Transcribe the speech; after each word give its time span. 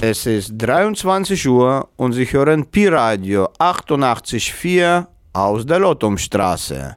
Es 0.00 0.26
ist 0.26 0.52
23 0.58 1.48
Uhr 1.48 1.88
und 1.96 2.12
Sie 2.12 2.26
hören 2.26 2.66
Pi-Radio 2.66 3.48
88.4 3.58 5.06
aus 5.32 5.64
der 5.64 5.78
Lottumstraße. 5.78 6.96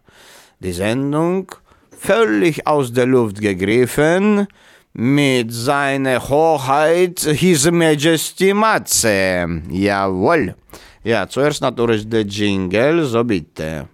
Die 0.60 0.74
Sendung 0.74 1.50
völlig 1.98 2.68
aus 2.68 2.92
der 2.92 3.06
Luft 3.06 3.40
gegriffen 3.40 4.48
mit 4.92 5.54
seiner 5.54 6.28
Hoheit 6.28 7.22
His 7.22 7.72
Majesty 7.72 8.54
Matze. 8.54 9.62
Jawohl. 9.70 10.56
Ja, 11.02 11.26
zuerst 11.26 11.62
natürlich 11.62 12.08
der 12.10 12.24
Jingle, 12.24 13.06
so 13.06 13.24
bitte. 13.24 13.88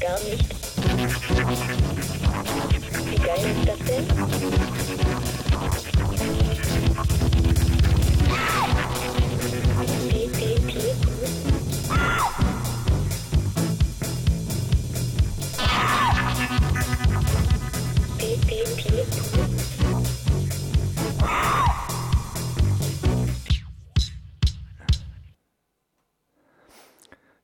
Gar 0.00 0.18
nicht. 0.20 0.44
Wie 3.04 3.16
geil 3.16 3.44
ist 3.44 3.68
das 3.68 3.78
denn? 3.86 4.06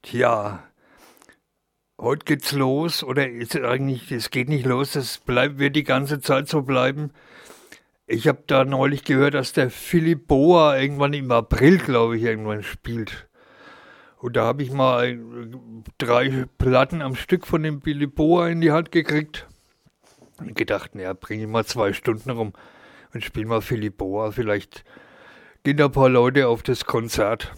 Tja, 0.02 0.60
heute 1.98 2.24
geht's 2.24 2.52
los 2.52 3.02
oder 3.02 3.28
ist 3.28 3.56
eigentlich, 3.56 4.10
es 4.12 4.30
geht 4.30 4.48
nicht 4.48 4.66
los, 4.66 4.96
es 4.96 5.18
bleibt, 5.18 5.58
wird 5.58 5.76
die 5.76 5.84
ganze 5.84 6.20
Zeit 6.20 6.48
so 6.48 6.62
bleiben. 6.62 7.10
Ich 8.06 8.28
habe 8.28 8.44
da 8.46 8.64
neulich 8.64 9.04
gehört, 9.04 9.34
dass 9.34 9.52
der 9.52 9.70
Philipp 9.70 10.28
Boa 10.28 10.78
irgendwann 10.78 11.12
im 11.12 11.30
April, 11.32 11.78
glaube 11.78 12.16
ich, 12.16 12.22
irgendwann 12.22 12.62
spielt. 12.62 13.26
Und 14.18 14.36
da 14.36 14.44
habe 14.44 14.62
ich 14.62 14.72
mal 14.72 15.18
drei 15.98 16.46
Platten 16.58 17.02
am 17.02 17.16
Stück 17.16 17.46
von 17.46 17.62
dem 17.62 17.80
Billy 17.80 18.06
Boa 18.06 18.48
in 18.48 18.60
die 18.60 18.72
Hand 18.72 18.92
gekriegt. 18.92 19.46
Und 20.38 20.54
gedacht, 20.54 20.94
naja, 20.94 21.14
bringe 21.14 21.44
ich 21.44 21.48
mal 21.48 21.64
zwei 21.64 21.92
Stunden 21.92 22.30
rum 22.30 22.52
und 23.12 23.24
spiele 23.24 23.46
mal 23.46 23.60
Philipp 23.60 23.96
Boa. 23.96 24.30
Vielleicht 24.30 24.84
gehen 25.64 25.76
da 25.76 25.86
ein 25.86 25.92
paar 25.92 26.08
Leute 26.08 26.48
auf 26.48 26.62
das 26.62 26.84
Konzert. 26.84 27.52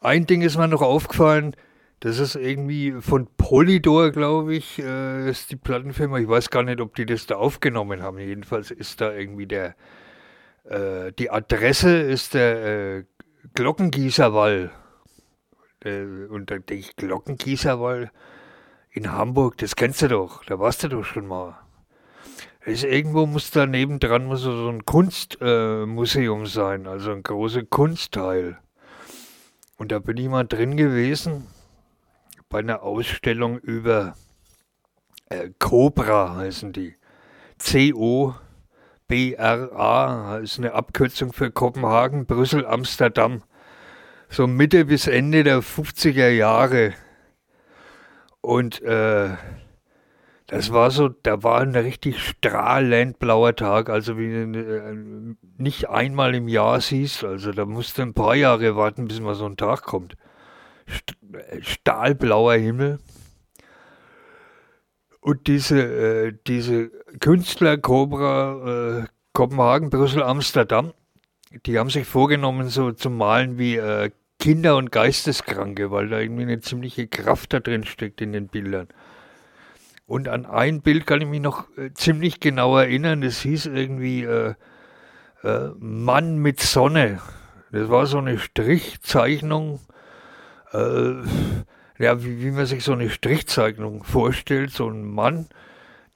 Ein 0.00 0.26
Ding 0.26 0.42
ist 0.42 0.58
mir 0.58 0.68
noch 0.68 0.82
aufgefallen, 0.82 1.56
das 2.00 2.18
ist 2.18 2.34
irgendwie 2.34 2.92
von 3.00 3.28
Polydor, 3.38 4.10
glaube 4.10 4.54
ich, 4.54 4.78
äh, 4.78 5.28
ist 5.28 5.50
die 5.50 5.56
Plattenfirma. 5.56 6.18
Ich 6.18 6.28
weiß 6.28 6.50
gar 6.50 6.62
nicht, 6.62 6.80
ob 6.80 6.94
die 6.96 7.06
das 7.06 7.26
da 7.26 7.36
aufgenommen 7.36 8.02
haben. 8.02 8.18
Jedenfalls 8.18 8.70
ist 8.70 9.00
da 9.00 9.12
irgendwie 9.12 9.46
der, 9.46 9.74
äh, 10.64 11.12
die 11.12 11.30
Adresse 11.30 11.96
ist 11.96 12.34
der 12.34 12.64
äh, 12.64 13.04
Glockengießerwall. 13.54 14.70
Äh, 15.84 16.26
und 16.28 16.50
da 16.50 16.58
denke 16.58 16.74
ich, 16.74 16.96
Glockengießerwall 16.96 18.10
in 18.90 19.10
Hamburg, 19.10 19.56
das 19.58 19.74
kennst 19.74 20.02
du 20.02 20.08
doch, 20.08 20.44
da 20.44 20.58
warst 20.58 20.84
du 20.84 20.88
doch 20.88 21.04
schon 21.04 21.26
mal. 21.26 21.58
Ist 22.64 22.84
irgendwo 22.84 23.26
muss 23.26 23.50
da 23.50 23.66
nebendran 23.66 24.26
muss 24.26 24.42
so 24.42 24.68
ein 24.68 24.84
Kunstmuseum 24.84 26.42
äh, 26.42 26.46
sein, 26.46 26.86
also 26.86 27.12
ein 27.12 27.22
großer 27.22 27.64
Kunstteil. 27.64 28.58
Und 29.76 29.92
da 29.92 29.98
bin 29.98 30.16
ich 30.16 30.28
mal 30.28 30.44
drin 30.44 30.76
gewesen 30.76 31.46
bei 32.54 32.60
einer 32.60 32.84
Ausstellung 32.84 33.58
über 33.58 34.14
äh, 35.28 35.50
Cobra 35.58 36.36
heißen 36.36 36.72
die. 36.72 36.94
C-O-B-R-A 37.58 38.36
ist 40.38 40.58
eine 40.60 40.72
Abkürzung 40.74 41.32
für 41.32 41.50
Kopenhagen, 41.50 42.26
Brüssel, 42.26 42.64
Amsterdam. 42.64 43.42
So 44.28 44.46
Mitte 44.46 44.84
bis 44.84 45.08
Ende 45.08 45.42
der 45.42 45.64
50er 45.64 46.28
Jahre. 46.28 46.94
Und 48.40 48.80
äh, 48.82 49.30
das 50.46 50.72
war 50.72 50.92
so, 50.92 51.08
da 51.08 51.42
war 51.42 51.60
ein 51.60 51.74
richtig 51.74 52.20
strahlend 52.20 53.18
blauer 53.18 53.56
Tag, 53.56 53.90
also 53.90 54.16
wie 54.16 54.32
äh, 54.32 54.96
nicht 55.58 55.88
einmal 55.88 56.36
im 56.36 56.46
Jahr 56.46 56.80
siehst, 56.80 57.24
also 57.24 57.50
da 57.50 57.64
musst 57.64 57.98
du 57.98 58.02
ein 58.02 58.14
paar 58.14 58.36
Jahre 58.36 58.76
warten, 58.76 59.08
bis 59.08 59.18
mal 59.18 59.34
so 59.34 59.46
ein 59.46 59.56
Tag 59.56 59.82
kommt. 59.82 60.14
St 60.88 61.16
stahlblauer 61.60 62.54
Himmel. 62.54 62.98
Und 65.20 65.46
diese, 65.46 65.80
äh, 65.80 66.34
diese 66.46 66.90
Künstler 67.20 67.78
Cobra 67.78 69.00
äh, 69.00 69.04
Kopenhagen, 69.32 69.90
Brüssel, 69.90 70.22
Amsterdam, 70.22 70.92
die 71.66 71.78
haben 71.78 71.90
sich 71.90 72.06
vorgenommen, 72.06 72.68
so 72.68 72.92
zu 72.92 73.10
malen 73.10 73.58
wie 73.58 73.76
äh, 73.76 74.10
Kinder 74.38 74.76
und 74.76 74.92
Geisteskranke, 74.92 75.90
weil 75.90 76.08
da 76.08 76.18
irgendwie 76.18 76.42
eine 76.42 76.60
ziemliche 76.60 77.06
Kraft 77.06 77.52
da 77.52 77.60
drin 77.60 77.84
steckt 77.84 78.20
in 78.20 78.32
den 78.32 78.48
Bildern. 78.48 78.88
Und 80.06 80.28
an 80.28 80.44
ein 80.44 80.82
Bild 80.82 81.06
kann 81.06 81.22
ich 81.22 81.28
mich 81.28 81.40
noch 81.40 81.66
äh, 81.78 81.92
ziemlich 81.94 82.40
genau 82.40 82.76
erinnern. 82.76 83.22
Das 83.22 83.40
hieß 83.40 83.66
irgendwie 83.66 84.24
äh, 84.24 84.54
äh, 85.42 85.70
Mann 85.78 86.38
mit 86.38 86.60
Sonne. 86.60 87.20
Das 87.72 87.88
war 87.88 88.06
so 88.06 88.18
eine 88.18 88.38
Strichzeichnung, 88.38 89.80
äh, 90.74 92.02
ja, 92.02 92.22
wie, 92.24 92.42
wie 92.42 92.50
man 92.50 92.66
sich 92.66 92.84
so 92.84 92.92
eine 92.92 93.08
Strichzeichnung 93.08 94.04
vorstellt. 94.04 94.70
So 94.70 94.88
ein 94.88 95.04
Mann, 95.04 95.46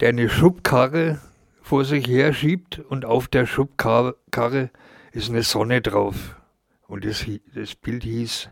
der 0.01 0.11
eine 0.11 0.29
Schubkarre 0.29 1.21
vor 1.63 1.85
sich 1.85 2.07
her 2.07 2.33
schiebt 2.33 2.79
und 2.79 3.05
auf 3.05 3.29
der 3.29 3.47
Schubkarre 3.47 4.71
ist 5.13 5.31
eine 5.31 5.43
Sonne 5.43 5.81
drauf. 5.81 6.37
Und 6.87 7.05
das, 7.05 7.25
das 7.55 7.75
Bild 7.75 8.03
hieß 8.05 8.51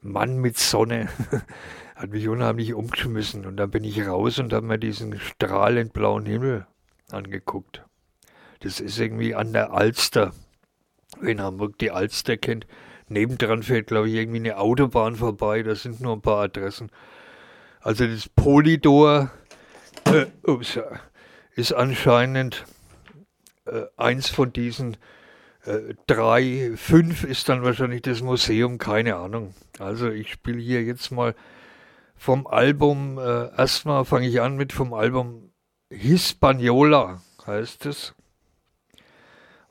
Mann 0.00 0.38
mit 0.38 0.58
Sonne. 0.58 1.08
Hat 1.94 2.10
mich 2.10 2.28
unheimlich 2.28 2.74
umgeschmissen. 2.74 3.46
Und 3.46 3.56
dann 3.56 3.70
bin 3.70 3.84
ich 3.84 4.06
raus 4.06 4.38
und 4.38 4.52
habe 4.52 4.66
mir 4.66 4.78
diesen 4.78 5.20
strahlend 5.20 5.92
blauen 5.92 6.26
Himmel 6.26 6.66
angeguckt. 7.10 7.84
Das 8.60 8.80
ist 8.80 8.98
irgendwie 8.98 9.34
an 9.34 9.52
der 9.52 9.72
Alster. 9.72 10.32
Wer 11.20 11.30
in 11.30 11.40
Hamburg 11.40 11.78
die 11.78 11.92
Alster 11.92 12.36
kennt. 12.36 12.66
Nebendran 13.08 13.62
fährt, 13.62 13.88
glaube 13.88 14.08
ich, 14.08 14.14
irgendwie 14.14 14.38
eine 14.38 14.58
Autobahn 14.58 15.16
vorbei. 15.16 15.62
Da 15.62 15.74
sind 15.74 16.00
nur 16.00 16.14
ein 16.14 16.22
paar 16.22 16.44
Adressen. 16.44 16.90
Also 17.80 18.06
das 18.06 18.28
Polydor 18.28 19.30
äh, 20.06 20.26
ups, 20.42 20.78
ist 21.54 21.72
anscheinend 21.72 22.64
äh, 23.66 23.82
eins 23.96 24.28
von 24.28 24.52
diesen 24.52 24.96
äh, 25.64 25.94
drei, 26.06 26.72
fünf 26.76 27.24
ist 27.24 27.48
dann 27.48 27.62
wahrscheinlich 27.62 28.02
das 28.02 28.22
Museum, 28.22 28.78
keine 28.78 29.16
Ahnung. 29.16 29.54
Also 29.78 30.10
ich 30.10 30.32
spiele 30.32 30.60
hier 30.60 30.82
jetzt 30.82 31.10
mal 31.10 31.34
vom 32.16 32.46
Album, 32.46 33.18
äh, 33.18 33.54
erstmal 33.56 34.04
fange 34.04 34.28
ich 34.28 34.40
an 34.40 34.56
mit 34.56 34.72
vom 34.72 34.94
Album 34.94 35.52
Hispaniola 35.90 37.22
heißt 37.46 37.86
es. 37.86 38.14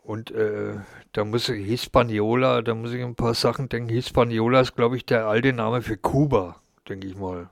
Und 0.04 0.32
äh, 0.32 0.76
da 1.14 1.24
muss 1.24 1.48
ich, 1.48 1.66
Hispaniola, 1.66 2.62
da 2.62 2.76
muss 2.76 2.92
ich 2.92 3.02
ein 3.02 3.16
paar 3.16 3.34
Sachen 3.34 3.70
denken. 3.70 3.90
Hispaniola 3.90 4.60
ist, 4.60 4.76
glaube 4.76 4.98
ich, 4.98 5.06
der 5.06 5.28
alte 5.28 5.54
Name 5.54 5.82
für 5.82 5.96
Kuba, 5.96 6.58
denke 6.90 7.08
ich 7.08 7.16
mal. 7.16 7.50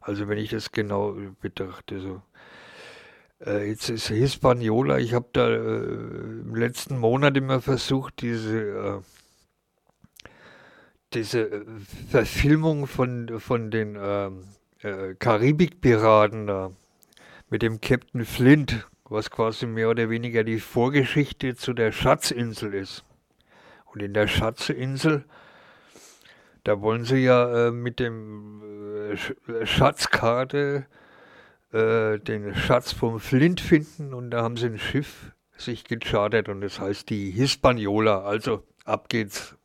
Also 0.00 0.28
wenn 0.28 0.38
ich 0.38 0.50
das 0.50 0.72
genau 0.72 1.16
betrachte, 1.40 2.00
so. 2.00 2.22
Äh, 3.46 3.68
jetzt 3.68 3.88
ist 3.88 4.08
Hispaniola, 4.08 4.98
ich 4.98 5.14
habe 5.14 5.28
da 5.32 5.48
äh, 5.48 5.56
im 5.56 6.56
letzten 6.56 6.98
Monat 6.98 7.36
immer 7.36 7.60
versucht, 7.60 8.20
diese, 8.20 8.58
äh, 8.58 9.00
diese 11.14 11.50
äh, 11.50 11.64
Verfilmung 12.10 12.88
von, 12.88 13.38
von 13.38 13.70
den 13.70 13.96
ähm, 14.00 14.44
äh, 14.80 15.14
Karibikpiraten 15.14 16.48
da 16.48 16.72
mit 17.48 17.62
dem 17.62 17.80
Captain 17.80 18.24
Flint, 18.24 18.88
was 19.08 19.30
quasi 19.30 19.66
mehr 19.66 19.90
oder 19.90 20.08
weniger 20.10 20.44
die 20.44 20.60
Vorgeschichte 20.60 21.54
zu 21.56 21.72
der 21.72 21.92
Schatzinsel 21.92 22.74
ist. 22.74 23.04
Und 23.86 24.02
in 24.02 24.14
der 24.14 24.26
Schatzinsel, 24.26 25.24
da 26.64 26.80
wollen 26.80 27.04
sie 27.04 27.18
ja 27.18 27.68
äh, 27.68 27.70
mit 27.70 28.00
dem 28.00 28.62
äh, 28.62 29.14
Sch- 29.14 29.66
Schatzkarte 29.66 30.86
äh, 31.72 32.18
den 32.18 32.54
Schatz 32.54 32.92
vom 32.92 33.20
Flint 33.20 33.60
finden 33.60 34.14
und 34.14 34.30
da 34.30 34.42
haben 34.42 34.56
sie 34.56 34.66
ein 34.66 34.78
Schiff 34.78 35.32
sich 35.56 35.84
gechartert 35.84 36.48
und 36.48 36.62
das 36.62 36.80
heißt 36.80 37.10
die 37.10 37.30
Hispaniola. 37.30 38.24
Also 38.24 38.64
ab 38.84 39.08
geht's. 39.08 39.56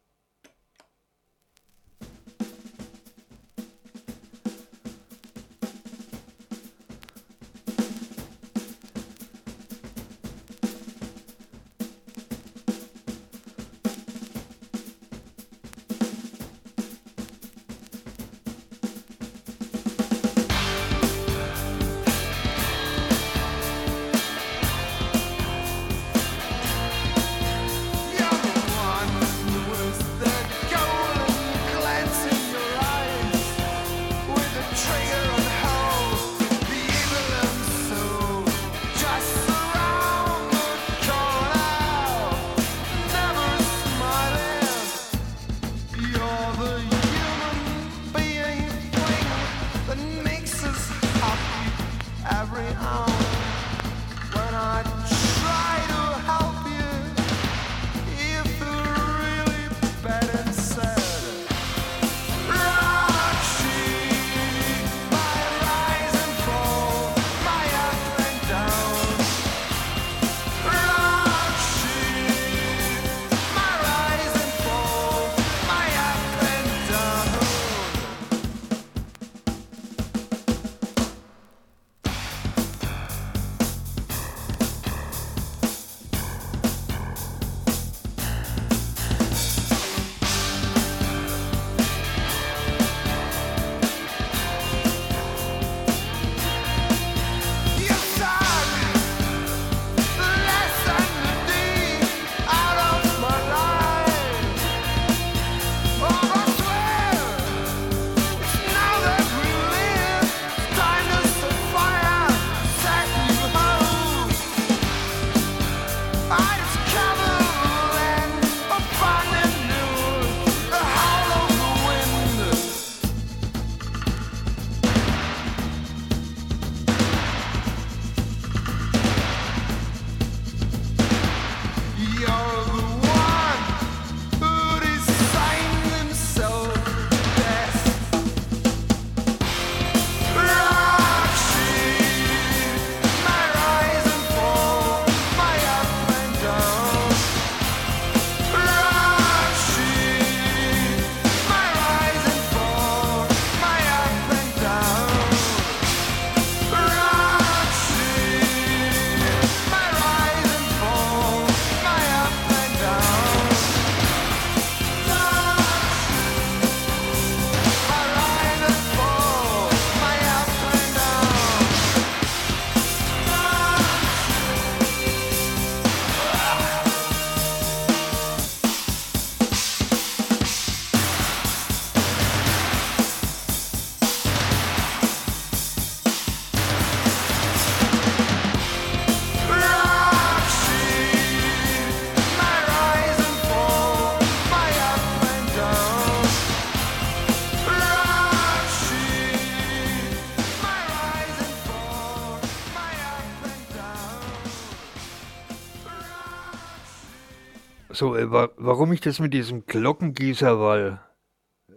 So, 208.00 208.16
äh, 208.16 208.32
wa 208.32 208.48
warum 208.56 208.94
ich 208.94 209.02
das 209.02 209.20
mit 209.20 209.34
diesem 209.34 209.66
Glockengießerwall 209.66 211.02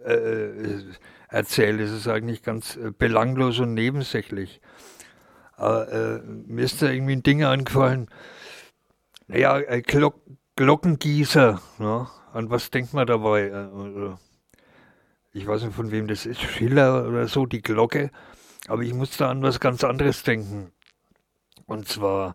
äh, 0.05 0.13
äh, 0.13 0.83
erzähle, 1.27 1.83
ist 1.83 2.07
eigentlich 2.07 2.43
ganz 2.43 2.77
äh, 2.77 2.91
belanglos 2.97 3.59
und 3.59 3.73
nebensächlich. 3.73 4.61
Aber 5.57 5.91
äh, 5.91 6.21
mir 6.21 6.63
ist 6.63 6.81
da 6.81 6.89
irgendwie 6.89 7.17
ein 7.17 7.23
Ding 7.23 7.43
eingefallen. 7.43 8.07
Naja, 9.27 9.59
äh, 9.59 9.81
Glock 9.81 10.21
Glockengießer, 10.55 11.61
ne? 11.79 12.07
an 12.31 12.49
was 12.49 12.71
denkt 12.71 12.93
man 12.93 13.05
dabei? 13.05 14.15
Ich 15.33 15.45
weiß 15.45 15.63
nicht, 15.63 15.75
von 15.75 15.91
wem 15.91 16.07
das 16.07 16.25
ist, 16.25 16.39
Schiller 16.39 17.05
oder 17.05 17.27
so, 17.27 17.45
die 17.45 17.61
Glocke. 17.61 18.11
Aber 18.69 18.83
ich 18.83 18.93
muss 18.93 19.17
da 19.17 19.29
an 19.29 19.43
was 19.43 19.59
ganz 19.59 19.83
anderes 19.83 20.23
denken. 20.23 20.71
Und 21.65 21.89
zwar 21.89 22.33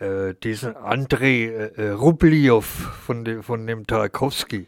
äh, 0.00 0.34
diesen 0.42 0.76
Andrei 0.76 1.44
äh, 1.44 1.66
äh, 1.76 1.90
Rubliow 1.90 2.64
von, 2.64 3.24
de, 3.24 3.42
von 3.42 3.66
dem 3.66 3.86
Tarkowski. 3.86 4.66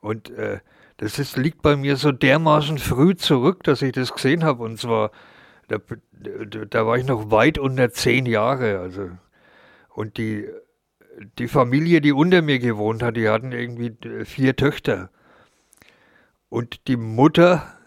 Und 0.00 0.30
äh, 0.30 0.58
das 0.96 1.18
ist, 1.18 1.36
liegt 1.36 1.62
bei 1.62 1.76
mir 1.76 1.96
so 1.96 2.12
dermaßen 2.12 2.78
früh 2.78 3.14
zurück, 3.14 3.62
dass 3.62 3.82
ich 3.82 3.92
das 3.92 4.12
gesehen 4.12 4.44
habe. 4.44 4.64
Und 4.64 4.78
zwar, 4.78 5.12
da, 5.68 5.78
da, 6.68 6.86
war 6.86 6.98
ich 6.98 7.06
noch 7.06 7.30
weit 7.30 7.58
unter 7.58 7.90
zehn 7.90 8.26
Jahre. 8.26 8.80
Also. 8.80 9.10
Und 9.88 10.18
die, 10.18 10.48
die 11.38 11.48
Familie, 11.48 12.00
die 12.00 12.12
unter 12.12 12.42
mir 12.42 12.58
gewohnt 12.58 13.02
hat, 13.02 13.16
die 13.16 13.28
hatten 13.28 13.52
irgendwie 13.52 13.96
äh, 14.08 14.24
vier 14.24 14.56
Töchter. 14.56 15.10
Und 16.48 16.88
die 16.88 16.96
Mutter, 16.96 17.78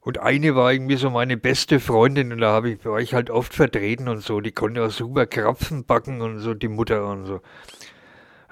und 0.00 0.18
eine 0.18 0.54
war 0.54 0.72
irgendwie 0.72 0.96
so 0.96 1.10
meine 1.10 1.36
beste 1.36 1.80
Freundin 1.80 2.32
und 2.32 2.38
da 2.38 2.52
hab 2.52 2.64
ich, 2.64 2.84
war 2.84 3.00
ich 3.00 3.14
halt 3.14 3.30
oft 3.30 3.54
vertreten 3.54 4.08
und 4.08 4.22
so. 4.22 4.40
Die 4.40 4.52
konnte 4.52 4.84
auch 4.84 4.90
super 4.90 5.26
Krapfen 5.26 5.84
backen 5.84 6.22
und 6.22 6.38
so, 6.38 6.54
die 6.54 6.68
Mutter 6.68 7.06
und 7.08 7.26
so. 7.26 7.40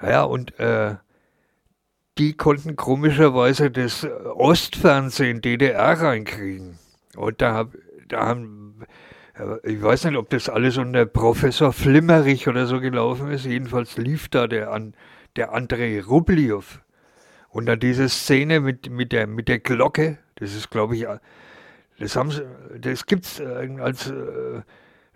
Ja, 0.01 0.23
und 0.23 0.59
äh, 0.59 0.95
die 2.17 2.33
konnten 2.33 2.75
komischerweise 2.75 3.71
das 3.71 4.05
Ostfernsehen 4.05 5.41
DDR 5.41 5.99
reinkriegen. 5.99 6.77
Und 7.15 7.41
da, 7.41 7.53
hab, 7.53 7.71
da 8.07 8.25
haben, 8.25 8.83
äh, 9.35 9.71
ich 9.71 9.81
weiß 9.81 10.05
nicht, 10.05 10.17
ob 10.17 10.29
das 10.29 10.49
alles 10.49 10.77
unter 10.77 11.05
Professor 11.05 11.73
Flimmerich 11.73 12.47
oder 12.47 12.67
so 12.67 12.79
gelaufen 12.79 13.31
ist. 13.31 13.45
Jedenfalls 13.45 13.97
lief 13.97 14.29
da 14.29 14.47
der, 14.47 14.79
der 15.35 15.53
Andrei 15.53 16.01
Rubliow. 16.01 16.81
Und 17.57 17.65
dann 17.65 17.79
diese 17.79 18.07
Szene 18.07 18.59
mit, 18.59 18.91
mit, 18.91 19.11
der, 19.11 19.25
mit 19.25 19.47
der 19.47 19.57
Glocke, 19.57 20.19
das 20.35 20.53
ist, 20.53 20.69
glaube 20.69 20.95
ich, 20.95 21.07
Das 21.97 22.15
haben 22.15 22.29
sie, 22.29 22.43
das 22.79 23.03
äh, 23.39 23.79
als, 23.79 24.11
äh, 24.11 24.61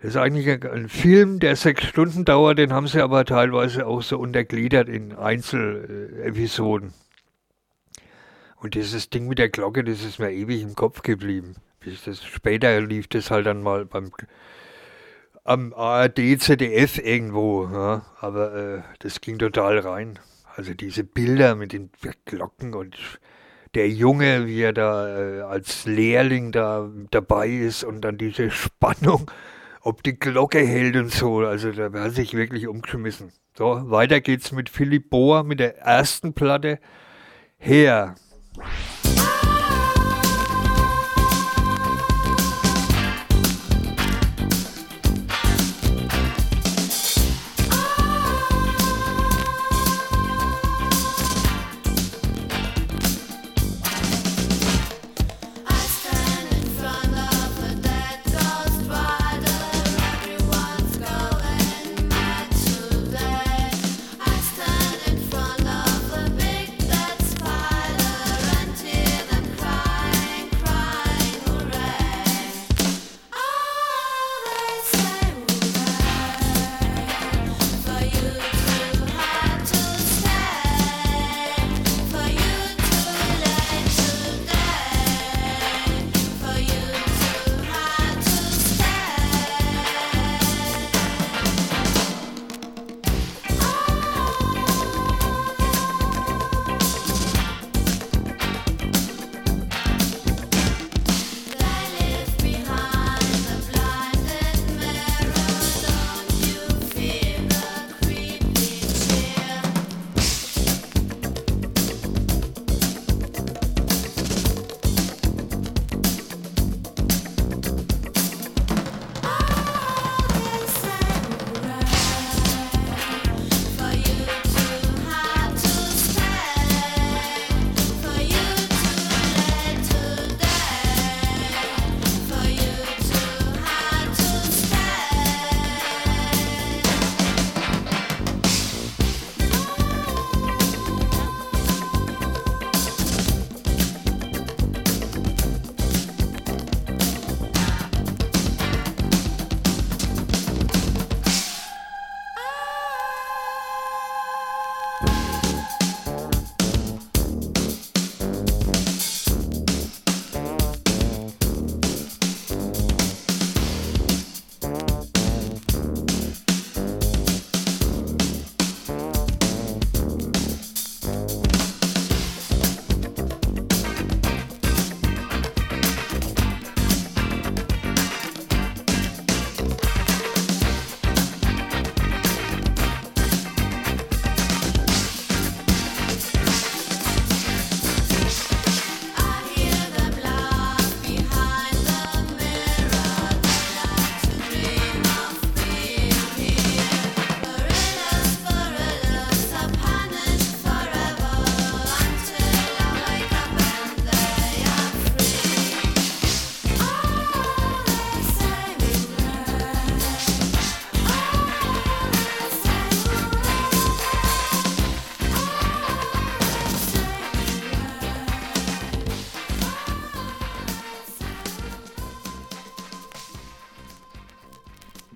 das 0.00 0.10
ist 0.10 0.16
eigentlich 0.16 0.48
ein, 0.48 0.60
ein 0.64 0.88
Film, 0.88 1.38
der 1.38 1.54
sechs 1.54 1.84
Stunden 1.84 2.24
dauert, 2.24 2.58
den 2.58 2.72
haben 2.72 2.88
sie 2.88 3.00
aber 3.00 3.24
teilweise 3.24 3.86
auch 3.86 4.02
so 4.02 4.18
untergliedert 4.18 4.88
in 4.88 5.12
Einzelepisoden. 5.12 6.92
Und 8.56 8.74
dieses 8.74 9.08
Ding 9.08 9.28
mit 9.28 9.38
der 9.38 9.48
Glocke, 9.48 9.84
das 9.84 10.02
ist 10.02 10.18
mir 10.18 10.32
ewig 10.32 10.62
im 10.62 10.74
Kopf 10.74 11.02
geblieben. 11.02 11.54
Bis 11.78 12.02
das, 12.02 12.24
später 12.24 12.80
lief 12.80 13.06
das 13.06 13.30
halt 13.30 13.46
dann 13.46 13.62
mal 13.62 13.84
beim 13.84 14.10
am 15.44 15.72
ARD, 15.74 16.40
ZDF 16.40 16.98
irgendwo, 16.98 17.68
ja, 17.72 18.04
aber 18.18 18.54
äh, 18.56 18.82
das 18.98 19.20
ging 19.20 19.38
total 19.38 19.78
rein. 19.78 20.18
Also 20.54 20.74
diese 20.74 21.04
Bilder 21.04 21.54
mit 21.54 21.72
den 21.72 21.90
Glocken 22.24 22.74
und 22.74 22.96
der 23.74 23.88
Junge, 23.88 24.46
wie 24.46 24.60
er 24.60 24.72
da 24.72 25.08
äh, 25.08 25.40
als 25.40 25.86
Lehrling 25.86 26.52
da 26.52 26.90
dabei 27.10 27.48
ist 27.48 27.84
und 27.84 28.02
dann 28.02 28.18
diese 28.18 28.50
Spannung, 28.50 29.30
ob 29.80 30.02
die 30.02 30.18
Glocke 30.18 30.58
hält 30.58 30.96
und 30.96 31.10
so. 31.10 31.38
Also 31.38 31.72
da 31.72 31.90
hat 31.92 32.12
sich 32.12 32.34
wirklich 32.34 32.66
umgeschmissen. 32.66 33.32
So, 33.56 33.90
weiter 33.90 34.20
geht's 34.20 34.52
mit 34.52 34.68
Philipp 34.68 35.10
Bohr 35.10 35.44
mit 35.44 35.60
der 35.60 35.78
ersten 35.78 36.34
Platte. 36.34 36.78
Her. 37.58 38.14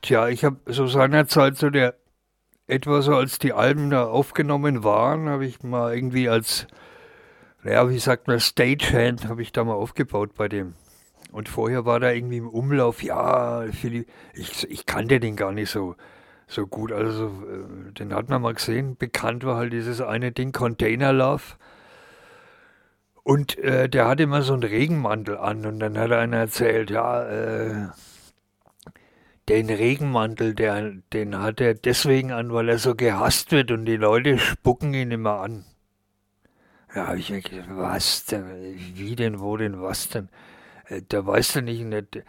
Tja, 0.07 0.29
ich 0.29 0.45
habe 0.45 0.59
so 0.67 0.87
seinerzeit 0.87 1.57
so 1.57 1.69
der, 1.69 1.97
etwa 2.69 3.03
so 3.03 3.17
als 3.17 3.41
die 3.41 3.53
Alben 3.53 3.91
da 3.91 4.07
aufgenommen 4.07 4.85
waren, 4.85 5.29
habe 5.29 5.45
ich 5.45 5.65
mal 5.65 5.97
irgendwie 5.97 6.29
als, 6.29 6.69
naja, 7.65 7.91
wie 7.91 7.99
sagt 7.99 8.29
man, 8.29 8.39
Stagehand, 8.39 9.29
habe 9.29 9.43
ich 9.43 9.51
da 9.51 9.65
mal 9.65 9.75
aufgebaut 9.75 10.37
bei 10.37 10.47
dem. 10.47 10.75
Und 11.33 11.49
vorher 11.49 11.87
war 11.87 11.99
da 11.99 12.13
irgendwie 12.13 12.37
im 12.37 12.49
Umlauf, 12.49 13.03
ja, 13.03 13.65
Philipp, 13.73 14.07
ich, 14.33 14.71
ich 14.71 14.87
kannte 14.87 15.19
den 15.19 15.35
gar 15.35 15.51
nicht 15.51 15.71
so, 15.71 15.97
so 16.47 16.69
gut. 16.69 16.93
Also, 16.93 17.27
äh, 17.27 17.93
den 17.95 18.15
hat 18.15 18.29
man 18.29 18.43
mal 18.43 18.55
gesehen. 18.55 18.97
Bekannt 18.97 19.43
war 19.43 19.57
halt 19.57 19.73
dieses 19.73 20.01
eine 20.01 20.31
Ding, 20.31 20.53
Container 20.53 21.13
Love. 21.13 21.43
Und 23.25 23.59
äh, 23.59 23.89
der 23.89 24.07
hatte 24.07 24.23
immer 24.23 24.43
so 24.43 24.53
einen 24.53 24.63
Regenmantel 24.63 25.37
an 25.37 25.67
und 25.67 25.81
dann 25.81 25.99
hat 25.99 26.13
einer 26.13 26.37
erzählt, 26.37 26.93
ja, 26.93 27.25
äh, 27.25 27.89
den 29.49 29.71
Regenmantel, 29.71 30.55
der, 30.55 30.93
den 31.12 31.38
hat 31.41 31.61
er 31.61 31.75
deswegen 31.75 32.33
an, 32.33 32.53
weil 32.53 32.69
er 32.69 32.79
so 32.79 32.95
gehasst 32.95 33.53
wird 33.53 33.71
und 33.71 33.85
die 33.87 33.97
Leute 33.97 34.38
spucken 34.38 34.95
ihn 34.95 35.11
immer 35.11 35.41
an. 35.41 35.65
Ja, 36.95 37.09
habe 37.09 37.19
ich 37.19 37.31
mir 37.31 37.43
gedacht, 37.43 37.69
was 37.71 38.25
denn? 38.25 38.45
Wie 38.95 39.17
denn, 39.17 39.41
wo 39.41 39.57
denn, 39.57 39.81
was 39.83 40.09
denn? 40.09 40.29
Äh, 40.88 41.03
Da 41.09 41.26
weißt 41.26 41.57
du 41.57 41.62
nicht, 41.62 41.83
nicht 41.85 42.23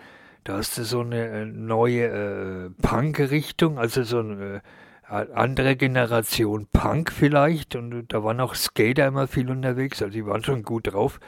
da 0.43 0.57
hast 0.57 0.77
du 0.77 0.83
so 0.83 1.01
eine 1.01 1.27
äh, 1.27 1.45
neue 1.45 2.05
äh, 2.05 2.69
Punk-Richtung, 2.81 3.77
also 3.79 4.03
so 4.03 4.19
eine 4.19 4.61
äh, 5.09 5.25
andere 5.33 5.75
Generation 5.75 6.67
Punk 6.71 7.11
vielleicht 7.11 7.75
und 7.75 8.07
da 8.13 8.23
waren 8.23 8.39
auch 8.39 8.55
Skater 8.55 9.07
immer 9.07 9.27
viel 9.27 9.49
unterwegs, 9.49 10.01
also 10.01 10.13
die 10.13 10.25
waren 10.25 10.43
schon 10.43 10.63
gut 10.63 10.93
drauf 10.93 11.19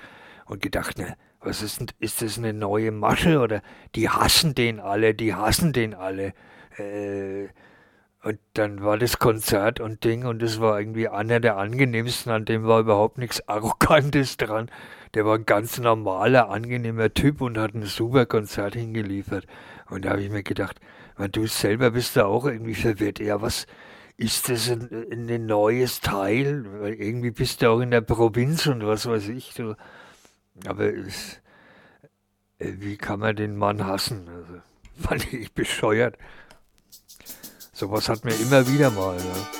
und 0.46 0.62
gedacht, 0.62 0.98
ne, 0.98 1.16
was 1.42 1.62
ist 1.62 1.80
denn, 1.80 1.88
ist 2.00 2.22
das 2.22 2.38
eine 2.38 2.54
neue 2.54 2.92
Masche 2.92 3.40
oder 3.40 3.62
die 3.96 4.10
hassen 4.10 4.56
den 4.56 4.80
alle, 4.80 5.14
die 5.16 5.34
hassen 5.36 5.74
den 5.74 5.94
alle. 5.96 6.34
Äh, 6.78 7.50
Und 8.24 8.40
dann 8.54 8.84
war 8.84 8.98
das 8.98 9.20
Konzert 9.20 9.80
und 9.80 10.04
Ding 10.04 10.26
und 10.26 10.42
das 10.42 10.60
war 10.60 10.80
irgendwie 10.80 11.08
einer 11.10 11.40
der 11.40 11.58
angenehmsten, 11.58 12.32
an 12.34 12.46
dem 12.46 12.66
war 12.66 12.82
überhaupt 12.82 13.18
nichts 13.18 13.48
Arrogantes 13.48 14.38
dran. 14.38 14.70
Der 15.14 15.26
war 15.26 15.36
ein 15.38 15.46
ganz 15.46 15.80
normaler, 15.80 16.50
angenehmer 16.50 17.14
Typ 17.14 17.42
und 17.42 17.58
hat 17.58 17.74
ein 17.76 17.86
super 17.86 18.26
Konzert 18.26 18.76
hingeliefert. 18.76 19.46
Und 19.90 20.06
da 20.06 20.12
habe 20.12 20.22
ich 20.24 20.30
mir 20.32 20.44
gedacht, 20.44 20.80
man, 21.18 21.32
du 21.32 21.48
selber 21.48 21.92
bist 21.92 22.16
da 22.18 22.26
auch 22.26 22.46
irgendwie 22.46 22.76
verwirrt. 22.76 23.20
Ja, 23.20 23.42
was 23.42 23.68
ist 24.18 24.50
das 24.50 24.70
ein, 24.70 24.90
ein, 25.12 25.30
ein 25.30 25.46
neues 25.46 26.02
Teil? 26.02 26.66
Weil 26.82 26.94
irgendwie 26.96 27.32
bist 27.32 27.62
du 27.62 27.70
auch 27.72 27.80
in 27.80 27.92
der 27.92 28.02
Provinz 28.02 28.68
und 28.68 28.86
was 28.86 29.08
weiß 29.08 29.30
ich. 29.30 29.54
Du. 29.56 29.76
Aber 30.66 30.94
es, 30.94 31.40
äh, 32.60 32.74
wie 32.78 32.98
kann 32.98 33.20
man 33.20 33.36
den 33.36 33.58
Mann 33.58 33.86
hassen? 33.86 34.28
Also, 34.28 34.62
fand 35.08 35.34
ich 35.34 35.54
bescheuert. 35.54 36.18
Sowas 37.74 38.10
hat 38.10 38.26
mir 38.26 38.36
immer 38.36 38.68
wieder 38.68 38.92
mal. 38.92 39.18
Ja. 39.18 39.59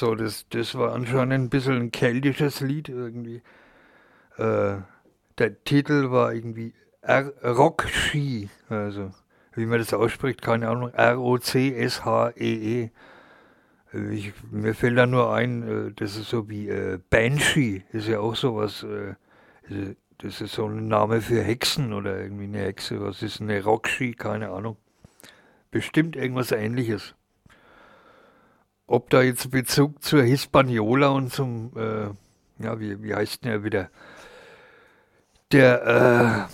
So, 0.00 0.14
das, 0.14 0.46
das 0.48 0.74
war 0.76 0.94
anscheinend 0.94 1.34
ein 1.34 1.50
bisschen 1.50 1.74
ein 1.74 1.92
keltisches 1.92 2.62
Lied 2.62 2.88
irgendwie. 2.88 3.42
Äh, 4.38 4.78
der 5.36 5.64
Titel 5.64 6.10
war 6.10 6.32
irgendwie 6.32 6.72
R 7.02 7.30
Rock 7.44 7.86
Ski, 7.86 8.48
also 8.70 9.10
wie 9.54 9.66
man 9.66 9.78
das 9.78 9.92
ausspricht, 9.92 10.40
keine 10.40 10.70
Ahnung, 10.70 10.88
R-O-C-S-H-E-E. 10.94 12.90
Äh, 13.92 14.14
Ich, 14.14 14.32
mir 14.50 14.74
fällt 14.74 14.96
da 14.96 15.06
nur 15.06 15.34
ein, 15.34 15.88
äh, 15.88 15.92
das 15.92 16.16
ist 16.16 16.30
so 16.30 16.48
wie 16.48 16.70
äh, 16.70 16.98
Banshee, 17.10 17.84
ist 17.92 18.08
ja 18.08 18.20
auch 18.20 18.36
sowas, 18.36 18.82
äh, 18.84 19.16
das 20.16 20.40
ist 20.40 20.54
so 20.54 20.64
ein 20.64 20.88
Name 20.88 21.20
für 21.20 21.42
Hexen 21.42 21.92
oder 21.92 22.18
irgendwie 22.18 22.44
eine 22.44 22.60
Hexe, 22.60 23.02
was 23.02 23.22
ist 23.22 23.42
eine 23.42 23.62
Rockski, 23.62 24.14
keine 24.14 24.48
Ahnung. 24.48 24.78
Bestimmt 25.70 26.16
irgendwas 26.16 26.52
ähnliches 26.52 27.14
ob 28.90 29.08
da 29.08 29.22
jetzt 29.22 29.52
Bezug 29.52 30.02
zur 30.02 30.22
Hispaniola 30.22 31.08
und 31.10 31.32
zum, 31.32 31.70
äh, 31.76 32.08
ja, 32.62 32.80
wie, 32.80 33.00
wie 33.02 33.14
heißt 33.14 33.44
denn 33.44 33.52
er 33.52 33.64
wieder? 33.64 33.88
Der, 35.52 36.48
äh, 36.48 36.52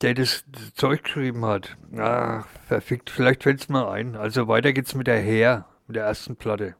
der 0.00 0.14
das, 0.14 0.44
Zeug 0.74 1.02
geschrieben 1.02 1.44
hat. 1.44 1.76
Ah, 1.96 2.44
verfickt, 2.68 3.10
vielleicht 3.10 3.42
fällt 3.42 3.60
es 3.60 3.68
mal 3.68 3.90
ein. 3.90 4.14
Also 4.14 4.46
weiter 4.46 4.72
geht's 4.72 4.94
mit 4.94 5.08
der 5.08 5.18
Her, 5.18 5.66
mit 5.88 5.96
der 5.96 6.04
ersten 6.04 6.36
Platte. 6.36 6.76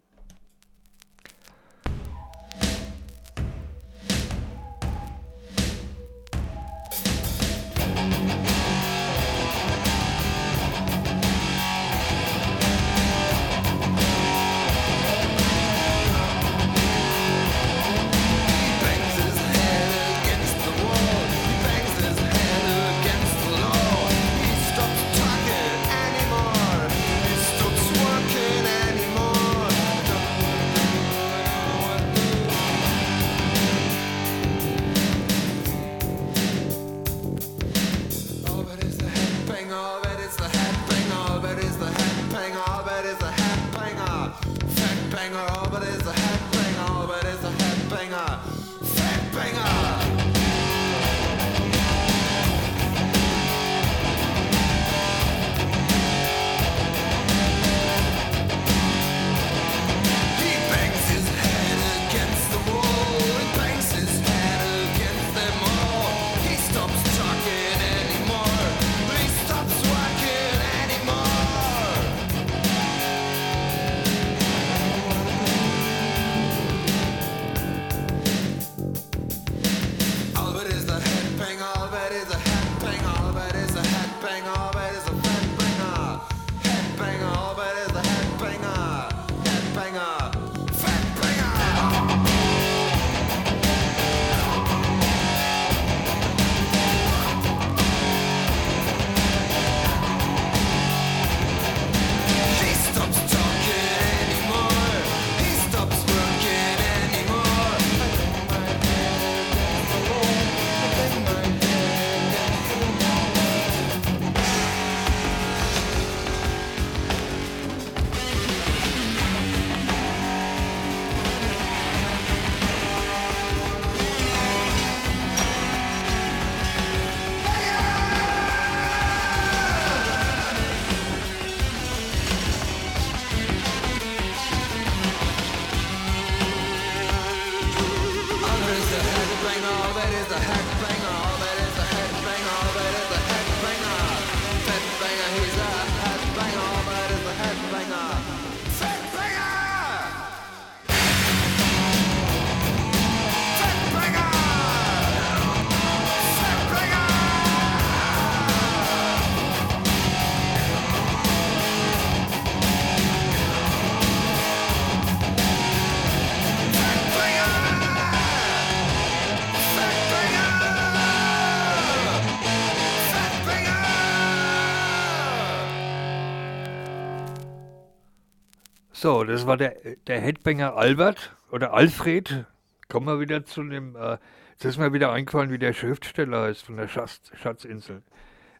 So, 179.05 179.23
das 179.23 179.47
war 179.47 179.59
der, 179.59 179.77
der 180.07 180.19
Headbanger 180.19 180.77
Albert 180.77 181.37
oder 181.53 181.75
Alfred. 181.75 182.47
Kommen 182.89 183.07
wir 183.07 183.21
wieder 183.21 183.45
zu 183.45 183.63
dem, 183.63 183.97
äh, 183.97 184.17
jetzt 184.53 184.65
ist 184.65 184.79
mir 184.79 184.95
wieder 184.95 185.13
eingefallen, 185.13 185.51
wie 185.51 185.59
der 185.59 185.75
Schriftsteller 185.75 186.45
heißt 186.45 186.63
von 186.63 186.79
der 186.79 186.89
Schatz, 186.89 187.21
Schatzinsel. 187.35 188.03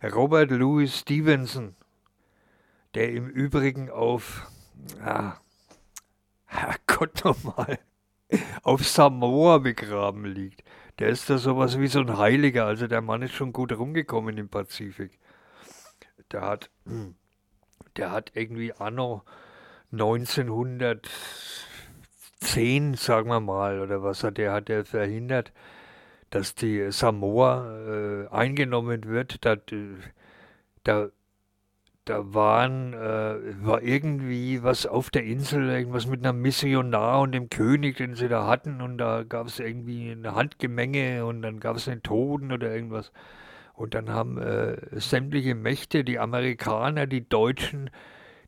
Robert 0.03 0.51
Louis 0.51 0.99
Stevenson, 0.99 1.75
der 2.93 3.11
im 3.13 3.31
Übrigen 3.31 3.89
auf, 3.89 4.47
ah, 5.03 5.39
Herrgott 6.45 7.25
nochmal, 7.25 7.79
auf 8.63 8.87
Samoa 8.87 9.57
begraben 9.57 10.27
liegt. 10.27 10.63
Der 10.99 11.09
ist 11.09 11.31
da 11.31 11.39
sowas 11.39 11.81
wie 11.81 11.89
so 11.89 12.01
ein 12.01 12.19
Heiliger, 12.19 12.67
also 12.67 12.87
der 12.87 13.01
Mann 13.01 13.23
ist 13.23 13.33
schon 13.33 13.55
gut 13.55 13.73
rumgekommen 13.73 14.37
im 14.37 14.51
Pazifik. 14.51 15.19
Der 16.33 16.43
hat, 16.43 16.69
der 17.97 18.11
hat 18.11 18.33
irgendwie 18.35 18.75
anno 18.75 19.23
1910, 19.95 22.95
sagen 22.95 23.29
wir 23.29 23.41
mal, 23.41 23.81
oder 23.81 24.03
was 24.03 24.25
hat 24.25 24.39
der, 24.39 24.53
hat 24.53 24.71
er 24.71 24.85
verhindert, 24.85 25.53
dass 26.31 26.55
die 26.55 26.91
Samoa 26.91 27.87
äh, 27.87 28.29
eingenommen 28.29 29.05
wird. 29.05 29.45
Da, 29.45 29.57
da, 30.83 31.09
da 32.05 32.35
waren, 32.35 32.93
äh, 32.93 33.65
war 33.65 33.83
irgendwie 33.83 34.63
was 34.63 34.87
auf 34.87 35.11
der 35.11 35.25
Insel, 35.25 35.71
irgendwas 35.71 36.07
mit 36.07 36.27
einem 36.27 36.43
Missionar 36.43 37.21
und 37.21 37.33
dem 37.33 37.49
König, 37.49 37.97
den 37.97 38.15
sie 38.15 38.29
da 38.29 38.47
hatten. 38.47 38.81
Und 38.81 38.99
da 38.99 39.23
gab 39.23 39.47
es 39.47 39.61
irgendwie 39.61 40.11
eine 40.11 40.35
Handgemenge 40.35 41.25
und 41.25 41.43
dann 41.43 41.61
gab 41.61 41.77
es 41.77 41.89
einen 41.89 42.03
Toten 42.03 42.53
oder 42.53 42.75
irgendwas. 42.75 43.13
Und 43.75 43.95
dann 43.95 44.11
haben 44.11 44.39
äh, 44.39 44.77
sämtliche 44.93 45.55
Mächte, 45.55 46.05
die 46.05 46.19
Amerikaner, 46.19 47.07
die 47.07 47.29
Deutschen, 47.29 47.91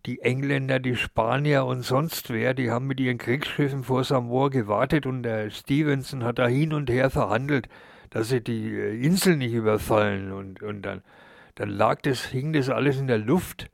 die 0.06 0.20
Engländer, 0.20 0.78
die 0.78 0.94
Spanier 0.94 1.64
und 1.64 1.82
sonst 1.82 2.30
wer, 2.30 2.54
die 2.54 2.70
haben 2.70 2.86
mit 2.86 3.00
ihren 3.00 3.18
Kriegsschiffen 3.18 3.82
vor 3.82 4.04
Samoa 4.04 4.48
gewartet 4.48 5.04
und 5.04 5.24
der 5.24 5.50
Stevenson 5.50 6.22
hat 6.22 6.38
da 6.38 6.46
hin 6.46 6.72
und 6.72 6.88
her 6.88 7.10
verhandelt, 7.10 7.68
dass 8.10 8.28
sie 8.28 8.40
die 8.40 8.72
äh, 8.72 9.04
Insel 9.04 9.36
nicht 9.36 9.52
überfallen. 9.52 10.32
Und, 10.32 10.62
und 10.62 10.82
dann, 10.82 11.02
dann 11.56 11.70
lag 11.70 12.00
das, 12.02 12.24
hing 12.24 12.52
das 12.52 12.70
alles 12.70 12.98
in 12.98 13.08
der 13.08 13.18
Luft. 13.18 13.68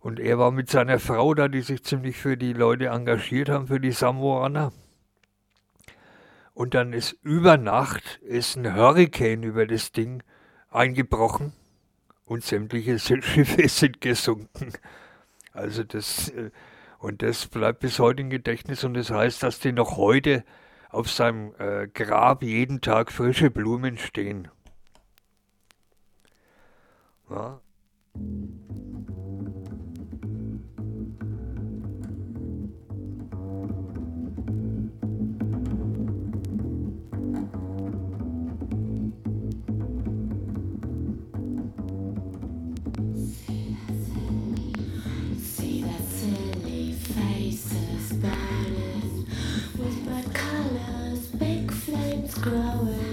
Und 0.00 0.18
er 0.18 0.38
war 0.38 0.50
mit 0.50 0.68
seiner 0.68 0.98
Frau 0.98 1.34
da, 1.34 1.46
die 1.48 1.60
sich 1.60 1.84
ziemlich 1.84 2.16
für 2.16 2.36
die 2.36 2.52
Leute 2.52 2.86
engagiert 2.86 3.48
haben, 3.48 3.68
für 3.68 3.80
die 3.80 3.92
Samoaner. 3.92 4.72
Und 6.52 6.74
dann 6.74 6.92
ist 6.92 7.12
über 7.22 7.58
Nacht 7.58 8.18
ist 8.22 8.56
ein 8.56 8.74
Hurricane 8.74 9.44
über 9.44 9.66
das 9.66 9.92
Ding 9.92 10.22
eingebrochen 10.70 11.52
und 12.24 12.44
sämtliche 12.44 12.98
Schiffe 12.98 13.68
sind 13.68 14.00
gesunken. 14.00 14.72
Also 15.60 15.84
das, 15.84 16.30
äh, 16.30 16.50
und 16.98 17.22
das 17.22 17.46
bleibt 17.46 17.80
bis 17.80 17.98
heute 17.98 18.22
im 18.22 18.30
Gedächtnis 18.30 18.82
und 18.82 18.94
das 18.94 19.10
heißt, 19.10 19.42
dass 19.42 19.60
die 19.60 19.72
noch 19.72 19.96
heute 19.96 20.44
auf 20.88 21.10
seinem 21.10 21.54
äh, 21.58 21.86
Grab 21.86 22.42
jeden 22.42 22.80
Tag 22.80 23.12
frische 23.12 23.50
Blumen 23.50 23.98
stehen. 23.98 24.48
Ja. 27.28 27.60
Growing. 52.40 53.09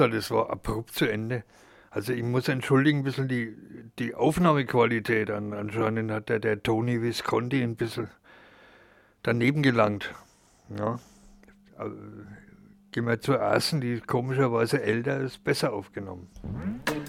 Upsa, 0.00 0.08
das 0.08 0.30
war 0.30 0.50
abrupt 0.50 0.94
zu 0.94 1.06
Ende. 1.06 1.44
Also 1.90 2.12
ich 2.12 2.22
muss 2.22 2.48
entschuldigen, 2.48 3.00
ein 3.00 3.04
bisschen 3.04 3.28
die, 3.28 3.54
die 3.98 4.14
Aufnahmequalität 4.14 5.30
an. 5.30 5.52
Anscheinend 5.52 6.10
hat 6.10 6.28
der, 6.28 6.38
der 6.38 6.62
Tony 6.62 7.02
Visconti 7.02 7.62
ein 7.62 7.76
bisschen 7.76 8.08
daneben 9.22 9.62
gelangt. 9.62 10.14
Ja. 10.78 10.98
Also, 11.76 11.96
gehen 12.92 13.06
wir 13.06 13.20
zur 13.20 13.36
ersten, 13.36 13.80
die 13.80 14.00
komischerweise 14.00 14.82
älter, 14.82 15.20
ist 15.20 15.44
besser 15.44 15.72
aufgenommen. 15.72 16.28
I 16.88 16.99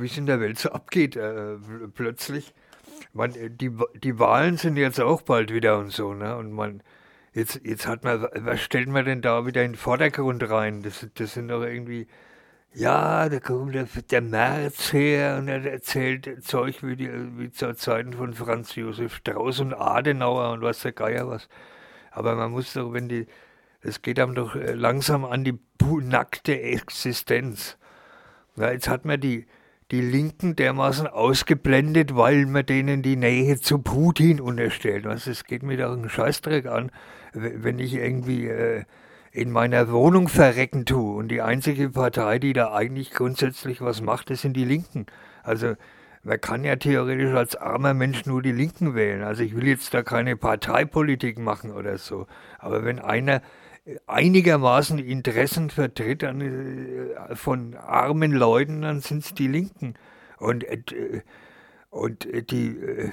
wie 0.00 0.06
es 0.06 0.16
in 0.18 0.26
der 0.26 0.40
Welt 0.40 0.58
so 0.58 0.70
abgeht, 0.70 1.16
äh, 1.16 1.20
pl- 1.20 1.88
plötzlich. 1.92 2.54
Man, 3.12 3.34
äh, 3.34 3.50
die, 3.50 3.70
die 4.02 4.18
Wahlen 4.18 4.56
sind 4.56 4.76
jetzt 4.76 5.00
auch 5.00 5.22
bald 5.22 5.52
wieder 5.52 5.78
und 5.78 5.92
so, 5.92 6.14
ne? 6.14 6.36
Und 6.36 6.52
man, 6.52 6.82
jetzt, 7.34 7.60
jetzt 7.64 7.86
hat 7.86 8.04
man, 8.04 8.22
wa- 8.22 8.30
was 8.34 8.60
stellt 8.60 8.88
man 8.88 9.04
denn 9.04 9.22
da 9.22 9.46
wieder 9.46 9.64
in 9.64 9.72
den 9.72 9.78
Vordergrund 9.78 10.48
rein? 10.50 10.82
Das, 10.82 11.06
das 11.14 11.34
sind 11.34 11.48
doch 11.48 11.62
irgendwie, 11.62 12.06
ja, 12.74 13.28
da 13.28 13.40
kommt 13.40 13.74
der, 13.74 13.88
der 14.10 14.20
März 14.22 14.92
her 14.92 15.38
und 15.38 15.48
er 15.48 15.64
erzählt 15.64 16.44
Zeug 16.44 16.82
wie, 16.82 16.96
die, 16.96 17.10
wie 17.38 17.50
zur 17.50 17.76
Zeiten 17.76 18.12
von 18.14 18.34
Franz 18.34 18.74
Josef 18.76 19.16
Strauß 19.16 19.60
und 19.60 19.74
Adenauer 19.74 20.52
und 20.52 20.62
was 20.62 20.82
der 20.82 20.92
Geier 20.92 21.28
was. 21.28 21.48
Aber 22.10 22.34
man 22.36 22.50
muss 22.52 22.72
doch, 22.74 22.92
wenn 22.92 23.08
die, 23.08 23.26
es 23.80 24.02
geht 24.02 24.18
einem 24.20 24.34
doch 24.34 24.54
äh, 24.56 24.74
langsam 24.74 25.24
an 25.24 25.44
die 25.44 25.58
nackte 26.02 26.60
Existenz. 26.60 27.78
Ja, 28.56 28.72
jetzt 28.72 28.88
hat 28.88 29.04
man 29.04 29.20
die, 29.20 29.46
die 29.90 30.00
Linken 30.00 30.54
dermaßen 30.54 31.06
ausgeblendet, 31.06 32.14
weil 32.14 32.46
man 32.46 32.66
denen 32.66 33.02
die 33.02 33.16
Nähe 33.16 33.58
zu 33.58 33.78
Putin 33.78 34.40
unterstellt. 34.40 35.04
Was, 35.04 35.26
es 35.26 35.44
geht 35.44 35.62
mir 35.62 35.78
doch 35.78 35.92
einen 35.92 36.10
Scheißdreck 36.10 36.66
an, 36.66 36.90
wenn 37.32 37.78
ich 37.78 37.94
irgendwie 37.94 38.46
äh, 38.46 38.84
in 39.32 39.50
meiner 39.50 39.90
Wohnung 39.90 40.28
verrecken 40.28 40.84
tue. 40.84 41.16
Und 41.16 41.28
die 41.28 41.40
einzige 41.40 41.90
Partei, 41.90 42.38
die 42.38 42.52
da 42.52 42.72
eigentlich 42.74 43.12
grundsätzlich 43.12 43.80
was 43.80 44.02
macht, 44.02 44.30
das 44.30 44.42
sind 44.42 44.54
die 44.54 44.64
Linken. 44.64 45.06
Also 45.42 45.74
man 46.22 46.40
kann 46.40 46.64
ja 46.64 46.76
theoretisch 46.76 47.34
als 47.34 47.56
armer 47.56 47.94
Mensch 47.94 48.26
nur 48.26 48.42
die 48.42 48.52
Linken 48.52 48.94
wählen. 48.94 49.22
Also 49.22 49.42
ich 49.42 49.56
will 49.56 49.66
jetzt 49.66 49.94
da 49.94 50.02
keine 50.02 50.36
Parteipolitik 50.36 51.38
machen 51.38 51.70
oder 51.72 51.96
so. 51.96 52.26
Aber 52.58 52.84
wenn 52.84 52.98
einer 52.98 53.40
einigermaßen 54.06 54.98
Interessen 54.98 55.70
vertritt 55.70 56.24
an, 56.24 56.40
äh, 56.40 57.34
von 57.34 57.74
armen 57.74 58.32
Leuten, 58.32 58.82
dann 58.82 59.00
sind 59.00 59.24
es 59.24 59.34
die 59.34 59.48
Linken. 59.48 59.94
Und, 60.38 60.64
äh, 60.64 61.22
und 61.90 62.26
äh, 62.26 62.42
die, 62.42 63.10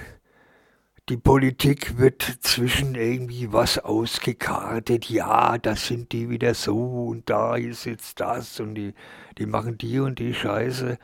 die 1.08 1.16
Politik 1.16 1.98
wird 1.98 2.22
zwischen 2.40 2.94
irgendwie 2.94 3.52
was 3.52 3.78
ausgekartet. 3.78 5.08
Ja, 5.08 5.56
das 5.58 5.86
sind 5.86 6.12
die 6.12 6.28
wieder 6.30 6.54
so 6.54 7.06
und 7.06 7.30
da 7.30 7.56
ist 7.56 7.84
jetzt 7.84 8.20
das 8.20 8.58
und 8.60 8.74
die, 8.74 8.92
die 9.38 9.46
machen 9.46 9.78
die 9.78 10.00
und 10.00 10.18
die 10.18 10.34
Scheiße. 10.34 10.98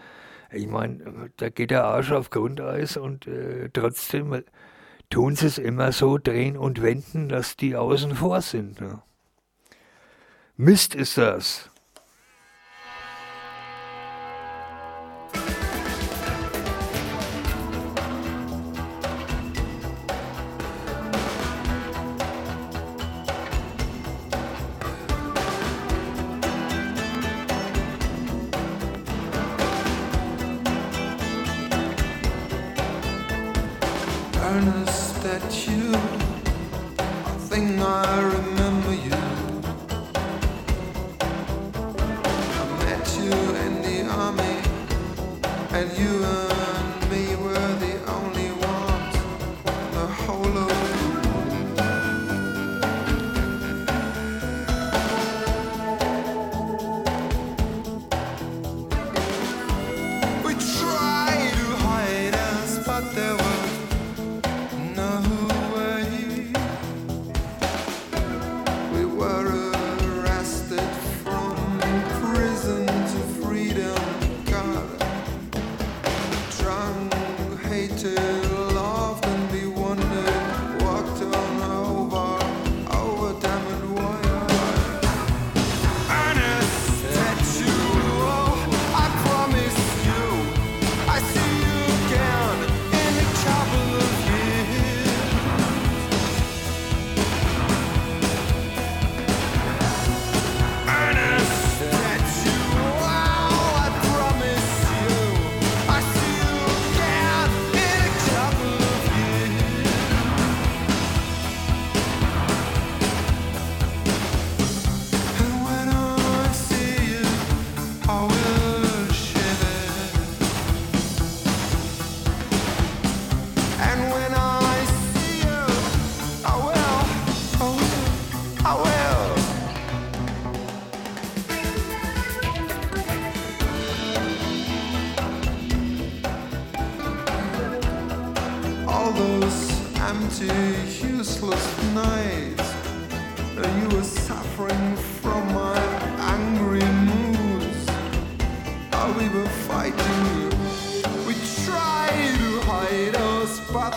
Ich 0.52 0.66
meine, 0.66 1.30
da 1.36 1.48
geht 1.48 1.70
der 1.70 1.84
Arsch 1.84 2.10
auf 2.12 2.30
Grundeis 2.30 2.96
und 2.96 3.26
äh, 3.26 3.70
trotzdem 3.72 4.42
tun 5.08 5.36
sie 5.36 5.46
es 5.46 5.58
immer 5.58 5.92
so 5.92 6.18
drehen 6.18 6.56
und 6.56 6.82
wenden, 6.82 7.28
dass 7.28 7.56
die 7.56 7.76
außen 7.76 8.16
vor 8.16 8.42
sind. 8.42 8.80
Ne? 8.80 9.02
Mist 10.56 10.94
ist 10.94 11.16
das. 11.16 11.71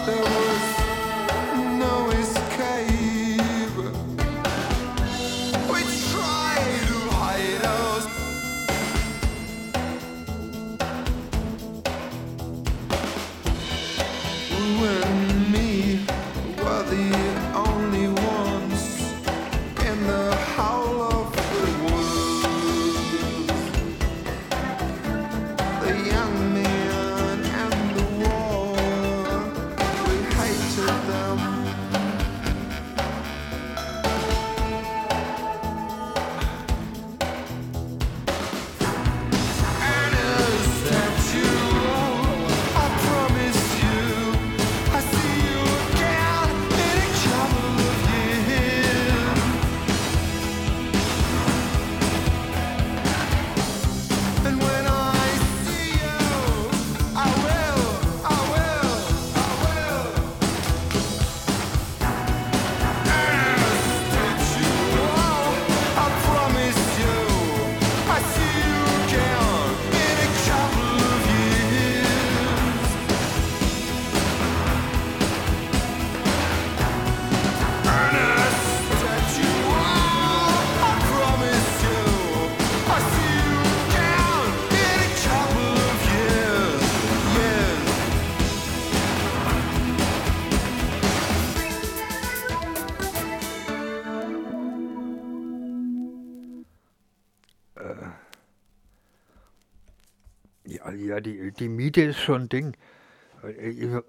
the 0.06 0.35
die, 101.60 101.70
Miete 101.70 102.02
ist 102.02 102.20
schon 102.20 102.44
ein 102.44 102.50
Ding. 102.50 102.78
Äh, 103.44 103.70
Ich, 103.70 103.84
äh, 103.84 104.02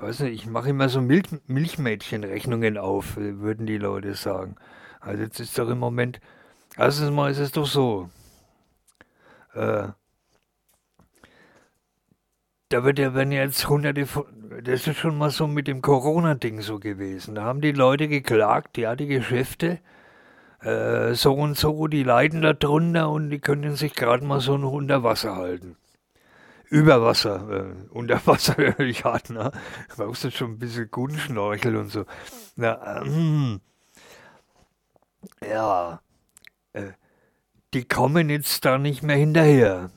weiß 0.00 0.20
nicht, 0.20 0.34
ich 0.34 0.46
mache 0.46 0.70
immer 0.70 0.88
so 0.88 1.00
Milch, 1.00 1.28
Milchmädchenrechnungen 1.46 2.78
auf, 2.78 3.16
äh, 3.16 3.38
würden 3.40 3.66
die 3.66 3.78
Leute 3.78 4.14
sagen. 4.14 4.56
Also 5.00 5.22
jetzt 5.22 5.40
ist 5.40 5.58
doch 5.58 5.68
im 5.68 5.78
Moment, 5.78 6.20
erstens 6.76 7.10
mal 7.10 7.30
ist 7.30 7.38
es 7.38 7.52
doch 7.52 7.66
so, 7.66 8.10
äh, 9.54 9.88
da 12.70 12.84
wird 12.84 12.98
ja, 12.98 13.14
wenn 13.14 13.32
jetzt 13.32 13.68
hunderte 13.68 14.06
von, 14.06 14.24
das 14.62 14.86
ist 14.86 14.98
schon 14.98 15.16
mal 15.18 15.30
so 15.30 15.46
mit 15.46 15.68
dem 15.68 15.82
Corona-Ding 15.82 16.60
so 16.60 16.78
gewesen. 16.78 17.34
Da 17.34 17.44
haben 17.44 17.60
die 17.60 17.72
Leute 17.72 18.08
geklagt, 18.08 18.78
ja, 18.78 18.94
die 18.96 19.06
Geschäfte, 19.06 19.80
äh, 20.62 21.14
so 21.14 21.34
und 21.34 21.56
so, 21.56 21.86
die 21.88 22.02
leiden 22.02 22.42
da 22.42 22.52
drunter 22.52 23.10
und 23.10 23.30
die 23.30 23.40
können 23.40 23.76
sich 23.76 23.94
gerade 23.94 24.24
mal 24.24 24.40
so 24.40 24.58
noch 24.58 24.72
unter 24.72 25.02
Wasser 25.02 25.36
halten. 25.36 25.76
Über 26.70 27.02
Wasser, 27.02 27.48
äh, 27.50 27.88
unter 27.90 28.24
Wasser 28.26 28.56
höre 28.58 28.92
hart, 29.04 29.30
ne? 29.30 29.50
Brauchst 29.96 30.24
du 30.24 30.30
schon 30.30 30.52
ein 30.52 30.58
bisschen 30.58 30.90
guten 30.90 31.18
Schnorchel 31.18 31.76
und 31.76 31.90
so. 31.90 32.04
Na, 32.56 33.02
ähm, 33.02 33.60
ja, 35.46 36.00
äh, 36.72 36.92
die 37.74 37.84
kommen 37.84 38.30
jetzt 38.30 38.64
da 38.64 38.78
nicht 38.78 39.02
mehr 39.02 39.16
hinterher. 39.16 39.90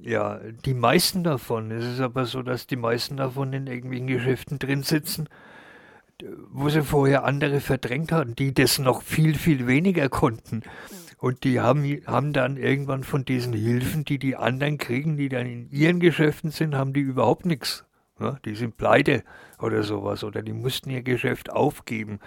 Ja, 0.00 0.38
die 0.64 0.74
meisten 0.74 1.24
davon. 1.24 1.70
Es 1.70 1.84
ist 1.84 2.00
aber 2.00 2.24
so, 2.24 2.42
dass 2.42 2.66
die 2.66 2.76
meisten 2.76 3.16
davon 3.16 3.52
in 3.52 3.66
irgendwelchen 3.66 4.06
Geschäften 4.06 4.58
drin 4.58 4.82
sitzen, 4.82 5.28
wo 6.50 6.68
sie 6.68 6.82
vorher 6.82 7.24
andere 7.24 7.60
verdrängt 7.60 8.12
hatten, 8.12 8.34
die 8.34 8.54
das 8.54 8.78
noch 8.78 9.02
viel, 9.02 9.36
viel 9.36 9.66
weniger 9.66 10.08
konnten. 10.08 10.62
Und 11.20 11.44
die 11.44 11.60
haben, 11.60 11.84
haben 12.06 12.32
dann 12.32 12.56
irgendwann 12.56 13.04
von 13.04 13.26
diesen 13.26 13.52
Hilfen, 13.52 14.04
die 14.04 14.18
die 14.18 14.36
anderen 14.36 14.78
kriegen, 14.78 15.18
die 15.18 15.28
dann 15.28 15.46
in 15.46 15.70
ihren 15.70 16.00
Geschäften 16.00 16.50
sind, 16.50 16.74
haben 16.74 16.94
die 16.94 17.00
überhaupt 17.00 17.44
nichts. 17.44 17.84
Ja, 18.18 18.38
die 18.44 18.54
sind 18.54 18.78
pleite 18.78 19.22
oder 19.58 19.82
sowas 19.82 20.24
oder 20.24 20.42
die 20.42 20.54
mussten 20.54 20.90
ihr 20.90 21.02
Geschäft 21.02 21.50
aufgeben, 21.50 22.20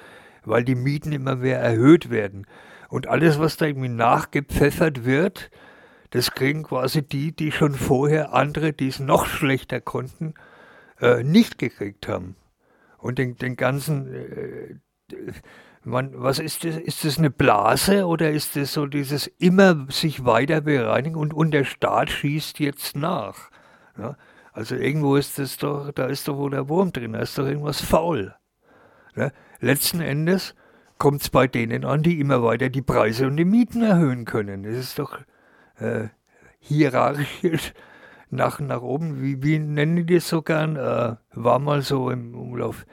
weil 0.46 0.64
die 0.64 0.76
Mieten 0.76 1.12
immer 1.12 1.36
mehr 1.36 1.60
erhöht 1.60 2.12
werden. 2.12 2.46
Und 2.88 3.08
alles, 3.08 3.39
was 3.39 3.58
da 3.58 3.66
irgendwie 3.66 3.89
nachgepfeffert 3.89 5.06
wird, 5.06 5.50
das 6.12 6.32
kriegen 6.32 6.62
quasi 6.62 7.02
die, 7.02 7.36
die 7.36 7.52
schon 7.52 7.74
vorher 7.74 8.34
andere, 8.34 8.74
die 8.74 8.89
es 8.89 9.00
noch 9.00 9.26
schlechter 9.26 9.82
konnten, 9.82 10.36
äh, 11.02 11.24
nicht 11.24 11.58
gekriegt 11.58 12.08
haben. 12.08 12.36
Und 13.00 13.18
den, 13.18 13.38
den 13.38 13.56
ganzen, 13.56 14.14
äh, 14.14 14.76
man, 15.84 16.11
was 16.15 16.39
ist 16.39 16.63
das? 16.63 16.77
Ist 16.77 17.05
das 17.05 17.17
eine 17.17 17.29
Blase 17.29 18.05
oder 18.05 18.31
ist 18.31 18.55
das 18.55 18.73
so 18.73 18.86
dieses 18.86 19.27
immer 19.39 19.88
sich 19.89 20.25
weiter 20.25 20.61
bereinigen 20.61 21.15
und, 21.15 21.34
und 21.34 21.51
der 21.51 21.65
Staat 21.65 22.09
schießt 22.09 22.59
jetzt 22.59 22.95
nach? 22.95 23.49
Ja? 23.97 24.15
Also 24.51 24.75
irgendwo 24.75 25.15
ist 25.15 25.39
das 25.39 25.57
doch, 25.57 25.91
da 25.91 26.05
ist 26.05 26.27
doch 26.27 26.38
wohl 26.38 26.51
der 26.51 26.69
Wurm 26.69 26.91
drin, 26.91 27.13
da 27.13 27.19
ist 27.19 27.38
doch 27.38 27.45
irgendwas 27.45 27.81
faul. 27.81 28.36
Ne? 29.15 29.31
Letzten 29.59 29.99
Endes 29.99 30.55
kommt 30.97 31.21
es 31.21 31.29
bei 31.29 31.47
denen 31.47 31.86
an, 31.86 32.03
die 32.03 32.19
immer 32.19 32.43
weiter 32.43 32.69
die 32.69 32.81
Preise 32.81 33.27
und 33.27 33.38
die 33.38 33.45
Mieten 33.45 33.81
erhöhen 33.81 34.25
können. 34.25 34.63
Das 34.63 34.75
ist 34.75 34.99
doch 34.99 35.19
äh, 35.79 36.07
hierarchisch 36.59 37.73
nach, 38.29 38.59
nach 38.59 38.81
oben. 38.81 39.21
Wie, 39.21 39.41
wie 39.43 39.59
nennen 39.59 39.95
die 39.95 40.15
das 40.15 40.29
so 40.29 40.41
gern? 40.41 40.75
Äh, 40.75 41.15
war 41.34 41.59
mal 41.59 41.81
so 41.81 42.09
im 42.09 42.36
Umlauf. 42.36 42.86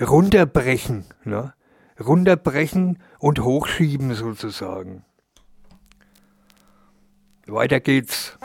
Runterbrechen. 0.00 1.04
Ne? 1.24 1.52
Runterbrechen 1.98 2.98
und 3.18 3.40
hochschieben 3.42 4.14
sozusagen. 4.14 5.04
Weiter 7.46 7.80
geht's. 7.80 8.36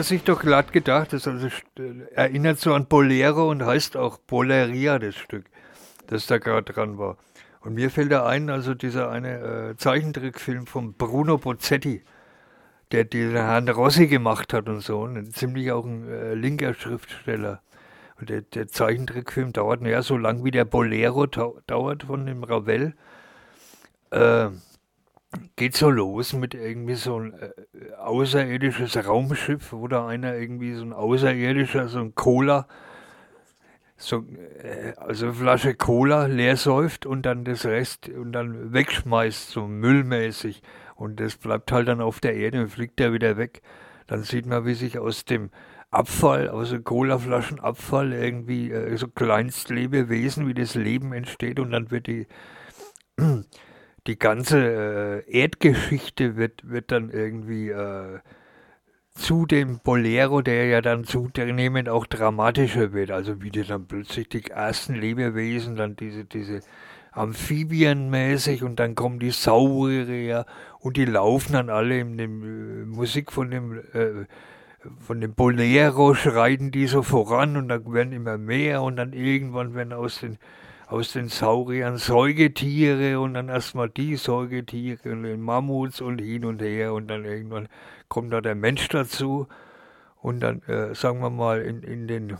Man 0.00 0.04
sich 0.04 0.22
doch 0.24 0.40
glatt 0.40 0.72
gedacht, 0.72 1.12
das 1.12 1.28
also 1.28 1.48
erinnert 2.14 2.58
so 2.58 2.72
an 2.72 2.86
Bolero 2.86 3.50
und 3.50 3.66
heißt 3.66 3.98
auch 3.98 4.16
Boleria, 4.16 4.98
das 4.98 5.14
Stück, 5.14 5.44
das 6.06 6.26
da 6.26 6.38
gerade 6.38 6.72
dran 6.72 6.96
war. 6.96 7.18
Und 7.60 7.74
mir 7.74 7.90
fällt 7.90 8.10
da 8.10 8.24
ein, 8.24 8.48
also 8.48 8.72
dieser 8.72 9.10
eine 9.10 9.72
äh, 9.72 9.76
Zeichentrickfilm 9.76 10.66
von 10.66 10.94
Bruno 10.94 11.36
Bozzetti, 11.36 12.02
der 12.92 13.04
den 13.04 13.32
Herrn 13.32 13.68
Rossi 13.68 14.06
gemacht 14.06 14.54
hat 14.54 14.70
und 14.70 14.80
so, 14.80 15.00
und 15.00 15.36
ziemlich 15.36 15.70
auch 15.70 15.84
ein 15.84 16.08
äh, 16.08 16.32
linker 16.32 16.72
Schriftsteller. 16.72 17.60
Und 18.18 18.30
der, 18.30 18.40
der 18.40 18.68
Zeichentrickfilm 18.68 19.52
dauert 19.52 19.82
naja 19.82 20.00
so 20.00 20.16
lang 20.16 20.44
wie 20.44 20.50
der 20.50 20.64
Bolero 20.64 21.26
dauert 21.26 22.04
von 22.04 22.24
dem 22.24 22.42
Ravel. 22.42 22.94
Äh, 24.12 24.48
geht 25.56 25.76
so 25.76 25.90
los 25.90 26.32
mit 26.32 26.54
irgendwie 26.54 26.94
so 26.94 27.20
ein 27.20 27.34
äh, 27.34 27.92
außerirdisches 27.94 29.06
Raumschiff, 29.06 29.72
wo 29.72 29.86
da 29.86 30.06
einer 30.06 30.34
irgendwie 30.36 30.74
so 30.74 30.84
ein 30.84 30.92
außerirdischer, 30.92 31.88
so 31.88 32.00
ein 32.00 32.14
Cola, 32.14 32.66
so 33.96 34.24
äh, 34.62 34.94
also 34.96 35.26
eine 35.26 35.34
Flasche 35.34 35.74
Cola 35.74 36.26
leer 36.26 36.56
säuft 36.56 37.06
und 37.06 37.22
dann 37.22 37.44
das 37.44 37.64
Rest 37.64 38.08
und 38.08 38.32
dann 38.32 38.72
wegschmeißt, 38.72 39.50
so 39.50 39.66
müllmäßig. 39.66 40.62
Und 40.96 41.20
das 41.20 41.36
bleibt 41.36 41.70
halt 41.72 41.88
dann 41.88 42.00
auf 42.00 42.20
der 42.20 42.34
Erde 42.34 42.60
und 42.62 42.68
fliegt 42.68 43.00
er 43.00 43.12
wieder 43.12 43.36
weg. 43.36 43.62
Dann 44.06 44.24
sieht 44.24 44.46
man, 44.46 44.66
wie 44.66 44.74
sich 44.74 44.98
aus 44.98 45.24
dem 45.24 45.50
Abfall, 45.92 46.48
aus 46.48 46.70
der 46.70 46.80
Colaflaschenabfall 46.80 48.12
irgendwie 48.12 48.70
äh, 48.70 48.96
so 48.96 49.06
Kleinstlebewesen, 49.08 50.48
wie 50.48 50.54
das 50.54 50.74
Leben 50.74 51.12
entsteht 51.12 51.60
und 51.60 51.70
dann 51.70 51.90
wird 51.90 52.06
die 52.08 52.26
die 54.06 54.18
ganze 54.18 55.24
äh, 55.26 55.30
Erdgeschichte 55.30 56.36
wird, 56.36 56.68
wird 56.68 56.90
dann 56.90 57.10
irgendwie 57.10 57.70
äh, 57.70 58.18
zu 59.14 59.46
dem 59.46 59.80
Bolero, 59.80 60.40
der 60.40 60.66
ja 60.66 60.80
dann 60.80 61.04
zunehmend 61.04 61.88
auch 61.88 62.06
dramatischer 62.06 62.92
wird. 62.92 63.10
Also 63.10 63.42
wie 63.42 63.50
die 63.50 63.64
dann 63.64 63.86
plötzlich 63.86 64.28
die 64.28 64.44
ersten 64.44 64.94
Lebewesen, 64.94 65.76
dann 65.76 65.96
diese, 65.96 66.24
diese 66.24 66.60
Amphibienmäßig 67.12 68.62
und 68.62 68.76
dann 68.78 68.94
kommen 68.94 69.18
die 69.18 69.32
Saurier 69.32 70.46
und 70.78 70.96
die 70.96 71.04
laufen 71.04 71.54
dann 71.54 71.68
alle 71.68 71.98
in 71.98 72.16
dem 72.16 72.42
äh, 72.42 72.84
Musik 72.86 73.32
von 73.32 73.50
dem 73.50 73.78
äh, 73.92 74.26
von 74.98 75.20
dem 75.20 75.34
Bolero 75.34 76.14
schreiten 76.14 76.70
die 76.70 76.86
so 76.86 77.02
voran 77.02 77.56
und 77.56 77.68
dann 77.68 77.92
werden 77.92 78.12
immer 78.12 78.38
mehr 78.38 78.82
und 78.82 78.96
dann 78.96 79.12
irgendwann 79.12 79.74
werden 79.74 79.92
aus 79.92 80.20
den 80.20 80.38
aus 80.90 81.12
den 81.12 81.28
Sauriern 81.28 81.98
Säugetiere 81.98 83.20
und 83.20 83.34
dann 83.34 83.48
erstmal 83.48 83.88
die 83.88 84.16
Säugetiere 84.16 85.12
und 85.12 85.22
den 85.22 85.40
Mammuts 85.40 86.00
und 86.00 86.18
hin 86.18 86.44
und 86.44 86.60
her 86.60 86.92
und 86.92 87.06
dann 87.06 87.24
irgendwann 87.24 87.68
kommt 88.08 88.32
da 88.32 88.40
der 88.40 88.56
Mensch 88.56 88.88
dazu 88.88 89.46
und 90.16 90.40
dann 90.40 90.62
äh, 90.62 90.92
sagen 90.96 91.20
wir 91.20 91.30
mal 91.30 91.62
in, 91.62 91.82
in 91.84 92.08
den 92.08 92.38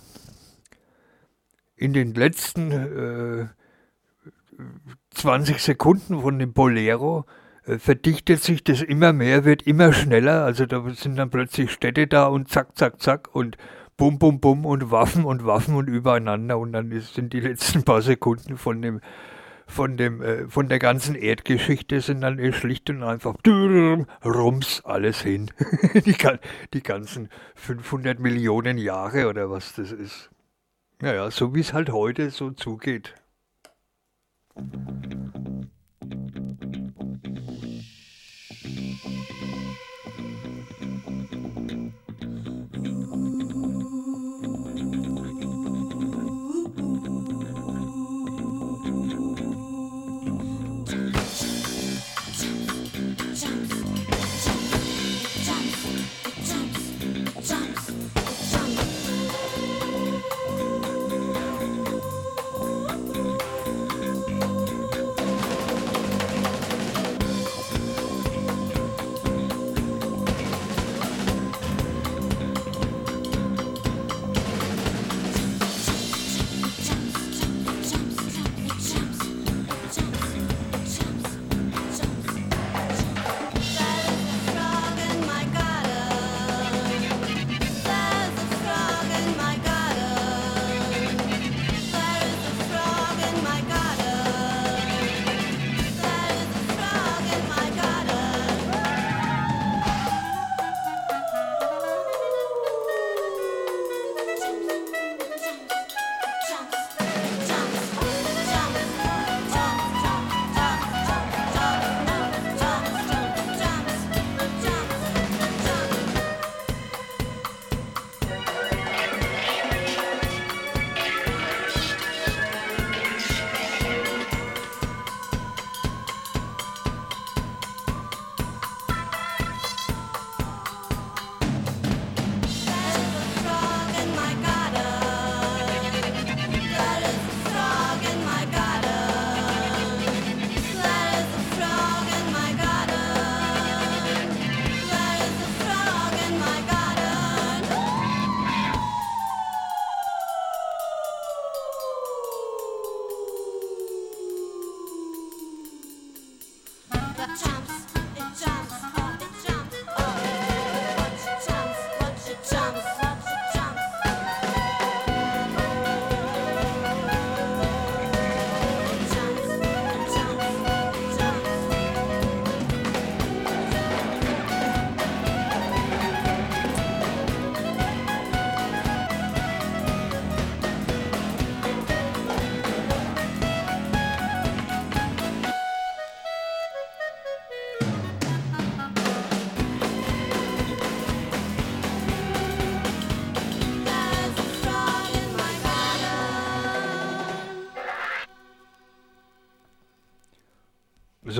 in 1.76 1.92
den 1.92 2.12
letzten 2.12 2.72
äh, 2.72 3.46
20 5.10 5.62
Sekunden 5.62 6.20
von 6.20 6.38
dem 6.40 6.52
Bolero 6.52 7.26
äh, 7.64 7.78
verdichtet 7.78 8.42
sich 8.42 8.64
das 8.64 8.82
immer 8.82 9.12
mehr, 9.12 9.44
wird 9.44 9.62
immer 9.62 9.92
schneller. 9.92 10.44
Also 10.44 10.66
da 10.66 10.84
sind 10.90 11.16
dann 11.16 11.30
plötzlich 11.30 11.70
Städte 11.70 12.08
da 12.08 12.26
und 12.26 12.48
zack, 12.48 12.76
zack, 12.76 13.00
zack 13.00 13.32
und 13.32 13.56
bum, 14.00 14.18
bum, 14.18 14.40
bum 14.40 14.64
und 14.64 14.90
Waffen 14.90 15.26
und 15.26 15.44
Waffen 15.44 15.74
und 15.74 15.88
übereinander. 15.88 16.58
Und 16.58 16.72
dann 16.72 16.90
ist, 16.90 17.14
sind 17.14 17.34
die 17.34 17.40
letzten 17.40 17.82
paar 17.84 18.00
Sekunden 18.00 18.56
von 18.56 18.80
dem, 18.80 19.02
von 19.66 19.98
dem, 19.98 20.22
äh, 20.22 20.48
von 20.48 20.70
der 20.70 20.78
ganzen 20.78 21.14
Erdgeschichte 21.14 22.00
sind 22.00 22.22
dann 22.22 22.38
eh 22.38 22.52
schlicht 22.52 22.88
und 22.88 23.02
einfach 23.02 23.34
rums 24.24 24.80
alles 24.86 25.20
hin. 25.20 25.50
die, 25.94 26.16
die 26.72 26.82
ganzen 26.82 27.28
500 27.56 28.18
Millionen 28.18 28.78
Jahre 28.78 29.28
oder 29.28 29.50
was 29.50 29.74
das 29.74 29.92
ist. 29.92 30.30
Naja, 31.02 31.30
so 31.30 31.54
wie 31.54 31.60
es 31.60 31.74
halt 31.74 31.90
heute 31.92 32.30
so 32.30 32.52
zugeht. 32.52 33.14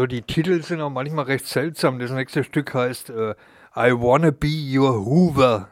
So 0.01 0.07
die 0.07 0.23
Titel 0.23 0.63
sind 0.63 0.81
auch 0.81 0.89
manchmal 0.89 1.27
recht 1.27 1.45
seltsam. 1.45 1.99
Das 1.99 2.11
nächste 2.11 2.43
Stück 2.43 2.73
heißt 2.73 3.11
äh, 3.11 3.35
I 3.77 3.93
Wanna 3.93 4.31
Be 4.31 4.49
Your 4.49 5.05
Hoover. 5.05 5.69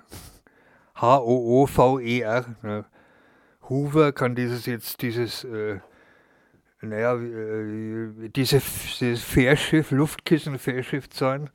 H-O-O-V-E-R. 0.97 2.45
Ne? 2.63 2.85
Hoover 3.71 4.13
kann 4.13 4.35
dieses 4.35 4.67
jetzt, 4.67 5.01
dieses, 5.01 5.45
äh, 5.45 5.81
naja, 6.83 7.15
äh, 7.15 8.29
diese, 8.29 8.61
dieses 9.01 9.25
Fährschiff, 9.25 9.93
Luftkissen-Fährschiff 9.93 11.09
sein. 11.11 11.49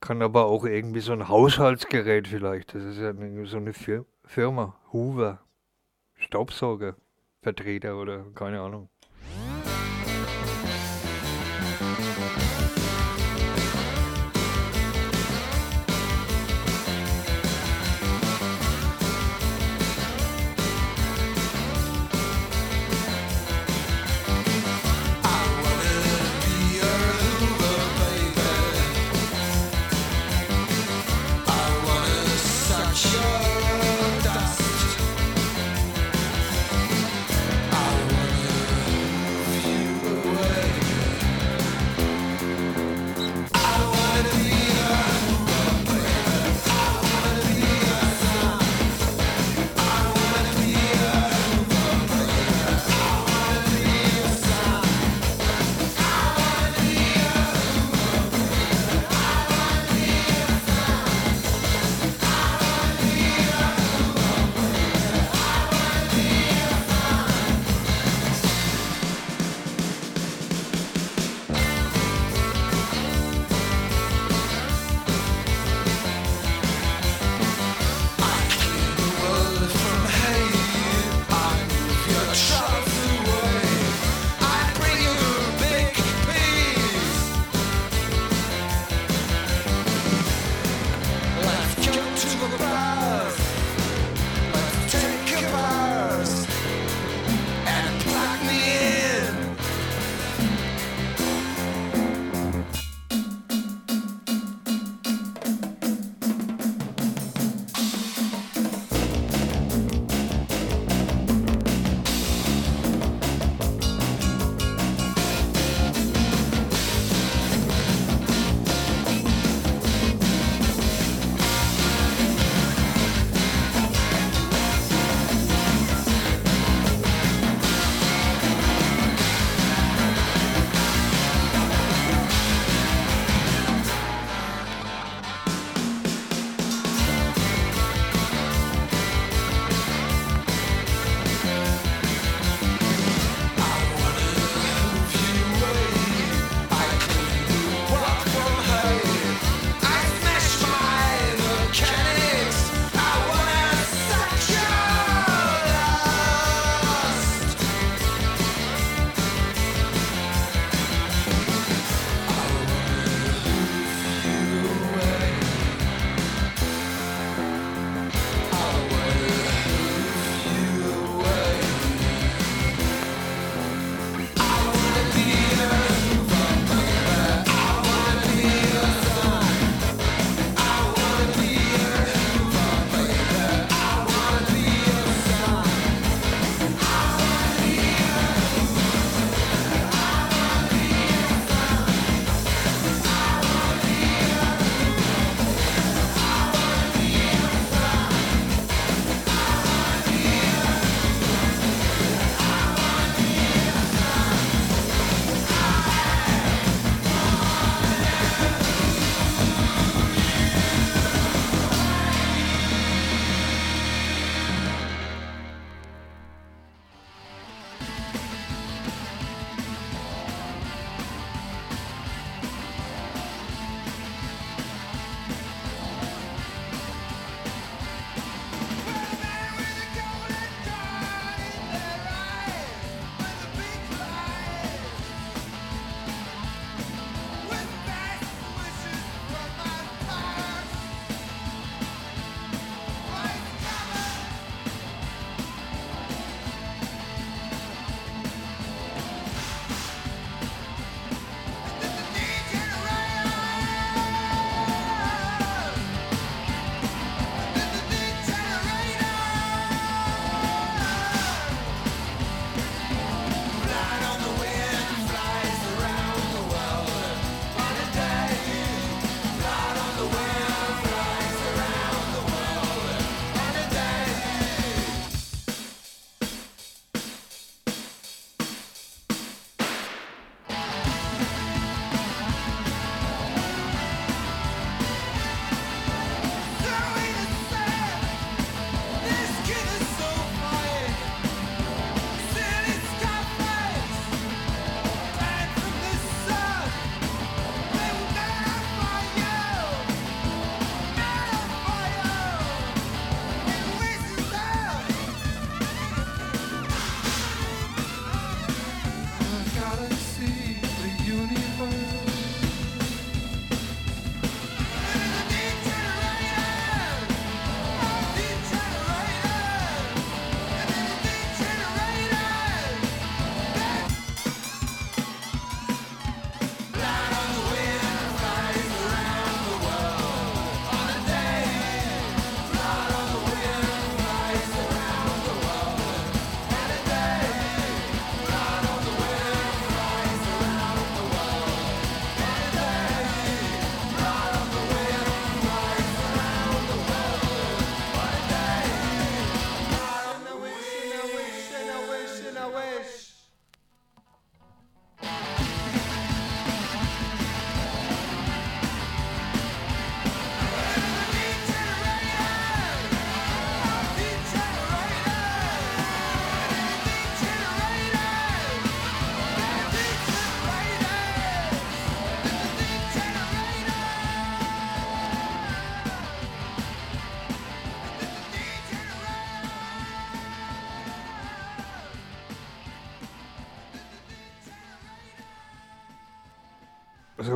Kann 0.00 0.22
aber 0.22 0.46
auch 0.46 0.64
irgendwie 0.64 0.98
so 0.98 1.12
ein 1.12 1.28
Haushaltsgerät 1.28 2.26
vielleicht. 2.26 2.74
Das 2.74 2.82
ist 2.82 2.98
ja 2.98 3.14
so 3.44 3.58
eine 3.58 3.72
Fir 3.72 4.06
Firma. 4.24 4.76
Hoover. 4.92 5.38
Staubsaugervertreter 6.16 7.96
oder 7.96 8.24
keine 8.34 8.60
Ahnung. 8.60 8.88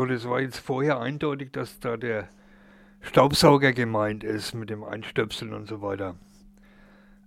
So, 0.07 0.13
das 0.13 0.29
war 0.29 0.41
jetzt 0.41 0.59
vorher 0.59 1.01
eindeutig, 1.01 1.51
dass 1.51 1.81
da 1.81 1.97
der 1.97 2.29
Staubsauger 3.01 3.73
gemeint 3.73 4.23
ist 4.23 4.55
mit 4.55 4.71
dem 4.71 4.85
Einstöpseln 4.85 5.53
und 5.53 5.67
so 5.67 5.83
weiter. 5.83 6.15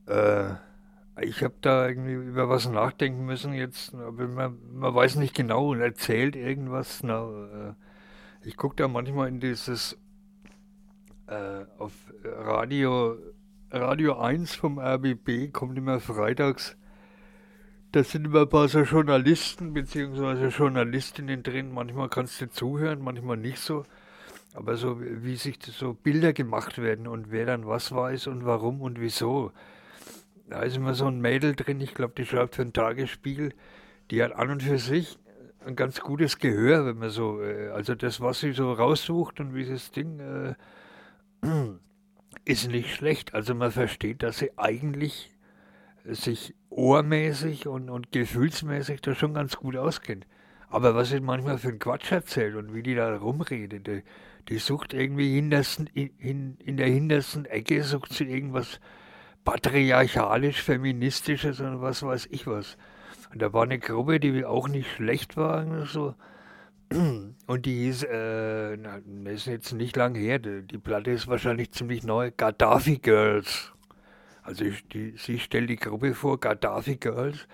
Äh, 0.08 0.54
ich 1.22 1.44
habe 1.44 1.56
da 1.60 1.90
irgendwie 1.90 2.14
über 2.14 2.48
was 2.48 2.70
nachdenken 2.70 3.26
müssen 3.26 3.52
jetzt, 3.52 3.94
aber 3.94 4.30
man, 4.30 4.58
man 4.74 4.96
weiß 4.96 5.18
nicht 5.18 5.36
genau 5.36 5.72
und 5.72 5.82
erzählt 5.82 6.38
irgendwas. 6.38 7.04
Na, 7.04 7.26
äh, 7.26 8.48
ich 8.48 8.56
gucke 8.56 8.78
da 8.78 8.88
manchmal 8.88 9.28
in 9.28 9.42
dieses 9.42 9.98
äh, 11.28 11.66
auf 11.80 11.92
Radio, 12.24 13.18
Radio 13.72 14.18
1 14.20 14.56
vom 14.56 14.80
RBB, 14.80 15.52
kommt 15.52 15.78
immer 15.78 16.00
freitags. 16.00 16.78
Da 17.92 18.04
sind 18.04 18.26
immer 18.26 18.42
ein 18.42 18.50
paar 18.50 18.68
so 18.68 18.82
Journalisten 18.82 19.74
bzw. 19.74 20.50
Journalistinnen 20.50 21.42
drin. 21.42 21.72
Manchmal 21.74 22.08
kannst 22.08 22.40
du 22.40 22.48
zuhören, 22.48 23.02
manchmal 23.02 23.38
nicht 23.38 23.58
so. 23.58 23.84
Aber 24.54 24.78
so 24.78 25.02
wie 25.02 25.36
sich 25.36 25.58
so 25.64 25.94
Bilder 25.94 26.34
gemacht 26.34 26.80
werden 26.80 27.08
und 27.08 27.32
wer 27.32 27.48
dann 27.48 27.66
was 27.66 27.92
weiß 27.92 28.28
und 28.28 28.46
warum 28.46 28.82
und 28.82 29.00
wieso. 29.00 29.52
Da 30.48 30.62
ist 30.62 30.78
immer 30.78 30.94
so 30.94 31.08
ein 31.08 31.20
Mädel 31.20 31.56
drin, 31.56 31.82
ich 31.82 31.96
glaube, 31.96 32.14
die 32.16 32.26
schreibt 32.26 32.56
für 32.56 32.64
den 32.64 32.74
Tagesspiegel. 32.74 33.54
Die 34.12 34.22
hat 34.22 34.34
an 34.34 34.52
und 34.52 34.64
für 34.64 34.78
sich 34.78 35.18
ein 35.66 35.76
ganz 35.76 36.00
gutes 36.00 36.38
Gehör, 36.38 36.86
wenn 36.86 36.98
man 36.98 37.10
so, 37.10 37.42
äh, 37.42 37.70
also 37.70 37.96
das, 37.96 38.22
was 38.22 38.40
sie 38.40 38.52
so 38.54 38.72
raussucht 38.72 39.40
und 39.40 39.56
wie 39.56 39.66
das 39.66 39.92
Ding 39.92 40.20
äh, 40.20 40.54
ist 42.46 42.70
nicht 42.70 42.94
schlecht. 42.94 43.34
Also 43.34 43.56
man 43.56 43.72
versteht, 43.72 44.22
dass 44.22 44.38
sie 44.38 44.52
eigentlich 44.58 45.32
sich 46.06 46.54
ohrmäßig 46.70 47.68
und, 47.68 47.90
und 47.90 48.12
gefühlsmäßig 48.12 49.02
da 49.02 49.16
schon 49.16 49.34
ganz 49.34 49.58
gut 49.58 49.76
auskennt. 49.76 50.26
Aber 50.70 50.96
was 50.96 51.10
sie 51.10 51.20
manchmal 51.20 51.58
für 51.58 51.70
einen 51.70 51.80
Quatsch 51.80 52.12
erzählt 52.12 52.56
und 52.56 52.74
wie 52.74 52.84
die 52.84 52.96
da 52.96 53.16
rumredet, 53.16 53.88
die, 53.88 54.04
die 54.48 54.58
sucht 54.60 54.94
irgendwie 54.94 55.34
hintersten, 55.36 55.88
in, 55.88 56.58
in, 56.58 56.78
der 56.78 56.88
hintersten 56.88 57.46
Ecke, 57.46 57.84
sucht 57.84 58.14
sie 58.14 58.26
irgendwas 58.26 58.80
patriarchalisch, 59.46 60.62
feministisches 60.62 61.60
und 61.60 61.82
was 61.82 62.04
weiß 62.04 62.28
ich 62.32 62.46
was. 62.46 62.78
Und 63.32 63.42
da 63.42 63.52
war 63.52 63.64
eine 63.64 63.80
Gruppe, 63.80 64.20
die 64.20 64.46
auch 64.46 64.68
nicht 64.68 64.92
schlecht 64.92 65.38
war, 65.38 65.86
so. 65.86 66.16
Und 66.92 67.66
die 67.66 67.84
hieß, 67.86 68.04
äh, 68.04 68.78
na, 68.78 69.00
das 69.24 69.34
ist 69.34 69.46
jetzt 69.46 69.74
nicht 69.74 69.96
lang 69.96 70.16
her, 70.16 70.40
die, 70.40 70.64
die 70.64 70.78
Platte 70.80 71.12
ist 71.12 71.28
wahrscheinlich 71.28 71.72
ziemlich 71.72 72.04
neu, 72.04 72.32
Gaddafi 72.36 72.98
Girls. 72.98 73.74
Also 74.50 74.66
die, 74.92 75.14
sie 75.16 75.38
stellt 75.38 75.70
die 75.70 75.76
Gruppe 75.76 76.16
vor, 76.16 76.40
Gaddafi 76.40 76.96
Girls, 76.96 77.48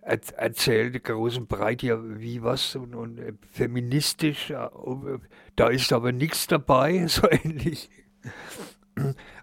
er, 0.00 0.18
erzählt 0.36 1.04
groß 1.04 1.38
und 1.38 1.48
breit 1.48 1.84
ja 1.84 2.00
wie 2.02 2.42
was 2.42 2.74
und, 2.74 2.96
und 2.96 3.18
äh, 3.20 3.34
feministisch, 3.52 4.50
ja, 4.50 4.66
äh, 4.66 5.18
da 5.54 5.68
ist 5.68 5.92
aber 5.92 6.10
nichts 6.10 6.48
dabei, 6.48 7.06
so 7.06 7.30
ähnlich. 7.30 7.90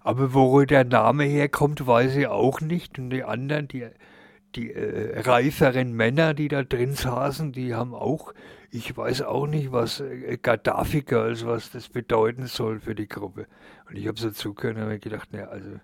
Aber 0.02 0.34
wo 0.34 0.62
der 0.66 0.84
Name 0.84 1.24
herkommt, 1.24 1.88
weiß 1.88 2.18
ich 2.18 2.28
auch 2.28 2.60
nicht. 2.60 3.00
Und 3.00 3.12
die 3.12 3.24
anderen, 3.24 3.70
die, 3.70 3.88
die 4.56 4.74
äh, 4.74 5.22
reiferen 5.22 5.94
Männer, 5.94 6.34
die 6.34 6.50
da 6.50 6.64
drin 6.64 6.96
saßen, 6.96 7.54
die 7.54 7.74
haben 7.74 7.94
auch, 7.94 8.34
ich 8.72 8.98
weiß 8.98 9.22
auch 9.22 9.48
nicht, 9.48 9.72
was 9.72 10.02
äh, 10.02 10.38
Gaddafi 10.42 11.04
Girls, 11.04 11.46
was 11.46 11.72
das 11.72 11.88
bedeuten 11.88 12.48
soll 12.48 12.82
für 12.82 12.94
die 12.94 13.08
Gruppe. 13.08 13.48
Und 13.88 13.98
ich 13.98 14.06
habe 14.10 14.20
so 14.20 14.32
zugehört 14.32 14.76
und 14.76 14.84
habe 14.84 15.00
gedacht, 15.00 15.30
na, 15.32 15.44
also, 15.44 15.80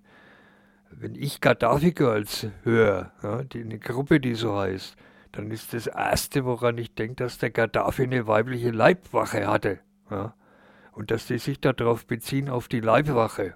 wenn 0.91 1.15
ich 1.15 1.41
Gaddafi 1.41 1.91
Girls 1.91 2.47
höre, 2.63 3.11
ja, 3.23 3.43
die, 3.43 3.61
eine 3.61 3.79
Gruppe, 3.79 4.19
die 4.19 4.35
so 4.35 4.57
heißt, 4.57 4.95
dann 5.31 5.51
ist 5.51 5.73
das 5.73 5.87
Erste, 5.87 6.45
woran 6.45 6.77
ich 6.77 6.93
denke, 6.95 7.15
dass 7.15 7.37
der 7.37 7.51
Gaddafi 7.51 8.03
eine 8.03 8.27
weibliche 8.27 8.71
Leibwache 8.71 9.47
hatte. 9.47 9.79
Ja. 10.09 10.33
Und 10.91 11.11
dass 11.11 11.27
die 11.27 11.37
sich 11.37 11.59
darauf 11.59 12.05
beziehen, 12.05 12.49
auf 12.49 12.67
die 12.67 12.79
Leibwache. 12.79 13.55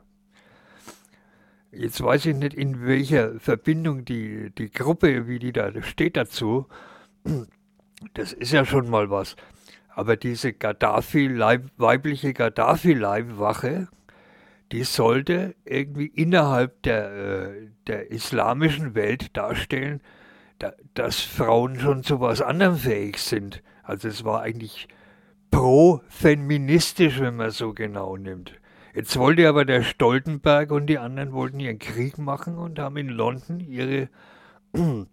Jetzt 1.71 2.01
weiß 2.01 2.27
ich 2.27 2.35
nicht, 2.35 2.53
in 2.53 2.85
welcher 2.85 3.39
Verbindung 3.39 4.05
die, 4.05 4.51
die 4.51 4.69
Gruppe, 4.69 5.27
wie 5.27 5.39
die 5.39 5.51
da 5.51 5.71
steht 5.81 6.15
dazu. 6.15 6.67
Das 8.13 8.31
ist 8.33 8.51
ja 8.51 8.63
schon 8.63 8.89
mal 8.89 9.09
was. 9.09 9.35
Aber 9.89 10.15
diese 10.15 10.53
Gaddafi 10.53 11.27
-Leib, 11.27 11.69
weibliche 11.77 12.33
Gaddafi-Leibwache, 12.33 13.87
die 14.73 14.83
sollte 14.83 15.53
irgendwie 15.65 16.07
innerhalb 16.07 16.81
der, 16.81 17.13
äh, 17.13 17.67
der 17.85 18.09
islamischen 18.09 18.95
Welt 18.95 19.37
darstellen, 19.37 20.01
da, 20.57 20.73
dass 20.95 21.19
Frauen 21.19 21.79
schon 21.79 22.03
zu 22.03 22.19
was 22.19 22.41
anderem 22.41 22.77
fähig 22.77 23.19
sind. 23.19 23.61
Also 23.83 24.07
es 24.07 24.25
war 24.25 24.41
eigentlich 24.41 24.87
pro-feministisch, 25.51 27.19
wenn 27.19 27.35
man 27.35 27.51
so 27.51 27.73
genau 27.73 28.17
nimmt. 28.17 28.59
Jetzt 28.95 29.15
wollte 29.17 29.47
aber 29.47 29.63
der 29.63 29.83
Stoltenberg 29.83 30.71
und 30.71 30.87
die 30.87 30.97
anderen 30.97 31.33
wollten 31.33 31.59
ihren 31.59 31.77
Krieg 31.77 32.17
machen 32.17 32.57
und 32.57 32.79
haben 32.79 32.97
in 32.97 33.09
London 33.09 33.59
ihre, 33.59 34.09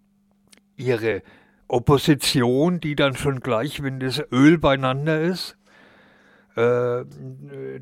ihre 0.76 1.22
Opposition, 1.68 2.80
die 2.80 2.96
dann 2.96 3.14
schon 3.14 3.40
gleich, 3.40 3.82
wenn 3.82 4.00
das 4.00 4.22
Öl 4.32 4.56
beieinander 4.56 5.20
ist, 5.20 5.58
äh, 6.56 7.04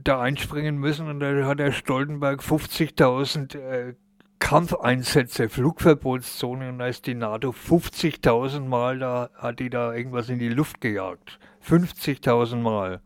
da 0.03 0.21
einspringen 0.21 0.77
müssen. 0.77 1.09
Und 1.09 1.21
da 1.21 1.47
hat 1.47 1.59
der 1.59 1.73
Stoltenberg 1.73 2.41
50.000 2.41 3.59
äh, 3.59 3.95
Kampfeinsätze, 4.39 5.49
Flugverbotszonen 5.49 6.71
und 6.71 6.79
da 6.79 6.87
ist 6.87 7.07
die 7.07 7.14
NATO 7.14 7.51
50.000 7.51 8.61
Mal, 8.61 8.99
da 8.99 9.31
hat 9.37 9.59
die 9.59 9.69
da 9.69 9.93
irgendwas 9.93 10.29
in 10.29 10.39
die 10.39 10.49
Luft 10.49 10.81
gejagt. 10.81 11.39
50.000 11.69 12.57
Mal. 12.57 13.01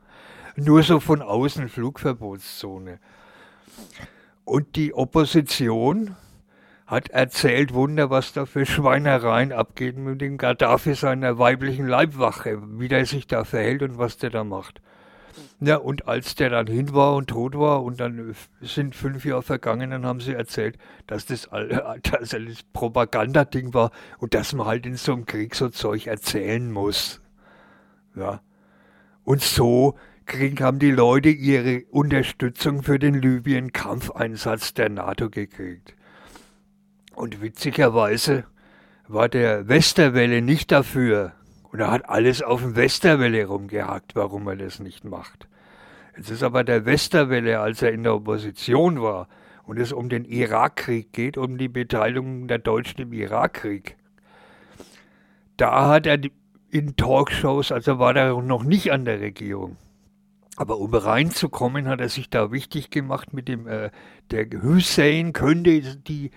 Nur 0.57 0.83
so 0.83 1.01
von 1.01 1.23
außen 1.23 1.69
Flugverbotszone. 1.69 2.99
Und 4.45 4.77
die 4.77 4.93
Opposition 4.93 6.17
hat 6.87 7.09
erzählt, 7.09 7.73
Wunder, 7.73 8.11
was 8.11 8.35
da 8.35 8.45
für 8.45 8.67
Schweinereien 8.67 9.53
abgeht 9.53 9.97
mit 9.97 10.21
dem 10.21 10.37
Gaddafi 10.37 10.95
seiner 10.95 11.39
weiblichen 11.39 11.87
Leibwache, 11.87 12.61
wie 12.79 12.89
der 12.89 13.07
sich 13.07 13.27
da 13.27 13.45
verhält 13.45 13.83
und 13.83 13.97
was 13.97 14.19
der 14.19 14.29
da 14.29 14.45
macht. 14.45 14.83
Ja, 15.65 15.77
und 15.77 16.09
als 16.09 16.35
der 16.35 16.51
dann 16.51 16.67
hin 16.67 16.93
war 16.93 17.15
und 17.15 17.29
tot 17.29 17.57
war 17.57 17.85
und 17.85 18.01
dann 18.01 18.35
sind 18.63 18.97
fünf 18.97 19.25
Jahre 19.25 19.45
vergangen, 19.45 19.93
dann 19.93 20.05
haben 20.05 20.19
sie 20.19 20.33
erzählt, 20.33 20.77
dass 21.07 21.25
das, 21.27 21.49
dass 22.03 22.31
das 22.31 22.63
Propagandading 22.73 23.73
war 23.73 23.93
und 24.19 24.35
dass 24.35 24.55
man 24.55 24.67
halt 24.67 24.87
in 24.87 24.97
so 24.97 25.13
einem 25.13 25.25
Krieg 25.25 25.55
so 25.55 25.69
Zeug 25.69 26.09
erzählen 26.09 26.73
muss. 26.73 27.21
Ja. 28.17 28.41
Und 29.23 29.41
so 29.41 29.95
kriegen, 30.27 30.59
haben 30.65 30.81
die 30.81 30.91
Leute 30.91 31.29
ihre 31.29 31.85
Unterstützung 31.93 32.83
für 32.83 32.99
den 32.99 33.15
Libyen-Kampfeinsatz 33.15 34.75
der 34.75 34.89
NATO 34.89 35.31
gekriegt. 35.31 35.95
Und 37.15 37.41
witzigerweise 37.41 38.47
war 39.07 39.29
der 39.29 39.69
Westerwelle 39.69 40.43
nicht 40.43 40.73
dafür. 40.73 41.35
Und 41.73 41.81
er 41.81 41.91
hat 41.91 42.09
alles 42.09 42.43
auf 42.43 42.61
dem 42.61 42.77
Westerwelle 42.77 43.47
rumgehakt, 43.47 44.15
warum 44.15 44.47
er 44.47 44.57
das 44.57 44.79
nicht 44.79 45.05
macht. 45.05 45.49
Jetzt 46.17 46.31
ist 46.31 46.43
aber 46.43 46.65
der 46.65 46.85
Westerwelle, 46.85 47.61
als 47.61 47.81
er 47.81 47.93
in 47.93 48.03
der 48.03 48.15
Opposition 48.15 49.01
war 49.01 49.27
und 49.65 49.79
es 49.79 49.93
um 49.93 50.11
den 50.11 50.27
Irakkrieg 50.27 51.13
geht, 51.15 51.39
um 51.39 51.57
die 51.57 51.69
Beteiligung 51.69 52.47
der 52.47 52.59
Deutschen 52.59 53.01
im 53.01 53.13
Irakkrieg, 53.15 53.97
da 55.57 55.89
hat 55.89 56.07
er 56.07 56.19
in 56.71 56.97
Talkshows, 56.97 57.73
also 57.73 57.99
war 57.99 58.15
er 58.17 58.41
noch 58.43 58.65
nicht 58.65 58.93
an 58.93 59.07
der 59.07 59.21
Regierung. 59.21 59.79
Aber 60.57 60.79
um 60.79 60.93
reinzukommen, 60.93 61.89
hat 61.89 62.01
er 62.03 62.11
sich 62.11 62.29
da 62.29 62.53
wichtig 62.53 62.91
gemacht 62.91 63.33
mit 63.33 63.49
dem, 63.49 63.67
äh, 63.67 63.91
der 64.31 64.47
Hussein 64.63 65.33
könnte 65.33 65.97
die, 65.97 66.31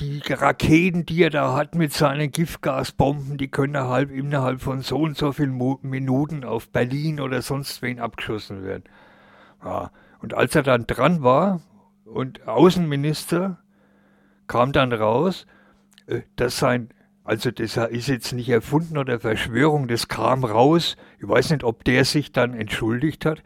die 0.00 0.20
Raketen, 0.28 1.06
die 1.06 1.22
er 1.22 1.30
da 1.30 1.54
hat 1.54 1.74
mit 1.74 1.92
seinen 1.92 2.30
Giftgasbomben, 2.30 3.38
die 3.38 3.48
können 3.48 3.76
halb, 3.76 4.10
innerhalb 4.10 4.60
von 4.60 4.80
so 4.80 4.98
und 4.98 5.16
so 5.16 5.32
vielen 5.32 5.52
Mo 5.52 5.78
Minuten 5.82 6.44
auf 6.44 6.70
Berlin 6.70 7.20
oder 7.20 7.42
sonst 7.42 7.82
wen 7.82 8.00
abgeschossen 8.00 8.64
werden. 8.64 8.84
Ja. 9.64 9.90
Und 10.20 10.34
als 10.34 10.54
er 10.54 10.62
dann 10.62 10.86
dran 10.86 11.22
war 11.22 11.60
und 12.04 12.48
Außenminister, 12.48 13.58
kam 14.46 14.72
dann 14.72 14.92
raus, 14.92 15.46
äh, 16.06 16.22
dass 16.36 16.58
sein, 16.58 16.88
also 17.24 17.50
das 17.50 17.76
ist 17.76 18.08
jetzt 18.08 18.32
nicht 18.32 18.48
erfunden 18.48 18.98
oder 18.98 19.20
Verschwörung, 19.20 19.88
das 19.88 20.08
kam 20.08 20.44
raus, 20.44 20.96
ich 21.18 21.28
weiß 21.28 21.50
nicht, 21.50 21.64
ob 21.64 21.84
der 21.84 22.04
sich 22.04 22.32
dann 22.32 22.54
entschuldigt 22.54 23.24
hat, 23.24 23.42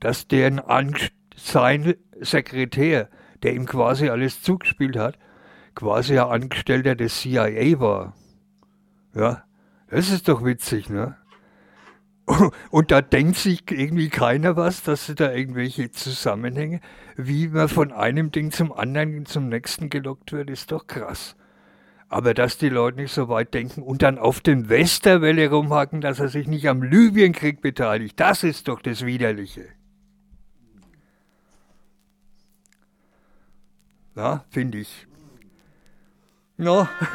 dass 0.00 0.26
der 0.26 0.46
ein 0.46 0.58
Angst, 0.58 1.12
sein 1.36 1.94
Sekretär, 2.20 3.08
der 3.42 3.54
ihm 3.54 3.66
quasi 3.66 4.08
alles 4.08 4.42
zugespielt 4.42 4.96
hat, 4.96 5.18
quasi 5.74 6.18
ein 6.18 6.28
Angestellter 6.28 6.94
des 6.94 7.20
CIA 7.20 7.80
war. 7.80 8.14
Ja, 9.14 9.44
das 9.88 10.10
ist 10.10 10.28
doch 10.28 10.44
witzig, 10.44 10.88
ne? 10.88 11.16
Und 12.70 12.90
da 12.90 13.02
denkt 13.02 13.36
sich 13.36 13.70
irgendwie 13.70 14.08
keiner 14.08 14.56
was, 14.56 14.82
dass 14.82 15.12
da 15.14 15.32
irgendwelche 15.32 15.90
Zusammenhänge, 15.90 16.80
wie 17.16 17.48
man 17.48 17.68
von 17.68 17.92
einem 17.92 18.30
Ding 18.30 18.52
zum 18.52 18.72
anderen, 18.72 19.26
zum 19.26 19.48
nächsten 19.48 19.90
gelockt 19.90 20.32
wird, 20.32 20.50
ist 20.50 20.72
doch 20.72 20.86
krass. 20.86 21.36
Aber 22.08 22.34
dass 22.34 22.58
die 22.58 22.68
Leute 22.68 23.00
nicht 23.00 23.12
so 23.12 23.28
weit 23.28 23.54
denken 23.54 23.82
und 23.82 24.02
dann 24.02 24.18
auf 24.18 24.40
dem 24.40 24.68
Westerwelle 24.68 25.50
rumhacken, 25.50 26.00
dass 26.00 26.20
er 26.20 26.28
sich 26.28 26.46
nicht 26.46 26.68
am 26.68 26.82
Libyenkrieg 26.82 27.60
beteiligt, 27.60 28.20
das 28.20 28.44
ist 28.44 28.68
doch 28.68 28.82
das 28.82 29.04
Widerliche. 29.04 29.66
Ja, 34.14 34.44
finde 34.50 34.78
ich. 34.78 35.06
Ja. 36.58 36.88
Big 37.00 37.08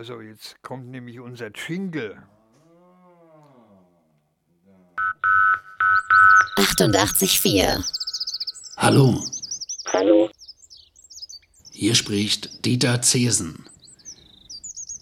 Also 0.00 0.22
jetzt 0.22 0.62
kommt 0.62 0.88
nämlich 0.88 1.20
unser 1.20 1.50
Jingle. 1.50 2.16
88,4. 6.56 7.84
Hallo, 8.78 9.22
Hallo, 9.92 10.30
hier 11.70 11.94
spricht 11.94 12.64
Dieter 12.64 13.02
Zesen. 13.02 13.66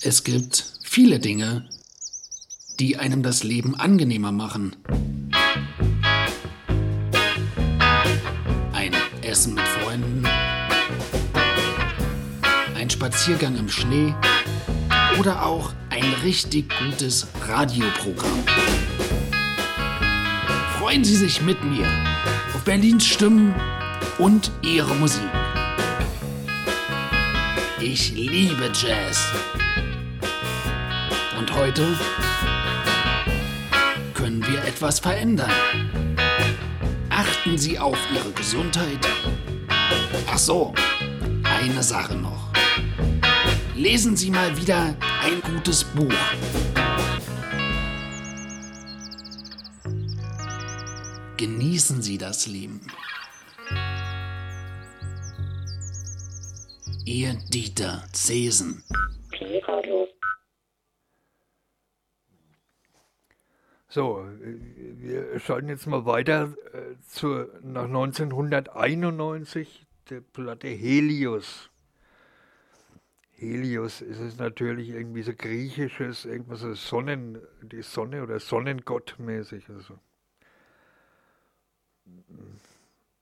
Es 0.03 0.25
gibt 0.25 0.65
viele 0.83 1.21
Dinge, 1.21 1.69
die 2.81 2.97
einem 2.97 3.23
das 3.23 3.45
Leben 3.45 3.77
angenehmer 3.77 4.33
machen. 4.33 4.75
Ein 8.73 8.97
Essen 9.23 9.55
mit 9.55 9.69
Freunden, 9.69 10.27
ein 12.75 12.91
Spaziergang 12.91 13.57
im 13.57 13.69
Schnee 13.69 14.13
oder 15.19 15.45
auch 15.45 15.73
ein 15.91 16.15
richtig 16.23 16.73
gutes 16.79 17.27
Radioprogramm. 17.47 18.45
Freuen 20.79 21.05
Sie 21.05 21.17
sich 21.17 21.43
mit 21.43 21.63
mir 21.65 21.87
auf 22.55 22.63
Berlins 22.63 23.05
Stimmen 23.05 23.55
und 24.19 24.53
ihre 24.63 24.95
Musik. 24.95 25.29
Ich 27.81 28.13
liebe 28.13 28.71
Jazz. 28.75 29.33
Und 31.39 31.55
heute 31.55 31.85
können 34.15 34.47
wir 34.47 34.65
etwas 34.65 35.01
verändern. 35.01 35.51
Achten 37.11 37.59
Sie 37.59 37.79
auf 37.79 37.99
Ihre 38.15 38.31
Gesundheit. 38.33 39.07
Ach 40.31 40.39
so, 40.39 40.75
eine 41.43 41.83
Sache 41.83 42.15
noch. 42.15 42.48
Lesen 43.79 44.17
Sie 44.17 44.31
mal 44.33 44.57
wieder 44.57 44.97
ein 45.23 45.41
gutes 45.55 45.85
Buch. 45.85 46.13
Genießen 51.37 52.03
Sie 52.03 52.19
das 52.19 52.49
Leben. 52.49 52.81
Ihr 57.05 57.35
Dieter 57.55 58.03
Zesen. 58.13 58.83
So, 63.87 64.27
äh, 64.43 64.59
wir 64.99 65.39
schalten 65.39 65.69
jetzt 65.69 65.87
mal 65.87 66.05
weiter 66.05 66.53
äh, 66.73 66.97
zur, 67.07 67.49
nach 67.63 67.85
1991, 67.85 69.87
der 70.11 70.21
Platte 70.21 70.67
Helios. 70.67 71.71
Helios 73.39 74.01
ist 74.01 74.19
es 74.19 74.37
natürlich 74.37 74.89
irgendwie 74.89 75.23
so 75.23 75.33
griechisches, 75.33 76.25
irgendwas 76.25 76.59
so 76.59 76.75
Sonnen, 76.75 77.39
die 77.63 77.83
Sonne 77.83 78.25
oder 78.25 78.41
Sonnengott 78.41 79.15
mäßig. 79.19 79.69
Also. 79.71 79.97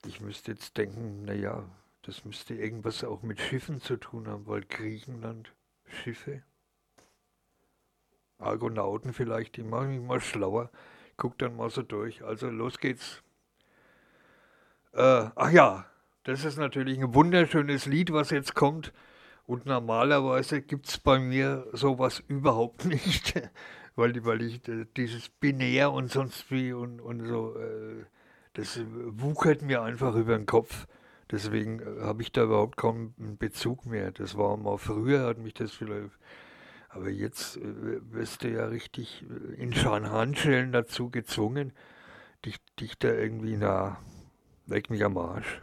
Ich 0.06 0.22
müsste 0.22 0.52
jetzt 0.52 0.78
denken, 0.78 1.26
naja, 1.26 1.68
das 2.00 2.24
müsste 2.24 2.54
irgendwas 2.54 3.04
auch 3.04 3.22
mit 3.22 3.38
Schiffen 3.40 3.82
zu 3.82 3.98
tun 3.98 4.26
haben, 4.26 4.46
weil 4.46 4.62
Griechenland 4.62 5.52
Schiffe. 5.84 6.42
Argonauten 8.38 9.12
vielleicht, 9.12 9.56
die 9.56 9.64
machen 9.64 9.90
mich 9.90 10.00
mal 10.00 10.22
schlauer. 10.22 10.70
Guck 11.18 11.36
dann 11.38 11.56
mal 11.56 11.68
so 11.68 11.82
durch. 11.82 12.24
Also 12.24 12.48
los 12.48 12.78
geht's. 12.78 13.22
Äh, 14.92 15.28
ach 15.34 15.50
ja, 15.50 15.84
das 16.24 16.46
ist 16.46 16.56
natürlich 16.56 16.98
ein 16.98 17.12
wunderschönes 17.12 17.84
Lied, 17.84 18.14
was 18.14 18.30
jetzt 18.30 18.54
kommt. 18.54 18.94
Und 19.46 19.64
normalerweise 19.64 20.60
gibt 20.60 20.88
es 20.88 20.98
bei 20.98 21.20
mir 21.20 21.66
sowas 21.72 22.22
überhaupt 22.26 22.84
nicht, 22.84 23.34
weil, 23.96 24.24
weil 24.24 24.42
ich 24.42 24.66
äh, 24.68 24.86
dieses 24.96 25.28
Binär 25.28 25.92
und 25.92 26.10
sonst 26.10 26.50
wie 26.50 26.72
und, 26.72 27.00
und 27.00 27.24
so, 27.26 27.56
äh, 27.56 28.04
das 28.54 28.80
wuchert 28.88 29.62
mir 29.62 29.82
einfach 29.82 30.16
über 30.16 30.36
den 30.36 30.46
Kopf. 30.46 30.86
Deswegen 31.30 31.80
äh, 31.80 32.02
habe 32.02 32.22
ich 32.22 32.32
da 32.32 32.42
überhaupt 32.42 32.76
kaum 32.76 33.14
einen 33.20 33.38
Bezug 33.38 33.86
mehr. 33.86 34.10
Das 34.10 34.36
war 34.36 34.56
mal 34.56 34.78
früher, 34.78 35.26
hat 35.26 35.38
mich 35.38 35.54
das 35.54 35.70
vielleicht. 35.70 36.10
Aber 36.88 37.10
jetzt 37.10 37.60
wirst 37.62 38.42
du 38.42 38.48
ja 38.48 38.66
richtig 38.66 39.22
in 39.58 39.74
Scharnhandschellen 39.74 40.72
dazu 40.72 41.10
gezwungen, 41.10 41.74
dich, 42.46 42.56
dich 42.80 42.98
da 42.98 43.12
irgendwie, 43.12 43.56
na, 43.58 43.98
weg 44.66 44.88
mich 44.88 45.04
am 45.04 45.18
Arsch. 45.18 45.60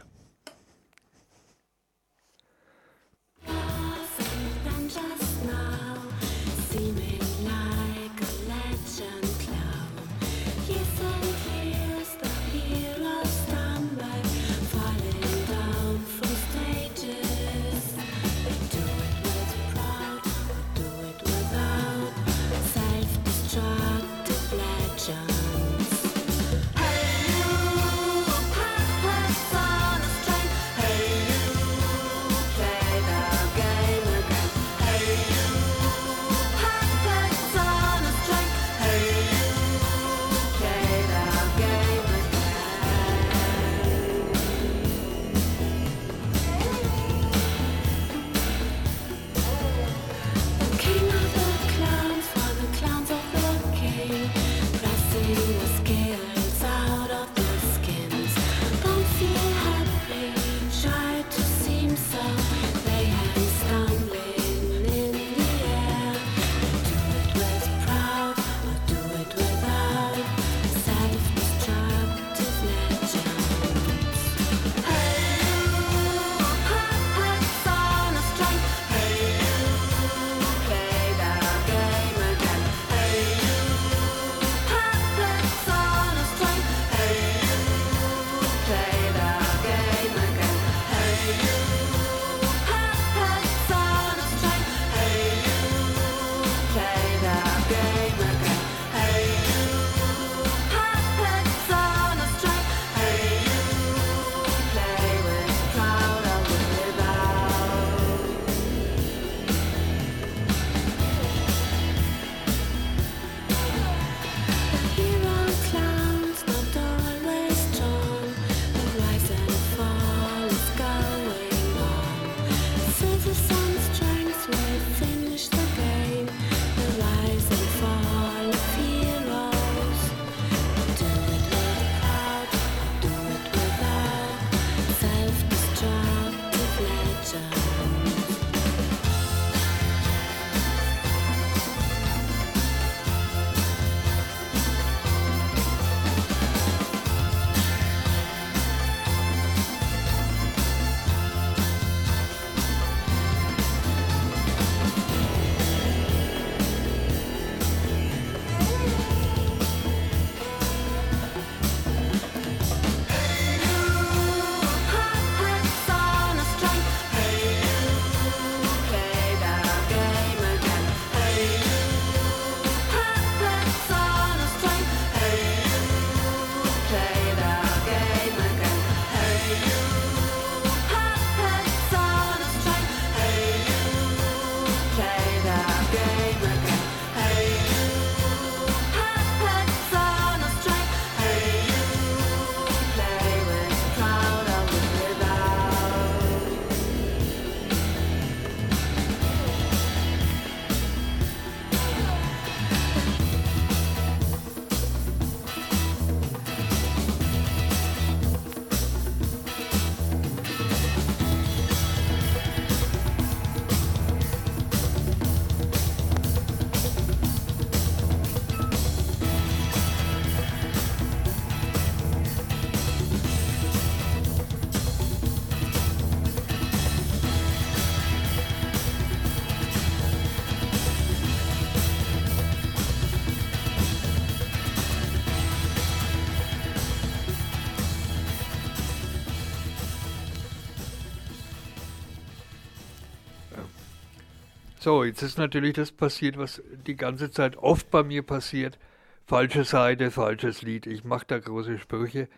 So, 244.84 245.02
jetzt 245.02 245.22
ist 245.22 245.38
natürlich 245.38 245.72
das 245.72 245.92
passiert, 245.92 246.36
was 246.36 246.62
die 246.86 246.94
ganze 246.94 247.30
Zeit 247.30 247.56
oft 247.56 247.90
bei 247.90 248.02
mir 248.02 248.22
passiert. 248.22 248.78
Falsche 249.24 249.64
Seite, 249.64 250.10
falsches 250.10 250.60
Lied. 250.60 250.86
Ich 250.86 251.04
mache 251.04 251.24
da 251.26 251.38
große 251.38 251.78
Sprüche. 251.78 252.28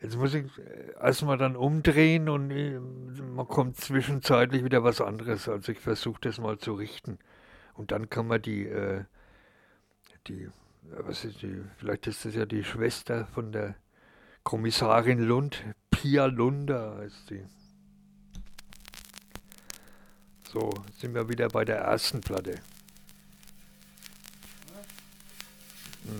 Jetzt 0.00 0.16
muss 0.16 0.34
ich 0.34 0.46
äh, 0.58 1.00
erstmal 1.00 1.38
dann 1.38 1.54
umdrehen 1.54 2.28
und 2.28 2.50
äh, 2.50 2.80
man 2.80 3.46
kommt 3.46 3.76
zwischenzeitlich 3.76 4.64
wieder 4.64 4.82
was 4.82 5.00
anderes. 5.00 5.48
Also 5.48 5.70
ich 5.70 5.78
versuche 5.78 6.18
das 6.22 6.38
mal 6.38 6.58
zu 6.58 6.74
richten. 6.74 7.20
Und 7.74 7.92
dann 7.92 8.10
kann 8.10 8.26
man 8.26 8.42
die, 8.42 8.66
äh, 8.66 9.04
die, 10.26 10.48
was 10.82 11.24
ist 11.24 11.42
die, 11.42 11.62
vielleicht 11.76 12.08
ist 12.08 12.24
das 12.24 12.34
ja 12.34 12.44
die 12.44 12.64
Schwester 12.64 13.26
von 13.26 13.52
der 13.52 13.76
Kommissarin 14.42 15.20
Lund, 15.20 15.62
Pia 15.92 16.24
Lunder 16.26 16.96
heißt 16.98 17.28
sie. 17.28 17.44
So, 20.54 20.72
sind 21.00 21.16
wir 21.16 21.28
wieder 21.28 21.48
bei 21.48 21.64
der 21.64 21.78
ersten 21.78 22.20
Platte. 22.20 22.60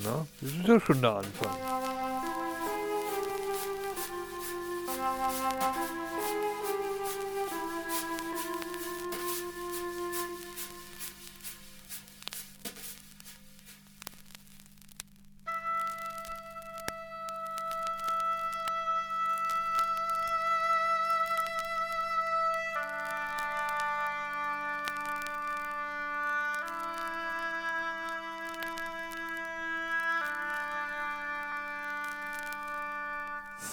Na, 0.02 0.26
das 0.40 0.50
ist 0.50 0.66
ja 0.66 0.80
schon 0.80 1.00
der 1.00 1.14
Anfang. 1.14 1.56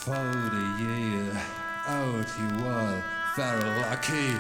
Forty 0.02 0.66
year 0.82 1.32
out 1.86 2.26
he 2.26 2.64
was, 2.64 3.04
very 3.36 3.64
lucky. 3.82 4.34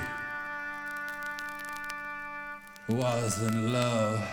Was 2.87 3.43
in 3.43 3.71
love 3.71 4.27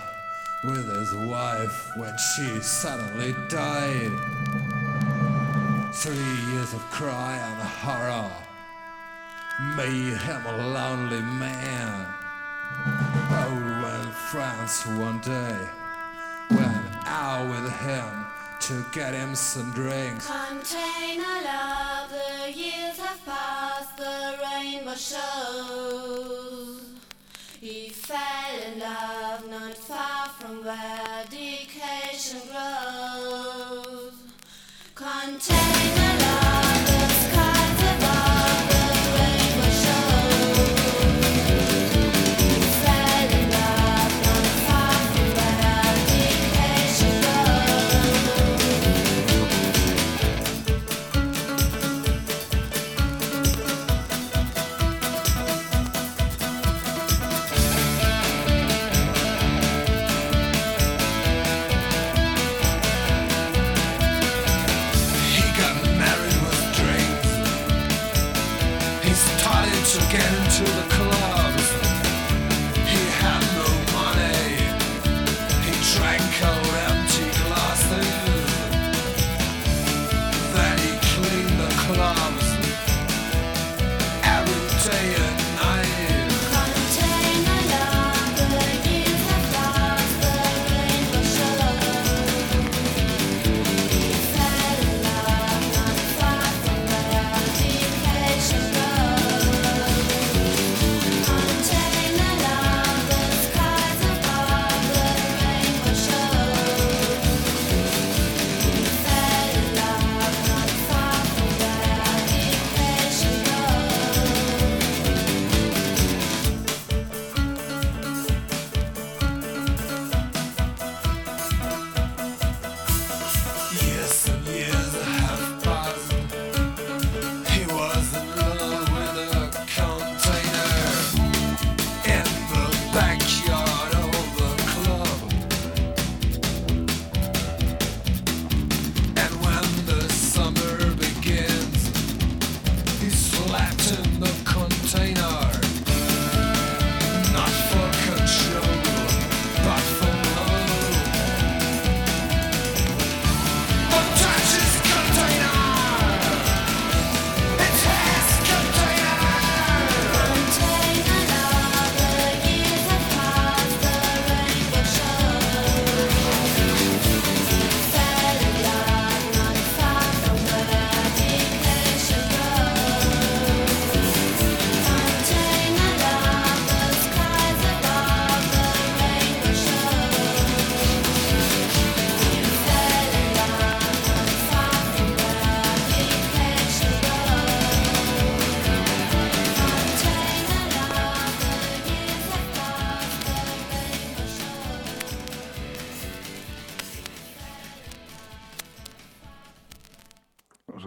with 0.64 0.88
his 0.88 1.14
wife 1.28 1.96
when 1.98 2.16
she 2.16 2.60
suddenly 2.60 3.34
died. 3.50 4.10
Three 5.92 6.16
years 6.50 6.72
of 6.72 6.80
cry 6.90 7.36
and 7.36 7.62
horror 7.62 8.32
made 9.76 10.16
him 10.16 10.46
a 10.46 10.66
lonely 10.68 11.20
man. 11.20 12.06
Oh, 13.36 13.82
when 13.82 14.12
France 14.30 14.86
one 14.86 15.20
day 15.20 15.58
went 16.50 17.06
out 17.06 17.50
with 17.50 17.70
him 17.80 18.27
to 18.68 18.84
get 18.92 19.14
him 19.14 19.34
some 19.34 19.72
drinks. 19.72 20.26
Container 20.26 21.40
love, 21.42 22.10
the 22.10 22.52
years 22.52 22.98
have 22.98 23.24
passed, 23.24 23.96
the 23.96 24.38
rainbow 24.42 24.94
shows. 24.94 26.82
He 27.58 27.88
fell 27.88 28.60
in 28.70 28.78
love 28.80 29.48
not 29.48 29.74
far 29.74 30.28
from 30.28 30.62
where. 30.62 31.07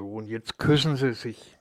Person, 0.01 0.25
jetzt 0.25 0.57
küssen 0.57 0.95
sie 0.95 1.13
sich. 1.13 1.60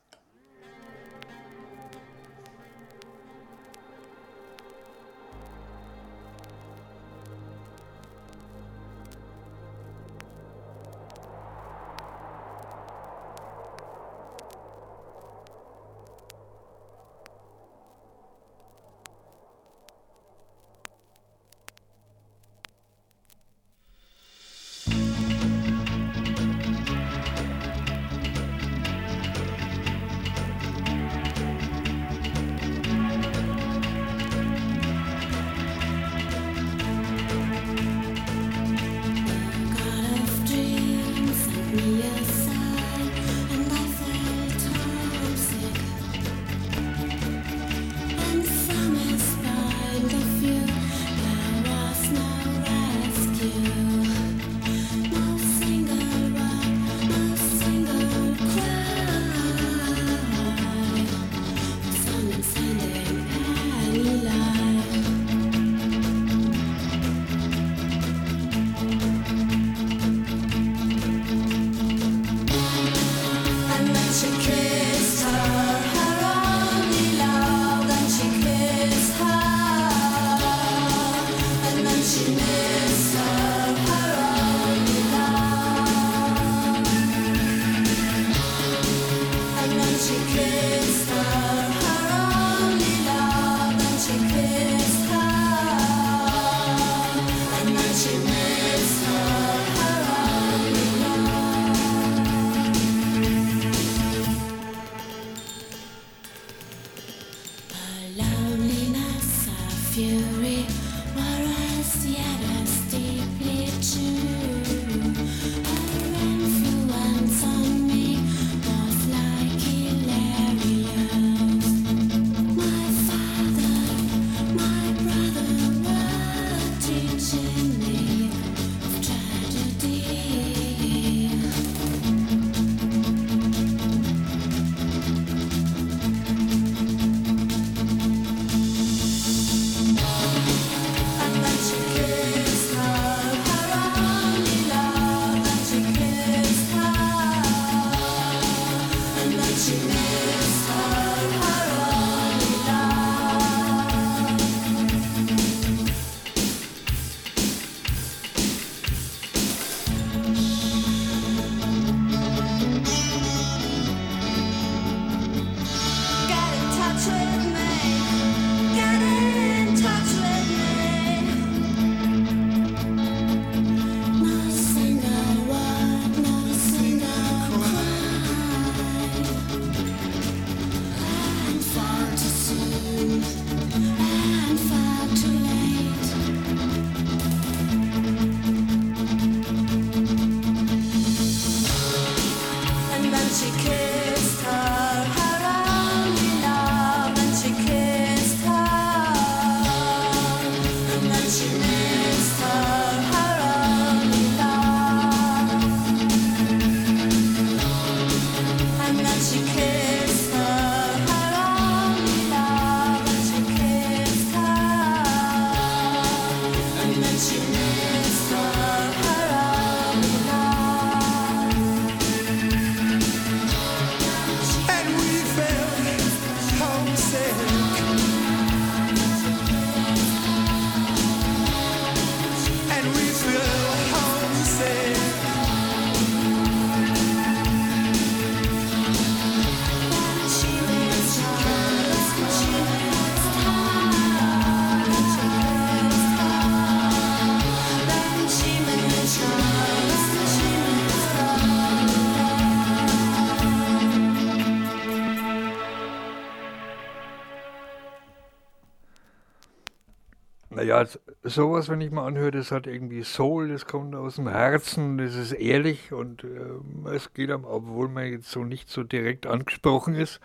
Sowas, 261.31 261.69
wenn 261.69 261.81
ich 261.81 261.91
mal 261.91 262.07
anhöre, 262.07 262.31
das 262.33 262.53
hat 262.53 262.67
irgendwie 262.67 263.03
Soul, 263.05 263.49
das 263.49 263.67
kommt 263.67 263.95
aus 263.95 264.17
dem 264.17 264.29
Herzen, 264.29 264.99
das 264.99 265.15
ist 265.15 265.33
ehrlich 265.33 265.93
und 265.93 266.25
äh, 266.25 266.91
es 266.95 267.13
geht 267.15 267.31
am, 267.31 267.45
obwohl 267.45 267.89
man 267.89 268.07
jetzt 268.11 268.31
so 268.31 268.45
nicht 268.45 268.69
so 268.69 268.83
direkt 268.85 269.27
angesprochen 269.27 269.95
ist, 269.95 270.21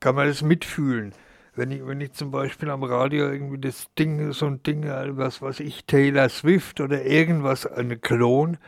kann 0.00 0.14
man 0.14 0.28
das 0.28 0.42
mitfühlen. 0.42 1.12
Wenn 1.54 1.70
ich, 1.72 1.86
wenn 1.86 2.00
ich 2.00 2.12
zum 2.12 2.30
Beispiel 2.30 2.70
am 2.70 2.84
Radio 2.84 3.30
irgendwie 3.30 3.58
das 3.60 3.88
Ding, 3.98 4.32
so 4.32 4.46
ein 4.46 4.62
Ding, 4.62 4.84
äh, 4.84 5.16
was 5.16 5.42
weiß 5.42 5.60
ich, 5.60 5.84
Taylor 5.86 6.28
Swift 6.28 6.80
oder 6.80 7.04
irgendwas, 7.04 7.66
eine 7.66 7.96
Klon, 7.98 8.58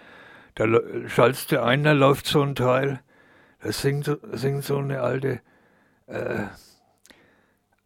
da 0.57 0.67
schaltest 1.09 1.53
du 1.53 1.63
ein, 1.63 1.85
da 1.85 1.93
läuft 1.93 2.27
so 2.27 2.43
ein 2.43 2.55
Teil, 2.57 3.01
da 3.63 3.73
singt, 3.73 4.07
so- 4.07 4.19
singt 4.33 4.65
so 4.65 4.79
eine 4.79 5.03
alte, 5.03 5.41
äh, 6.09 6.47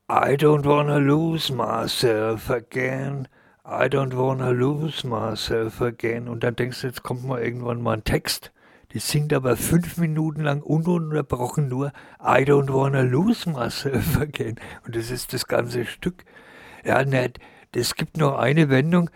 I 0.09 0.37
don't 0.37 0.65
wanna 0.67 0.99
lose 0.99 1.51
myself 1.51 2.51
again. 2.51 3.29
I 3.69 3.89
don't 3.89 4.17
wanna 4.17 4.51
lose 4.51 5.05
myself 5.05 5.83
again. 5.83 6.29
Und 6.29 6.45
dann 6.45 6.55
denkst 6.55 6.83
du, 6.83 6.87
jetzt 6.87 7.03
kommt 7.03 7.25
mal 7.25 7.43
irgendwann 7.43 7.83
mal 7.83 7.95
ein 7.95 8.05
Text. 8.05 8.53
Die 8.93 9.01
singt 9.01 9.33
aber 9.33 9.57
fünf 9.57 9.97
Minuten 9.97 10.43
lang 10.43 10.63
ununterbrochen 10.63 11.67
nur 11.67 11.89
I 12.21 12.45
don't 12.45 12.73
wanna 12.73 13.01
lose 13.01 13.51
myself 13.51 14.17
again. 14.21 14.55
Und 14.85 14.95
das 14.95 15.11
ist 15.11 15.33
das 15.33 15.49
ganze 15.49 15.85
Stück. 15.85 16.25
Ja, 16.85 17.05
nicht. 17.05 17.41
Es 17.75 17.97
gibt 17.97 18.19
noch 18.19 18.39
eine 18.39 18.71
Wendung. 18.71 19.11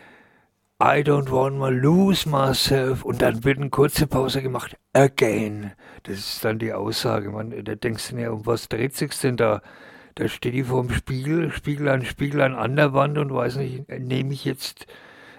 I 0.82 1.04
don't 1.04 1.30
wanna 1.30 1.68
lose 1.68 2.28
myself. 2.28 3.04
Und 3.04 3.22
dann 3.22 3.44
wird 3.44 3.58
eine 3.58 3.70
kurze 3.70 4.08
Pause 4.08 4.42
gemacht. 4.42 4.76
Again. 4.94 5.70
Das 6.02 6.18
ist 6.18 6.44
dann 6.44 6.58
die 6.58 6.72
Aussage. 6.72 7.30
Man, 7.30 7.50
da 7.62 7.76
denkst 7.76 8.10
du 8.10 8.16
ja, 8.16 8.30
um 8.32 8.44
was 8.46 8.68
dreht 8.68 8.96
sich's 8.96 9.20
denn 9.20 9.36
da? 9.36 9.62
Da 10.14 10.28
steht 10.28 10.54
die 10.54 10.64
vorm 10.64 10.90
Spiegel, 10.90 11.50
Spiegel 11.52 11.88
an 11.88 12.04
Spiegel 12.04 12.40
an, 12.40 12.76
der 12.76 12.92
Wand 12.92 13.18
und 13.18 13.32
weiß 13.32 13.56
nicht, 13.56 13.88
äh, 13.88 13.98
nehme 13.98 14.32
ich 14.32 14.44
jetzt 14.44 14.86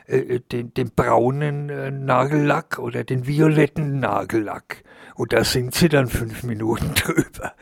äh, 0.08 0.40
den, 0.40 0.74
den 0.74 0.92
braunen 0.92 1.70
äh, 1.70 1.92
Nagellack 1.92 2.80
oder 2.80 3.04
den 3.04 3.28
violetten 3.28 4.00
Nagellack. 4.00 4.84
Und 5.16 5.34
da 5.34 5.44
singt 5.44 5.76
sie 5.76 5.90
dann 5.90 6.08
fünf 6.08 6.44
Minuten 6.44 6.94
drüber. 6.96 7.54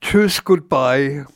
Tschüss, 0.00 0.42
goodbye. 0.44 1.26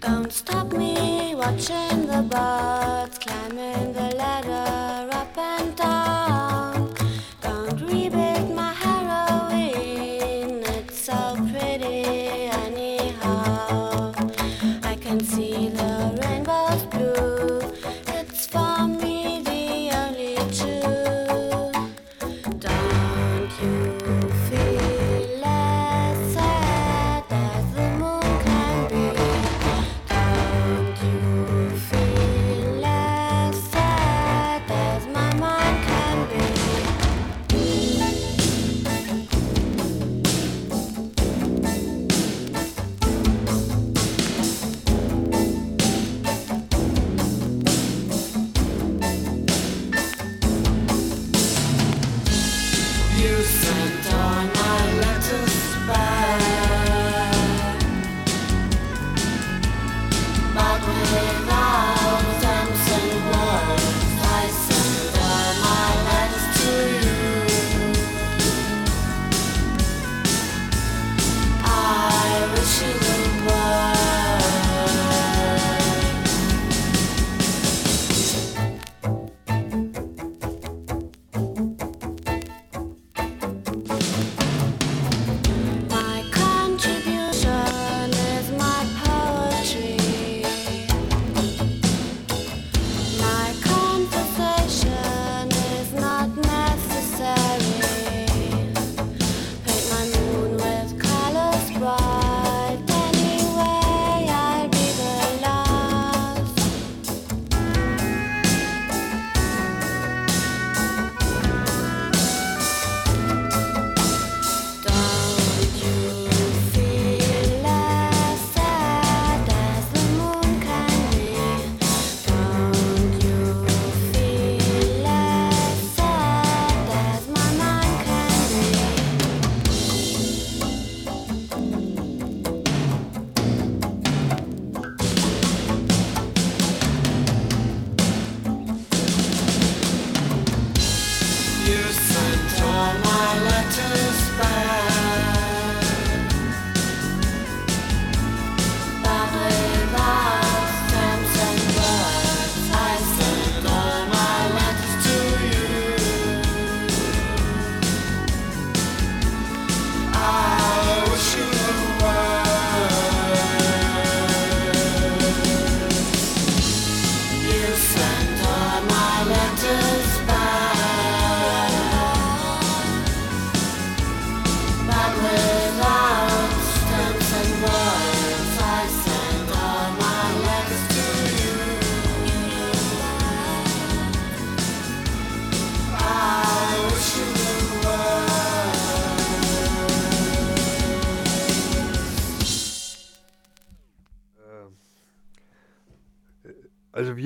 Don't 0.00 0.32
stop 0.32 0.72
me 0.72 1.34
watching 1.34 2.06
the 2.06 2.22
birds 2.30 2.67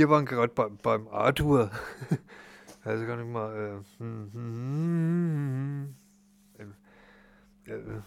wir 0.02 0.10
waren 0.10 0.26
gerade 0.26 0.52
bei, 0.52 0.68
beim 0.68 1.08
Arthur. 1.08 1.70
Also 2.84 3.06
kann 3.06 3.20
ich 3.20 3.26
mal. 3.26 3.54
Äh, 3.54 4.00
hm, 4.02 4.30
hm, 4.32 5.94
hm. 6.56 6.74
Äh, 7.64 7.70
äh, 7.70 8.02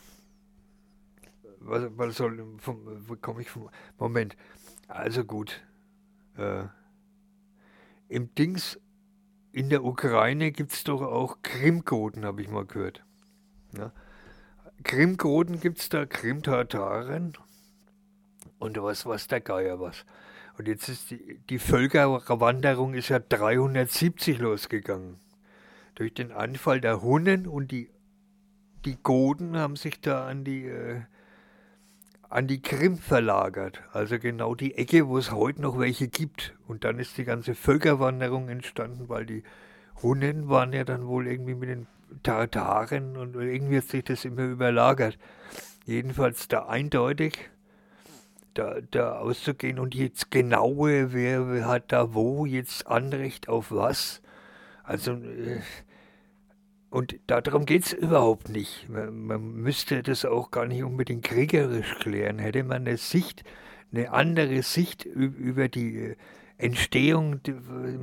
was, 1.61 1.83
was 1.95 2.17
soll. 2.17 2.45
Vom, 2.57 2.85
wo 3.07 3.15
komme 3.15 3.39
ich 3.39 3.49
vom. 3.49 3.69
Moment. 3.97 4.35
Also 4.89 5.23
gut. 5.23 5.63
Äh, 6.35 6.65
Im 8.09 8.35
Dings. 8.35 8.77
In 9.53 9.69
der 9.69 9.85
Ukraine 9.85 10.51
gibt 10.51 10.73
es 10.73 10.83
doch 10.83 11.01
auch 11.01 11.37
Krimgoten, 11.41 12.25
habe 12.25 12.41
ich 12.41 12.49
mal 12.49 12.65
gehört. 12.65 13.05
Ja. 13.77 13.93
Krimgoten 14.83 15.61
gibt 15.61 15.79
es 15.79 15.87
da, 15.87 16.05
Krimtataren. 16.05 17.37
und 18.59 18.83
was, 18.83 19.05
was 19.05 19.29
der 19.29 19.39
Geier 19.39 19.79
was. 19.79 20.05
Und 20.57 20.67
jetzt 20.67 20.87
ist 20.87 21.11
die, 21.11 21.39
die 21.49 21.59
Völkerwanderung 21.59 22.93
ist 22.93 23.09
ja 23.09 23.19
370 23.19 24.39
losgegangen. 24.39 25.17
Durch 25.95 26.13
den 26.13 26.31
Anfall 26.31 26.81
der 26.81 27.01
Hunnen 27.01 27.47
und 27.47 27.71
die, 27.71 27.89
die 28.85 28.97
Goden 29.01 29.57
haben 29.57 29.75
sich 29.75 29.99
da 30.01 30.27
an 30.27 30.43
die, 30.43 30.65
äh, 30.65 31.01
an 32.29 32.47
die 32.47 32.61
Krim 32.61 32.97
verlagert. 32.97 33.81
Also 33.91 34.19
genau 34.19 34.55
die 34.55 34.75
Ecke, 34.75 35.07
wo 35.07 35.17
es 35.17 35.31
heute 35.31 35.61
noch 35.61 35.77
welche 35.77 36.07
gibt. 36.07 36.53
Und 36.67 36.83
dann 36.83 36.99
ist 36.99 37.17
die 37.17 37.25
ganze 37.25 37.55
Völkerwanderung 37.55 38.49
entstanden, 38.49 39.09
weil 39.09 39.25
die 39.25 39.43
Hunnen 40.01 40.49
waren 40.49 40.73
ja 40.73 40.83
dann 40.83 41.07
wohl 41.07 41.27
irgendwie 41.27 41.55
mit 41.55 41.69
den 41.69 41.87
Tartaren 42.23 43.17
und 43.17 43.35
irgendwie 43.35 43.77
hat 43.77 43.85
sich 43.85 44.03
das 44.03 44.25
immer 44.25 44.43
überlagert. 44.43 45.17
Jedenfalls 45.85 46.47
da 46.47 46.65
eindeutig 46.67 47.49
da, 48.55 48.77
da 48.91 49.19
auszugehen 49.19 49.79
und 49.79 49.93
jetzt 49.93 50.31
genaue, 50.31 51.13
wer, 51.13 51.67
hat 51.67 51.91
da 51.91 52.13
wo 52.13 52.45
jetzt 52.45 52.87
Anrecht 52.87 53.47
auf 53.47 53.71
was. 53.71 54.21
Also, 54.83 55.11
äh, 55.13 55.59
und 56.89 57.15
darum 57.27 57.65
geht 57.65 57.85
es 57.85 57.93
überhaupt 57.93 58.49
nicht. 58.49 58.87
Man, 58.89 59.25
man 59.27 59.53
müsste 59.55 60.01
das 60.01 60.25
auch 60.25 60.49
gar 60.51 60.65
nicht 60.65 60.83
unbedingt 60.83 61.25
kriegerisch 61.25 61.95
klären. 61.99 62.39
Hätte 62.39 62.63
man 62.63 62.87
eine 62.87 62.97
Sicht, 62.97 63.43
eine 63.91 64.11
andere 64.11 64.63
Sicht 64.63 65.05
über 65.05 65.67
die 65.67 65.97
äh, 65.97 66.15
Entstehung, 66.57 67.41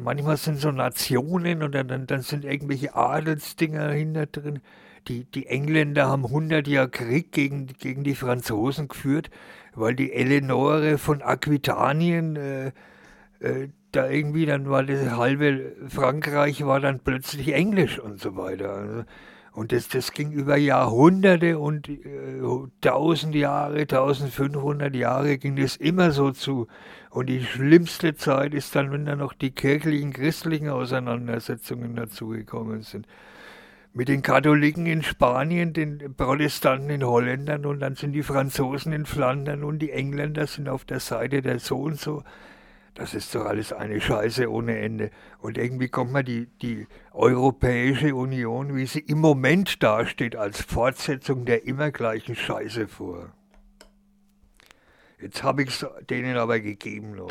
manchmal 0.05 0.37
sind 0.37 0.59
so 0.59 0.71
Nationen 0.71 1.63
und 1.63 1.75
dann, 1.75 2.07
dann 2.07 2.21
sind 2.21 2.45
irgendwelche 2.45 2.95
Adelsdinger 2.95 3.91
hinter 3.93 4.27
drin. 4.27 4.61
Die, 5.09 5.25
die 5.25 5.47
Engländer 5.47 6.07
haben 6.09 6.27
100 6.27 6.69
Jahre 6.69 6.91
Krieg 6.91 7.33
gegen, 7.33 7.67
gegen 7.67 8.05
die 8.05 8.15
Franzosen 8.15 8.89
geführt, 8.89 9.31
weil 9.75 9.95
die 9.95 10.13
Eleonore 10.13 10.99
von 10.99 11.23
Aquitanien 11.23 12.37
äh, 12.37 12.73
äh, 13.41 13.69
da 13.93 14.09
irgendwie, 14.09 14.47
dann 14.47 14.71
war 14.71 14.85
das 14.85 15.11
halbe 15.17 15.73
Frankreich 15.89 16.65
war 16.65 16.81
dann 16.81 17.01
plötzlich 17.01 17.53
Englisch 17.53 17.99
und 17.99 18.21
so 18.21 18.37
weiter. 18.37 18.73
Also, 18.73 19.05
Und 19.53 19.73
das, 19.73 19.89
das 19.89 20.13
ging 20.13 20.33
über 20.33 20.57
Jahrhunderte 20.57 21.59
und 21.59 21.89
äh, 21.89 22.41
tausend 22.81 23.35
Jahre, 23.35 23.81
1500 23.81 24.95
Jahre 24.95 25.37
ging 25.37 25.57
das 25.57 25.77
immer 25.77 26.11
so 26.13 26.31
zu. 26.31 26.69
Und 27.11 27.29
die 27.29 27.43
schlimmste 27.43 28.15
Zeit 28.15 28.55
ist 28.55 28.75
dann, 28.75 28.91
wenn 28.93 29.05
dann 29.05 29.19
noch 29.19 29.35
die 29.35 29.51
kirchlichen, 29.51 30.15
christlichen 30.15 30.71
Auseinandersetzungen 30.71 31.95
dazugekommen 31.95 32.81
sind. 32.81 33.07
Mit 33.95 34.09
den 34.09 34.23
Katholiken 34.23 34.87
in 34.87 35.03
Spanien, 35.03 35.75
den 35.75 36.15
Protestanten 36.17 36.89
in 36.89 37.05
Holländern 37.05 37.67
und 37.67 37.81
dann 37.81 37.95
sind 37.95 38.13
die 38.13 38.23
Franzosen 38.23 38.93
in 38.93 39.05
Flandern 39.05 39.65
und 39.65 39.81
die 39.81 39.91
Engländer 39.91 40.47
sind 40.47 40.69
auf 40.69 40.87
der 40.87 40.99
Seite 40.99 41.43
der 41.43 41.59
so 41.59 41.77
und 41.77 42.01
so. 42.01 42.25
Das 42.95 43.15
ist 43.15 43.35
doch 43.35 43.47
alles 43.47 43.73
eine 43.73 44.01
Scheiße 44.01 44.51
ohne 44.51 44.79
Ende. 44.79 45.11
Und 45.39 45.57
irgendwie 45.57 45.89
kommt 45.89 46.13
mir 46.13 46.25
die, 46.25 46.47
die 46.61 46.87
Europäische 47.13 48.15
Union, 48.15 48.77
wie 48.77 48.87
sie 48.87 49.01
im 49.01 49.19
Moment 49.19 49.83
dasteht, 49.83 50.37
als 50.37 50.61
Fortsetzung 50.63 51.45
der 51.45 51.67
immer 51.67 51.91
gleichen 51.91 52.35
Scheiße 52.35 52.89
vor. 52.89 53.33
Jetzt 55.21 55.43
habe 55.43 55.63
ich 55.63 55.69
es 55.69 55.87
denen 56.11 56.37
aber 56.37 56.61
gegeben. 56.61 57.15
Noch. 57.15 57.31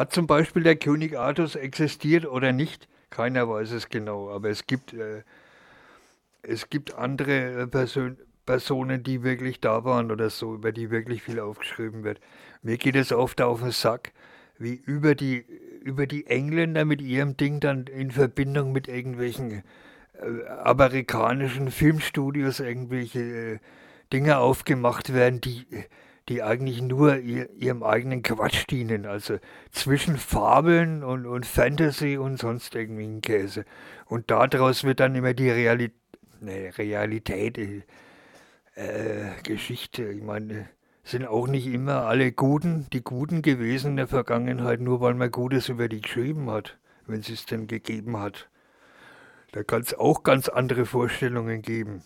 Hat 0.00 0.12
zum 0.12 0.26
Beispiel 0.26 0.62
der 0.62 0.76
König 0.76 1.18
Artus 1.18 1.54
existiert 1.54 2.26
oder 2.26 2.52
nicht? 2.52 2.88
Keiner 3.10 3.48
weiß 3.48 3.72
es 3.72 3.88
genau, 3.88 4.30
aber 4.30 4.48
es 4.48 4.66
gibt, 4.66 4.92
äh, 4.94 5.22
es 6.42 6.70
gibt 6.70 6.94
andere 6.94 7.62
äh, 7.62 7.66
Persön 7.66 8.16
Personen, 8.46 9.02
die 9.02 9.22
wirklich 9.22 9.60
da 9.60 9.84
waren 9.84 10.10
oder 10.10 10.30
so, 10.30 10.54
über 10.54 10.72
die 10.72 10.90
wirklich 10.90 11.22
viel 11.22 11.38
aufgeschrieben 11.38 12.02
wird. 12.02 12.18
Mir 12.62 12.78
geht 12.78 12.96
es 12.96 13.12
oft 13.12 13.40
auf 13.42 13.60
den 13.60 13.70
Sack, 13.70 14.12
wie 14.58 14.74
über 14.74 15.14
die, 15.14 15.44
über 15.82 16.06
die 16.06 16.26
Engländer 16.26 16.84
mit 16.84 17.00
ihrem 17.00 17.36
Ding 17.36 17.60
dann 17.60 17.86
in 17.86 18.10
Verbindung 18.10 18.72
mit 18.72 18.88
irgendwelchen 18.88 19.62
äh, 20.14 20.48
amerikanischen 20.64 21.70
Filmstudios 21.70 22.58
irgendwelche 22.58 23.20
äh, 23.20 23.58
Dinge 24.12 24.38
aufgemacht 24.38 25.12
werden, 25.14 25.40
die, 25.40 25.66
die 26.28 26.42
eigentlich 26.42 26.82
nur 26.82 27.16
ihr, 27.16 27.50
ihrem 27.54 27.82
eigenen 27.82 28.22
Quatsch 28.22 28.66
dienen. 28.70 29.06
Also 29.06 29.38
zwischen 29.70 30.16
Fabeln 30.16 31.02
und, 31.02 31.26
und 31.26 31.46
Fantasy 31.46 32.16
und 32.16 32.38
sonst 32.38 32.74
irgendwie 32.74 33.06
ein 33.06 33.20
Käse. 33.20 33.64
Und 34.06 34.30
daraus 34.30 34.84
wird 34.84 35.00
dann 35.00 35.14
immer 35.14 35.34
die 35.34 35.50
Realität, 35.50 35.96
ne, 36.40 36.72
Realität, 36.76 37.58
äh, 37.58 37.82
Geschichte. 39.42 40.04
Ich 40.04 40.22
meine, 40.22 40.68
sind 41.04 41.26
auch 41.26 41.48
nicht 41.48 41.66
immer 41.66 42.06
alle 42.06 42.32
Guten, 42.32 42.86
die 42.92 43.02
Guten 43.02 43.42
gewesen 43.42 43.92
in 43.92 43.96
der 43.96 44.08
Vergangenheit, 44.08 44.80
nur 44.80 45.00
weil 45.00 45.14
man 45.14 45.30
Gutes 45.30 45.68
über 45.68 45.88
die 45.88 46.00
geschrieben 46.00 46.50
hat, 46.50 46.78
wenn 47.06 47.20
es 47.20 47.28
es 47.28 47.46
denn 47.46 47.66
gegeben 47.66 48.18
hat. 48.18 48.48
Da 49.52 49.64
kann 49.64 49.82
es 49.82 49.94
auch 49.94 50.22
ganz 50.22 50.48
andere 50.48 50.86
Vorstellungen 50.86 51.62
geben. 51.62 52.04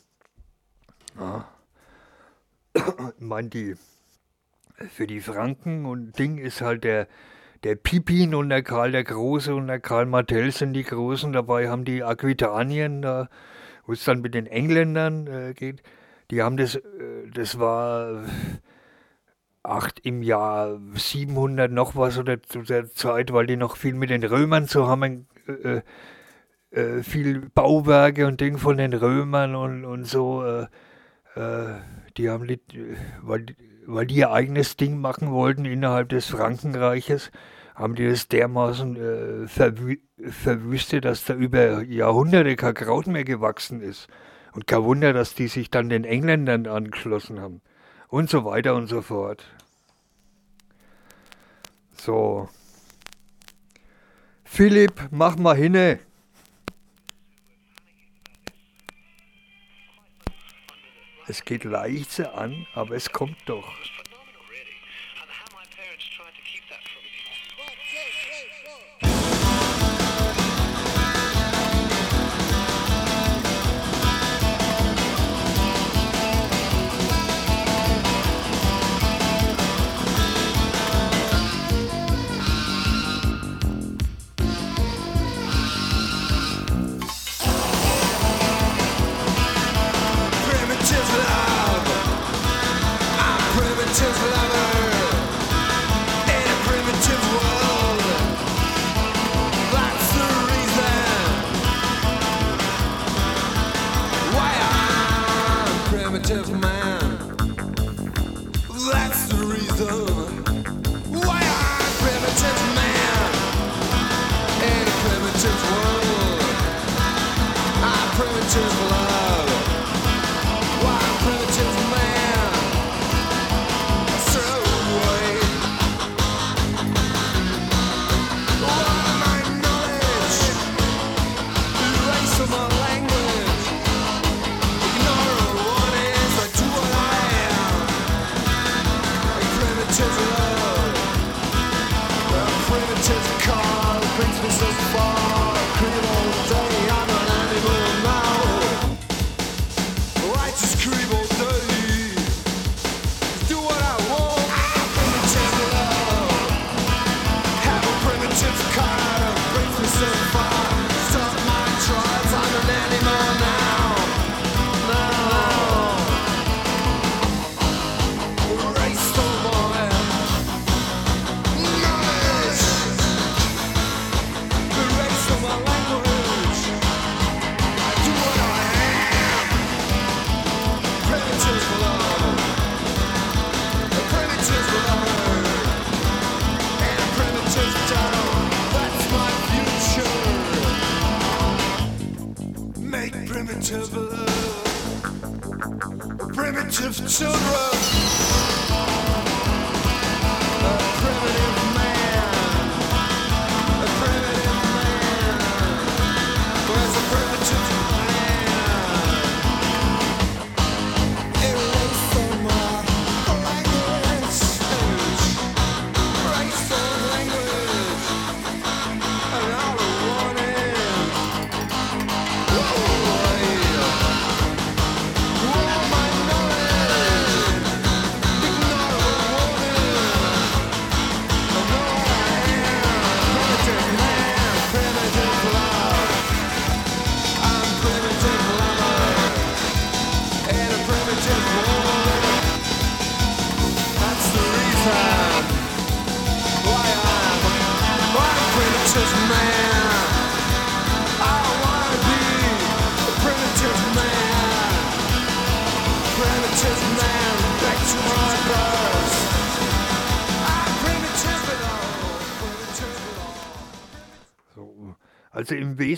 Ja. 1.18 1.48
Ich 2.74 2.82
meine, 3.18 3.48
die, 3.50 3.76
für 4.90 5.06
die 5.06 5.20
Franken 5.20 5.86
und 5.86 6.18
Ding 6.18 6.38
ist 6.38 6.60
halt 6.60 6.84
der, 6.84 7.08
der 7.64 7.76
Pipin 7.76 8.34
und 8.34 8.50
der 8.50 8.62
Karl 8.62 8.92
der 8.92 9.04
Große 9.04 9.54
und 9.54 9.68
der 9.68 9.80
Karl 9.80 10.06
Martell 10.06 10.50
sind 10.52 10.74
die 10.74 10.84
Großen. 10.84 11.32
Dabei 11.32 11.68
haben 11.68 11.84
die 11.84 12.02
Aquitanien, 12.04 13.02
da, 13.02 13.28
wo 13.86 13.92
es 13.92 14.04
dann 14.04 14.20
mit 14.20 14.34
den 14.34 14.46
Engländern 14.46 15.26
äh, 15.26 15.54
geht, 15.54 15.82
die 16.30 16.42
haben 16.42 16.56
das, 16.56 16.76
äh, 16.76 16.82
das 17.32 17.58
war 17.58 18.24
acht 19.62 20.00
im 20.00 20.22
Jahr 20.22 20.78
700 20.94 21.70
noch 21.72 21.96
was 21.96 22.18
oder 22.18 22.42
zu 22.42 22.62
der 22.62 22.90
Zeit, 22.90 23.32
weil 23.32 23.46
die 23.46 23.56
noch 23.56 23.76
viel 23.76 23.94
mit 23.94 24.10
den 24.10 24.22
Römern 24.24 24.68
zu 24.68 24.86
haben, 24.86 25.26
äh, 25.46 25.80
äh, 26.70 27.02
viel 27.02 27.48
Bauwerke 27.50 28.26
und 28.26 28.40
Ding 28.40 28.58
von 28.58 28.76
den 28.76 28.92
Römern 28.92 29.54
und, 29.54 29.84
und 29.84 30.04
so. 30.04 30.44
Äh, 30.44 30.66
äh, 31.36 31.80
die 32.16 32.30
haben, 32.30 32.48
weil, 33.22 33.42
die- 33.42 33.56
weil 33.86 34.06
die 34.06 34.16
ihr 34.16 34.30
eigenes 34.30 34.76
Ding 34.76 35.00
machen 35.00 35.30
wollten 35.30 35.64
innerhalb 35.64 36.08
des 36.08 36.26
Frankenreiches, 36.26 37.30
haben 37.74 37.94
die 37.94 38.08
das 38.08 38.28
dermaßen 38.28 38.96
äh, 38.96 39.48
verwü 39.48 39.98
verwüstet, 40.16 41.04
dass 41.04 41.24
da 41.24 41.34
über 41.34 41.82
Jahrhunderte 41.82 42.54
kein 42.56 42.74
Kraut 42.74 43.06
mehr 43.06 43.24
gewachsen 43.24 43.80
ist. 43.80 44.08
Und 44.52 44.66
kein 44.68 44.84
Wunder, 44.84 45.12
dass 45.12 45.34
die 45.34 45.48
sich 45.48 45.70
dann 45.70 45.88
den 45.88 46.04
Engländern 46.04 46.68
angeschlossen 46.68 47.40
haben. 47.40 47.60
Und 48.08 48.30
so 48.30 48.44
weiter 48.44 48.76
und 48.76 48.86
so 48.86 49.02
fort. 49.02 49.44
So. 51.96 52.48
Philipp, 54.44 55.08
mach 55.10 55.36
mal 55.36 55.56
hinne. 55.56 55.98
Es 61.26 61.44
geht 61.44 61.64
leise 61.64 62.34
an, 62.34 62.66
aber 62.74 62.96
es 62.96 63.10
kommt 63.10 63.38
doch. 63.46 63.72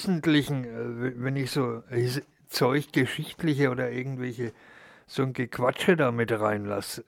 Wesentlichen, 0.06 0.64
äh, 0.64 1.12
wenn 1.16 1.36
ich 1.36 1.50
so 1.50 1.82
his- 1.88 2.22
Zeug 2.48 2.92
geschichtliche 2.92 3.70
oder 3.70 3.90
irgendwelche 3.90 4.52
so 5.08 5.24
ein 5.24 5.32
Gequatsche 5.32 5.96
da 5.96 6.12
mit 6.12 6.30
reinlasse, 6.30 7.04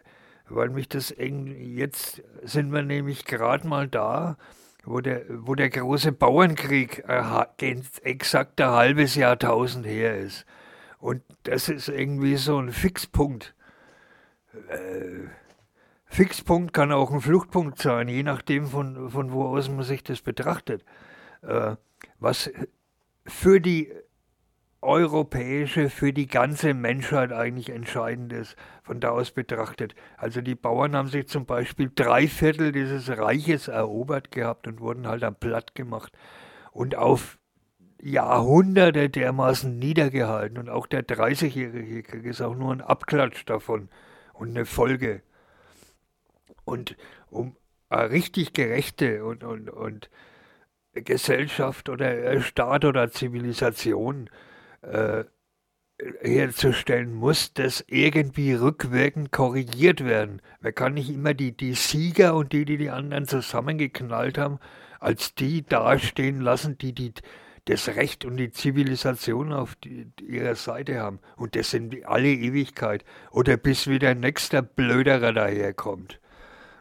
weil 0.48 0.68
mich 0.68 0.88
das 0.88 1.14
jetzt 1.16 2.22
sind 2.42 2.72
wir 2.72 2.82
nämlich 2.82 3.24
gerade 3.24 3.66
mal 3.66 3.86
da, 3.86 4.36
wo 4.84 5.00
der, 5.00 5.22
wo 5.28 5.54
der 5.54 5.70
große 5.70 6.10
Bauernkrieg 6.10 7.04
äh, 7.06 7.76
exakt 8.02 8.60
ein 8.60 8.70
halbes 8.70 9.14
Jahrtausend 9.14 9.86
her 9.86 10.18
ist. 10.18 10.44
Und 10.98 11.22
das 11.44 11.68
ist 11.68 11.88
irgendwie 11.88 12.36
so 12.36 12.58
ein 12.58 12.72
Fixpunkt. 12.72 13.54
Äh, 14.68 15.28
Fixpunkt 16.06 16.72
kann 16.72 16.90
auch 16.90 17.12
ein 17.12 17.20
Fluchtpunkt 17.20 17.78
sein, 17.78 18.08
je 18.08 18.24
nachdem, 18.24 18.66
von, 18.66 19.08
von 19.08 19.30
wo 19.30 19.44
aus 19.44 19.68
man 19.68 19.84
sich 19.84 20.02
das 20.02 20.20
betrachtet. 20.20 20.84
Äh, 21.42 21.76
was 22.18 22.50
für 23.28 23.60
die 23.60 23.92
europäische, 24.80 25.90
für 25.90 26.12
die 26.12 26.28
ganze 26.28 26.72
Menschheit 26.72 27.32
eigentlich 27.32 27.70
entscheidend 27.70 28.32
ist, 28.32 28.56
von 28.82 29.00
da 29.00 29.10
aus 29.10 29.32
betrachtet. 29.32 29.94
Also 30.16 30.40
die 30.40 30.54
Bauern 30.54 30.94
haben 30.94 31.08
sich 31.08 31.26
zum 31.28 31.46
Beispiel 31.46 31.90
drei 31.94 32.28
Viertel 32.28 32.72
dieses 32.72 33.08
Reiches 33.08 33.68
erobert 33.68 34.30
gehabt 34.30 34.66
und 34.66 34.80
wurden 34.80 35.08
halt 35.08 35.22
dann 35.22 35.34
platt 35.34 35.74
gemacht 35.74 36.12
und 36.72 36.94
auf 36.94 37.38
Jahrhunderte 38.00 39.10
dermaßen 39.10 39.76
niedergehalten. 39.78 40.58
Und 40.58 40.68
auch 40.68 40.86
der 40.86 41.04
30-jährige 41.04 42.04
Krieg 42.04 42.24
ist 42.24 42.40
auch 42.40 42.54
nur 42.54 42.72
ein 42.72 42.80
Abklatsch 42.80 43.44
davon 43.46 43.88
und 44.32 44.50
eine 44.50 44.64
Folge. 44.64 45.22
Und 46.64 46.96
um 47.30 47.56
eine 47.88 48.10
richtig 48.10 48.52
gerechte 48.52 49.24
und, 49.24 49.42
und, 49.42 49.70
und 49.70 50.08
Gesellschaft 51.02 51.88
oder 51.88 52.16
äh, 52.16 52.40
Staat 52.40 52.84
oder 52.84 53.10
Zivilisation 53.10 54.30
äh, 54.82 55.24
herzustellen, 56.20 57.12
muss 57.12 57.52
das 57.54 57.84
irgendwie 57.88 58.52
rückwirkend 58.52 59.32
korrigiert 59.32 60.04
werden. 60.04 60.40
Man 60.60 60.74
kann 60.74 60.94
nicht 60.94 61.10
immer 61.10 61.34
die, 61.34 61.56
die 61.56 61.74
Sieger 61.74 62.34
und 62.36 62.52
die, 62.52 62.64
die 62.64 62.76
die 62.76 62.90
anderen 62.90 63.26
zusammengeknallt 63.26 64.38
haben, 64.38 64.58
als 65.00 65.34
die 65.34 65.64
dastehen 65.64 66.40
lassen, 66.40 66.78
die, 66.78 66.94
die 66.94 67.12
das 67.64 67.88
Recht 67.88 68.24
und 68.24 68.36
die 68.36 68.50
Zivilisation 68.50 69.52
auf 69.52 69.74
die, 69.76 70.10
ihrer 70.26 70.54
Seite 70.54 71.00
haben. 71.00 71.18
Und 71.36 71.54
das 71.54 71.70
sind 71.70 72.04
alle 72.06 72.28
Ewigkeit. 72.28 73.04
Oder 73.30 73.56
bis 73.56 73.86
wieder 73.88 74.10
ein 74.10 74.20
nächster 74.20 74.62
Blöderer 74.62 75.32
daherkommt. 75.32 76.20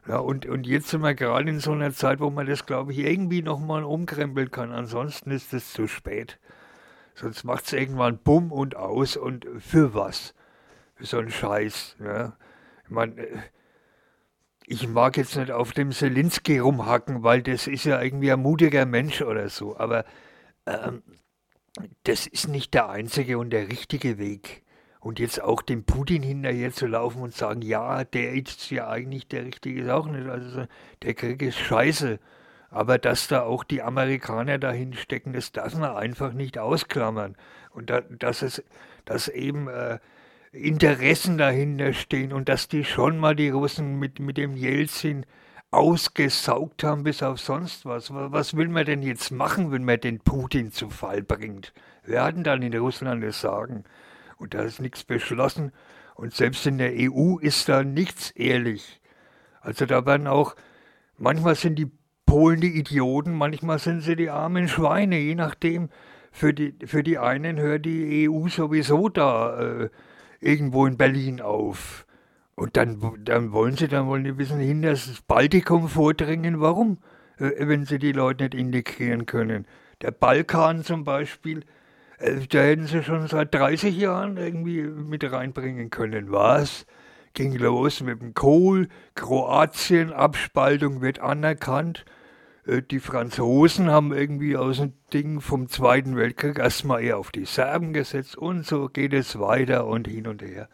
Ja, 0.08 0.20
und, 0.20 0.46
und 0.46 0.66
jetzt 0.66 0.88
sind 0.88 1.02
wir 1.02 1.16
gerade 1.16 1.50
in 1.50 1.60
so 1.60 1.74
einer 1.74 1.92
Zeit, 1.92 2.20
wo 2.22 2.30
man 2.30 2.48
das, 2.48 2.66
glaube 2.66 2.94
ich, 2.94 3.00
irgendwie 3.00 3.42
nochmal 3.42 3.84
umkrempeln 3.84 4.52
kann. 4.52 4.72
Ansonsten 4.72 5.32
ist 5.32 5.54
es 5.54 5.74
zu 5.74 5.88
spät. 5.88 6.40
Sonst 7.14 7.44
macht 7.44 7.66
es 7.66 7.74
irgendwann 7.74 8.18
bumm 8.18 8.52
und 8.52 8.76
aus 8.76 9.18
und 9.18 9.46
für 9.60 9.94
was? 9.94 10.34
Für 10.96 11.06
so 11.06 11.18
einen 11.18 11.32
Scheiß. 11.32 11.98
Ja. 12.00 12.38
Ich 12.86 12.90
meine, 12.90 13.20
äh, 13.22 13.38
ich 14.66 14.88
mag 14.88 15.18
jetzt 15.18 15.36
nicht 15.36 15.52
auf 15.52 15.72
dem 15.74 15.92
Selinski 15.92 16.60
rumhacken, 16.60 17.24
weil 17.24 17.42
das 17.42 17.68
ist 17.68 17.84
ja 17.84 18.02
irgendwie 18.02 18.32
ein 18.32 18.42
mutiger 18.42 18.86
Mensch 18.86 19.22
oder 19.22 19.50
so. 19.50 19.78
Aber 19.78 20.06
ähm, 20.66 21.04
das 22.04 22.28
ist 22.28 22.48
nicht 22.48 22.74
der 22.74 22.90
einzige 22.90 23.38
und 23.38 23.50
der 23.50 23.68
richtige 23.68 24.18
Weg. 24.18 24.64
Und 25.00 25.20
jetzt 25.20 25.42
auch 25.42 25.62
dem 25.62 25.84
Putin 25.84 26.24
hinterher 26.24 26.72
zu 26.72 26.88
laufen 26.88 27.22
und 27.22 27.34
sagen, 27.34 27.62
ja, 27.62 28.04
der 28.04 28.34
ist 28.34 28.70
ja 28.72 28.90
eigentlich 28.90 29.28
der 29.28 29.46
Richtige, 29.46 29.82
ist 29.84 29.90
auch 29.90 30.08
nicht. 30.08 30.28
Also 30.28 30.50
so, 30.50 30.66
der 31.04 31.14
Krieg 31.14 31.42
ist 31.42 31.58
scheiße. 31.60 32.20
Aber 32.70 32.98
dass 32.98 33.28
da 33.28 33.44
auch 33.44 33.64
die 33.64 33.82
Amerikaner 33.82 34.58
dahin 34.58 34.94
stecken, 34.94 35.34
das 35.34 35.52
darf 35.52 35.76
man 35.76 35.96
einfach 35.96 36.34
nicht 36.34 36.58
ausklammern. 36.58 37.36
Und 37.72 37.90
da, 37.90 38.02
dass 38.02 38.42
es, 38.42 38.64
dass 39.06 39.28
eben 39.30 39.70
äh, 39.70 40.00
Interessen 40.52 41.38
dahinter 41.38 41.94
stehen 41.94 42.34
und 42.34 42.50
dass 42.50 42.68
die 42.68 42.84
schon 42.84 43.20
mal 43.20 43.36
die 43.36 43.50
Russen 43.50 44.00
mit, 44.00 44.20
mit 44.20 44.38
dem 44.38 44.56
Jelzin 44.58 45.26
ausgesaugt 45.72 46.84
haben 46.84 47.04
bis 47.04 47.22
auf 47.24 47.40
sonst 47.40 47.86
was. 47.86 48.14
Wa- 48.14 48.32
Was 48.32 48.56
will 48.56 48.68
man 48.70 48.86
denn 48.86 49.04
jetzt 49.04 49.32
machen, 49.32 49.72
wenn 49.72 49.84
man 49.86 50.00
den 50.00 50.20
Putin 50.20 50.72
zu 50.72 50.90
Fall 50.90 51.22
bringt? 51.24 51.74
Wir 52.04 52.24
hatten 52.24 52.44
dann 52.44 52.62
in 52.62 52.76
Russland 52.76 53.24
das 53.24 53.40
Sagen. 53.42 53.84
Und 54.38 54.54
da 54.54 54.62
ist 54.62 54.80
nichts 54.80 55.04
beschlossen. 55.04 55.72
Und 56.16 56.34
selbst 56.34 56.66
in 56.66 56.78
der 56.78 56.94
EU 56.96 57.38
ist 57.38 57.70
da 57.70 57.84
nichts 57.84 58.32
ehrlich. 58.32 59.02
Also 59.62 59.86
da 59.86 60.06
werden 60.06 60.28
auch, 60.28 60.56
manchmal 61.18 61.56
sind 61.56 61.76
die 61.78 61.92
Polen 62.26 62.62
die 62.62 62.78
Idioten, 62.78 63.34
manchmal 63.34 63.80
sind 63.80 64.02
sie 64.02 64.16
die 64.16 64.30
armen 64.30 64.68
Schweine, 64.68 65.18
je 65.18 65.36
nachdem. 65.36 65.90
Für 66.32 66.54
die, 66.54 66.76
für 66.86 67.02
die 67.02 67.18
einen 67.18 67.58
hört 67.58 67.86
die 67.86 68.30
EU 68.30 68.48
sowieso 68.48 69.10
da 69.10 69.60
äh, 69.60 69.90
irgendwo 70.40 70.86
in 70.86 70.98
Berlin 70.98 71.42
auf. 71.42 72.06
Und 72.56 72.76
dann, 72.78 73.00
dann 73.24 73.52
wollen 73.52 73.78
sie, 73.78 73.88
dann 73.88 74.08
wollen 74.08 74.24
die 74.24 74.38
wissen, 74.38 74.60
hin 74.60 74.82
das 74.82 75.22
Baltikum 75.28 75.88
vordringen. 75.88 76.60
Warum? 76.60 77.00
Äh, 77.40 77.68
wenn 77.68 77.86
sie 77.86 78.00
die 78.00 78.12
Leute 78.12 78.46
nicht 78.46 78.56
integrieren 78.56 79.26
können. 79.26 79.66
Der 80.02 80.12
Balkan 80.12 80.84
zum 80.84 81.04
Beispiel, 81.04 81.64
da 82.20 82.60
hätten 82.60 82.88
sie 82.88 83.04
schon 83.04 83.28
seit 83.28 83.54
30 83.54 83.96
Jahren 83.98 84.38
irgendwie 84.38 84.82
mit 84.82 85.24
reinbringen 85.32 85.90
können. 85.90 86.32
Was? 86.32 86.86
Ging 87.34 87.56
los 87.56 88.02
mit 88.02 88.22
dem 88.22 88.34
Kohl, 88.34 88.88
Kroatien, 89.14 90.12
Abspaltung 90.12 91.02
wird 91.02 91.20
anerkannt. 91.20 92.06
Äh, 92.66 92.82
Die 92.82 93.00
Franzosen 93.00 93.90
haben 93.92 94.14
irgendwie 94.14 94.58
aus 94.58 94.78
dem 94.78 94.94
Ding 95.14 95.42
vom 95.42 95.70
Zweiten 95.70 96.16
Weltkrieg 96.16 96.60
erstmal 96.60 97.04
eher 97.04 97.18
auf 97.20 97.32
die 97.32 97.46
Serben 97.46 97.94
gesetzt 97.94 98.38
und 98.38 98.66
so 98.66 98.88
geht 98.90 99.14
es 99.14 99.40
weiter 99.40 99.86
und 99.88 100.08
hin 100.08 100.28
und 100.28 100.42
her. 100.42 100.70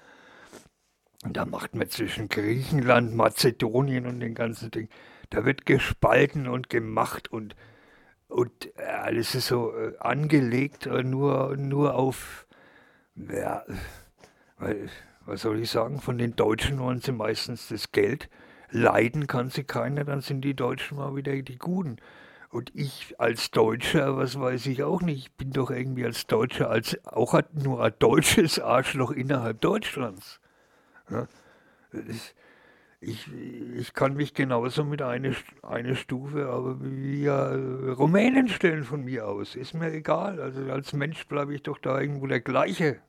Und 1.23 1.37
da 1.37 1.45
macht 1.45 1.75
man 1.75 1.89
zwischen 1.89 2.27
Griechenland, 2.29 3.15
Mazedonien 3.15 4.05
und 4.07 4.19
den 4.19 4.35
ganzen 4.35 4.71
Ding, 4.71 4.89
da 5.29 5.45
wird 5.45 5.65
gespalten 5.65 6.47
und 6.47 6.69
gemacht 6.69 7.31
und, 7.31 7.55
und 8.27 8.77
äh, 8.77 8.83
alles 8.83 9.35
ist 9.35 9.47
so 9.47 9.75
äh, 9.75 9.97
angelegt, 9.99 10.85
äh, 10.85 11.03
nur, 11.03 11.55
nur 11.57 11.95
auf, 11.95 12.47
ja, 13.15 13.63
was 15.25 15.41
soll 15.41 15.59
ich 15.59 15.69
sagen, 15.69 15.99
von 16.01 16.17
den 16.17 16.35
Deutschen 16.35 16.79
wollen 16.79 17.01
sie 17.01 17.11
meistens 17.11 17.67
das 17.67 17.91
Geld. 17.91 18.29
Leiden 18.69 19.27
kann 19.27 19.49
sie 19.49 19.63
keiner, 19.63 20.03
dann 20.03 20.21
sind 20.21 20.41
die 20.41 20.55
Deutschen 20.55 20.97
mal 20.97 21.15
wieder 21.15 21.39
die 21.41 21.57
Guten. 21.57 21.97
Und 22.49 22.71
ich 22.75 23.19
als 23.19 23.51
Deutscher, 23.51 24.15
was 24.17 24.39
weiß 24.39 24.67
ich 24.67 24.83
auch 24.83 25.01
nicht, 25.01 25.17
ich 25.17 25.31
bin 25.33 25.51
doch 25.51 25.71
irgendwie 25.71 26.05
als 26.05 26.27
Deutscher 26.27 26.69
als 26.69 26.97
auch 27.05 27.39
nur 27.51 27.83
ein 27.83 27.93
deutsches 27.99 28.59
Arschloch 28.59 29.11
innerhalb 29.11 29.59
Deutschlands. 29.61 30.39
Ja, 31.09 31.27
ich, 31.91 32.35
ich, 33.03 33.27
ich 33.77 33.93
kann 33.93 34.15
mich 34.15 34.33
genauso 34.33 34.83
mit 34.83 35.01
einer 35.01 35.33
eine 35.61 35.95
Stufe 35.95 36.47
aber 36.47 36.77
wie 36.81 37.25
äh, 37.25 37.91
Rumänen 37.91 38.47
stellen 38.47 38.83
von 38.83 39.03
mir 39.03 39.27
aus. 39.27 39.55
Ist 39.55 39.73
mir 39.73 39.91
egal. 39.91 40.39
Also 40.41 40.71
als 40.71 40.93
Mensch 40.93 41.27
bleibe 41.27 41.53
ich 41.53 41.63
doch 41.63 41.77
da 41.77 41.99
irgendwo 41.99 42.27
der 42.27 42.41
gleiche. 42.41 42.99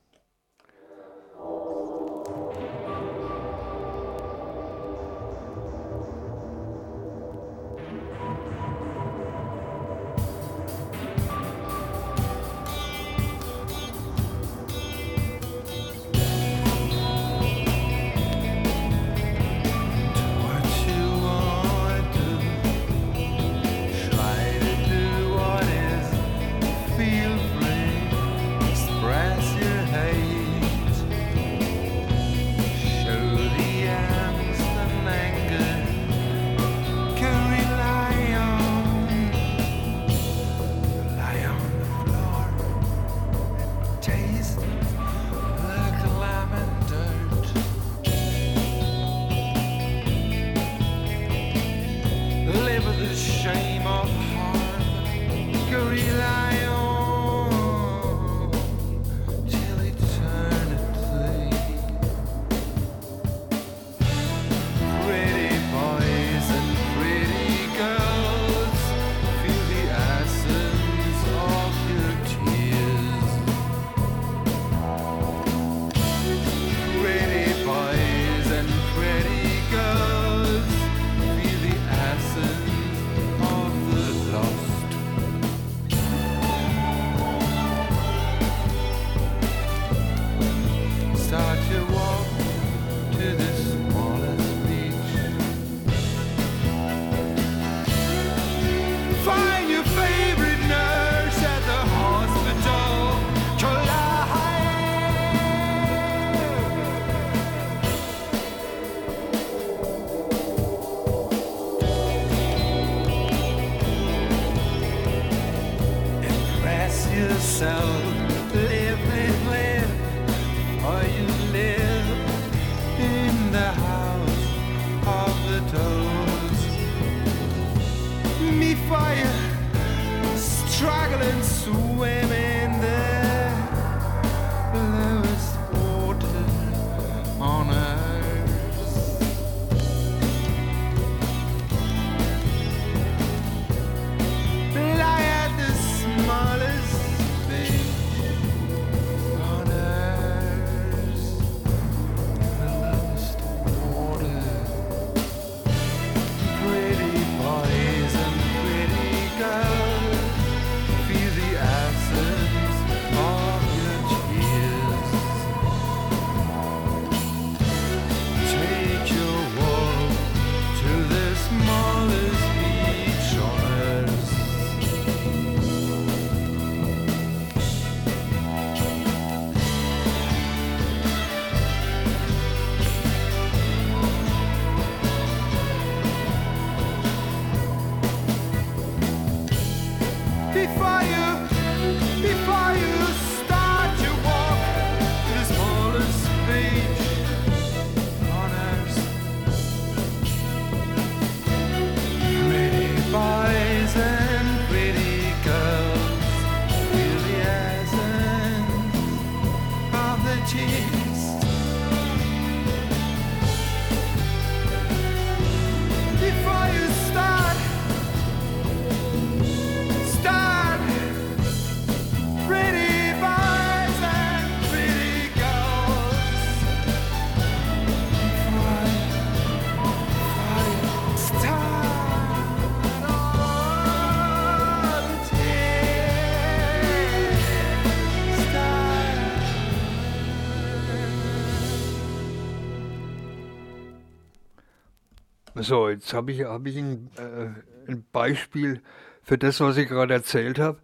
So, 245.64 245.88
jetzt 245.88 246.12
habe 246.12 246.30
ich, 246.30 246.42
hab 246.42 246.66
ich 246.66 246.76
ein, 246.76 247.10
äh, 247.16 247.90
ein 247.90 248.04
Beispiel 248.12 248.82
für 249.22 249.38
das, 249.38 249.60
was 249.60 249.78
ich 249.78 249.88
gerade 249.88 250.12
erzählt 250.12 250.58
habe. 250.58 250.78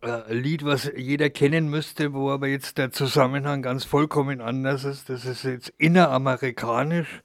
Äh, 0.00 0.30
ein 0.30 0.36
Lied, 0.36 0.64
was 0.64 0.88
jeder 0.96 1.28
kennen 1.28 1.68
müsste, 1.68 2.12
wo 2.12 2.30
aber 2.30 2.46
jetzt 2.46 2.78
der 2.78 2.92
Zusammenhang 2.92 3.62
ganz 3.62 3.82
vollkommen 3.84 4.40
anders 4.40 4.84
ist. 4.84 5.08
Das 5.08 5.24
ist 5.24 5.42
jetzt 5.42 5.70
inneramerikanisch. 5.76 7.22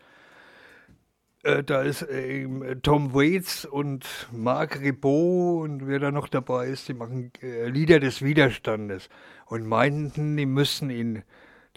Äh, 1.43 1.63
da 1.63 1.83
ist 1.83 2.01
äh, 2.01 2.47
Tom 2.81 3.13
Waits 3.13 3.65
und 3.65 4.27
Marc 4.31 4.81
Ribot 4.81 5.69
und 5.69 5.87
wer 5.87 5.99
da 5.99 6.09
noch 6.09 6.29
dabei 6.29 6.65
ist, 6.65 6.87
die 6.87 6.95
machen 6.95 7.31
Lieder 7.41 7.99
des 7.99 8.23
Widerstandes 8.23 9.09
und 9.45 9.67
meinten, 9.67 10.35
die 10.35 10.47
müssen 10.47 10.89
ihn, 10.89 11.21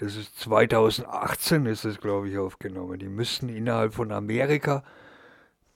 das 0.01 0.17
ist 0.17 0.39
2018 0.41 1.67
ist 1.67 1.85
es 1.85 2.01
glaube 2.01 2.31
ich 2.31 2.39
aufgenommen, 2.39 2.99
die 2.99 3.09
müssen 3.09 3.51
innerhalb 3.51 3.93
von 3.93 4.13
Amerika, 4.13 4.83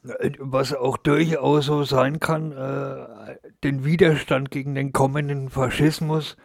äh, 0.03 0.31
was 0.39 0.73
auch 0.73 0.97
durchaus 0.97 1.67
so 1.67 1.85
sein 1.85 2.21
kann, 2.21 2.53
äh, 2.53 3.37
den 3.63 3.85
Widerstand 3.85 4.51
gegen 4.51 4.75
den 4.75 4.93
kommenden 4.93 5.51
Faschismus 5.51 6.37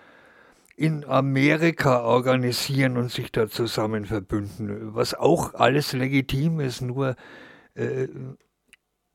in 0.75 1.05
Amerika 1.05 2.01
organisieren 2.03 2.97
und 2.97 3.11
sich 3.11 3.31
da 3.31 3.47
zusammen 3.47 4.05
verbünden, 4.05 4.93
was 4.93 5.13
auch 5.13 5.53
alles 5.53 5.93
legitim 5.93 6.59
ist, 6.59 6.81
nur 6.81 7.15
äh, 7.75 8.09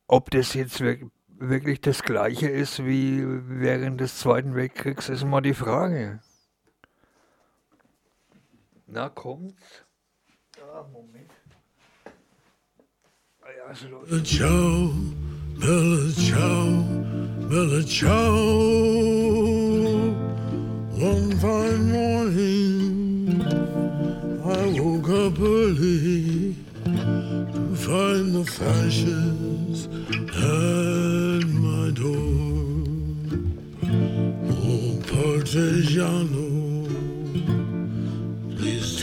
ob 0.07 0.31
das 0.31 0.55
jetzt 0.55 0.81
wir 0.81 0.99
wirklich 1.29 1.81
das 1.83 2.03
gleiche 2.03 2.49
ist 2.49 2.85
wie 2.85 3.25
während 3.27 4.01
des 4.01 4.19
Zweiten 4.19 4.55
Weltkriegs, 4.55 5.09
ist 5.09 5.25
mal 5.25 5.41
die 5.41 5.55
Frage. 5.55 6.21
Na, 8.95 9.09
kommt's? 9.09 9.83
Ah, 10.63 10.85
Moment. 10.93 11.31
Ah 13.43 13.51
ja, 13.57 13.73
es 13.73 13.83
läuft. 13.91 14.09
Bella 14.09 14.23
ciao, 14.23 14.93
bella 15.59 16.13
ciao, 16.15 16.85
bella 17.51 17.83
ciao. 17.83 18.35
One 21.11 21.31
fine 21.43 21.85
morning, 21.91 23.43
I 24.45 24.81
woke 24.81 25.09
up 25.09 25.41
early 25.41 26.55
to 26.85 27.75
find 27.75 28.33
the 28.33 28.45
fashions 28.45 29.89
at 30.31 31.49
my 31.65 31.91
door. 31.91 32.45
Oh, 34.51 35.01
Partigiano, 35.11 36.47
please 36.55 36.74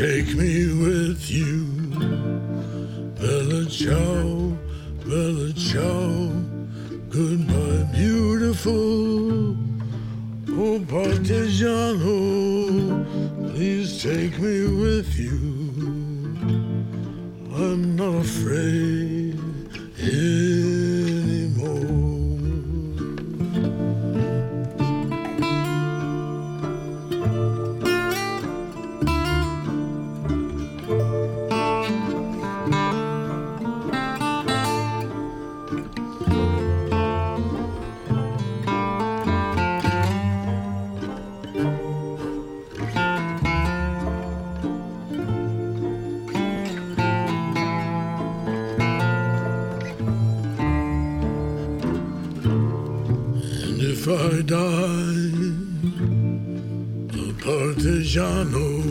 take 0.01 0.33
me 0.33 0.65
with 0.81 1.29
you. 1.29 1.63
Bella 3.19 3.69
ciao, 3.69 4.57
bella 5.05 5.53
ciao, 5.53 6.31
goodbye, 7.07 7.83
beautiful. 7.93 9.55
Oh, 10.57 10.79
Partigiano, 10.93 12.17
please 13.53 14.01
take 14.01 14.39
me 14.39 14.65
with 14.83 15.15
you. 15.19 15.37
I'm 17.53 17.95
not 17.95 18.25
afraid 18.25 19.37
anymore. 20.01 21.10
Partigiano, 58.11 58.83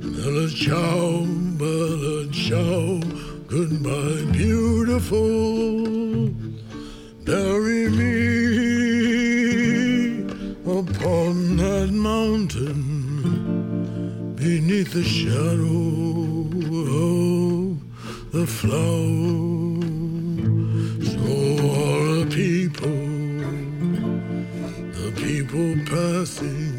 bella 0.00 0.48
ciao, 0.48 1.26
bella 1.58 2.26
ciao, 2.30 2.98
goodbye, 3.46 4.24
beautiful. 4.32 6.30
Bury 7.24 7.90
me 7.90 8.16
upon 10.64 11.56
that 11.58 11.90
mountain 11.90 12.72
beneath 14.36 14.92
the 14.94 15.04
shadow 15.04 16.48
of 16.88 17.76
the 18.32 18.46
flowers. 18.46 19.84
So 21.12 21.20
all 21.68 22.24
the 22.24 22.28
people, 22.30 23.00
the 24.94 25.10
people 25.14 25.74
passing, 25.84 26.69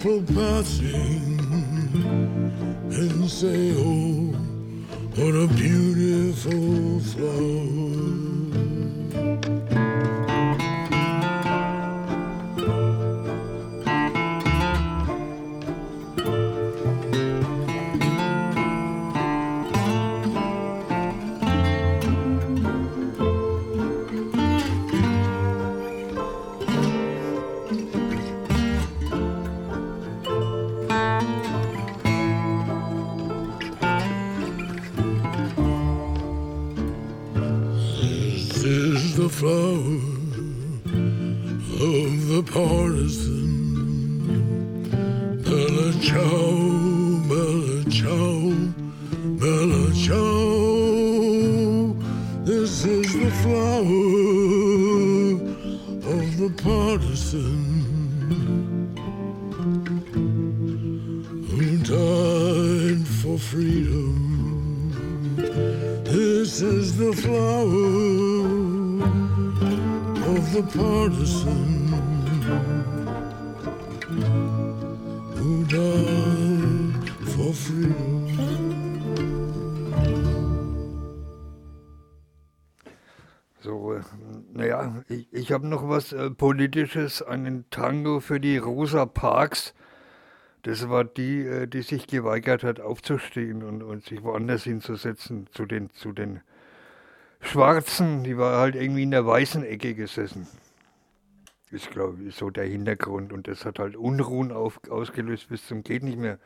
people 0.00 0.22
passing, 0.34 1.38
and 2.90 3.30
say, 3.30 3.74
oh, 3.76 4.32
what 5.16 5.34
a 5.34 5.46
beautiful 5.54 7.00
flower. 7.00 8.19
Was 86.00 86.12
äh, 86.12 86.30
Politisches, 86.30 87.20
einen 87.20 87.68
Tango 87.68 88.20
für 88.20 88.40
die 88.40 88.56
Rosa 88.56 89.04
Parks. 89.04 89.74
Das 90.62 90.88
war 90.88 91.04
die, 91.04 91.42
äh, 91.46 91.66
die 91.66 91.82
sich 91.82 92.06
geweigert 92.06 92.64
hat, 92.64 92.80
aufzustehen 92.80 93.62
und, 93.62 93.82
und 93.82 94.06
sich 94.06 94.22
woanders 94.22 94.64
hinzusetzen, 94.64 95.46
zu 95.52 95.66
den, 95.66 95.90
zu 95.90 96.12
den 96.12 96.40
Schwarzen. 97.42 98.24
Die 98.24 98.38
war 98.38 98.60
halt 98.60 98.76
irgendwie 98.76 99.02
in 99.02 99.10
der 99.10 99.26
weißen 99.26 99.62
Ecke 99.62 99.94
gesessen. 99.94 100.46
Ist, 101.70 101.90
glaube 101.90 102.22
ich, 102.22 102.34
so 102.34 102.48
der 102.48 102.64
Hintergrund. 102.64 103.30
Und 103.30 103.46
das 103.46 103.66
hat 103.66 103.78
halt 103.78 103.94
Unruhen 103.94 104.52
auf, 104.52 104.80
ausgelöst 104.88 105.50
bis 105.50 105.66
zum 105.66 105.82
Geht 105.82 106.02
nicht 106.02 106.18
mehr. 106.18 106.38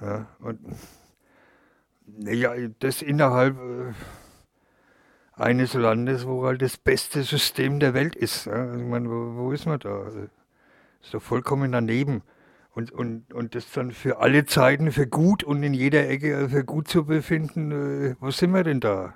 Ja, 0.00 0.26
und 0.40 0.58
naja, 2.06 2.52
das 2.80 3.02
innerhalb. 3.02 3.56
Äh, 3.56 3.92
eines 5.36 5.74
Landes, 5.74 6.26
wo 6.26 6.44
halt 6.44 6.62
das 6.62 6.76
beste 6.76 7.22
System 7.22 7.80
der 7.80 7.94
Welt 7.94 8.14
ist. 8.16 8.48
Also 8.48 8.78
ich 8.78 8.84
meine, 8.84 9.08
wo, 9.08 9.36
wo 9.36 9.52
ist 9.52 9.66
man 9.66 9.78
da? 9.78 10.02
Also, 10.02 10.20
ist 11.02 11.12
doch 11.12 11.22
vollkommen 11.22 11.72
daneben. 11.72 12.22
Und, 12.70 12.90
und, 12.90 13.32
und 13.32 13.54
das 13.54 13.70
dann 13.70 13.92
für 13.92 14.18
alle 14.18 14.46
Zeiten 14.46 14.90
für 14.90 15.06
gut 15.06 15.44
und 15.44 15.62
in 15.62 15.74
jeder 15.74 16.08
Ecke 16.08 16.48
für 16.48 16.64
gut 16.64 16.88
zu 16.88 17.04
befinden, 17.04 17.70
äh, 17.70 18.16
wo 18.18 18.30
sind 18.30 18.52
wir 18.52 18.64
denn 18.64 18.80
da? 18.80 19.14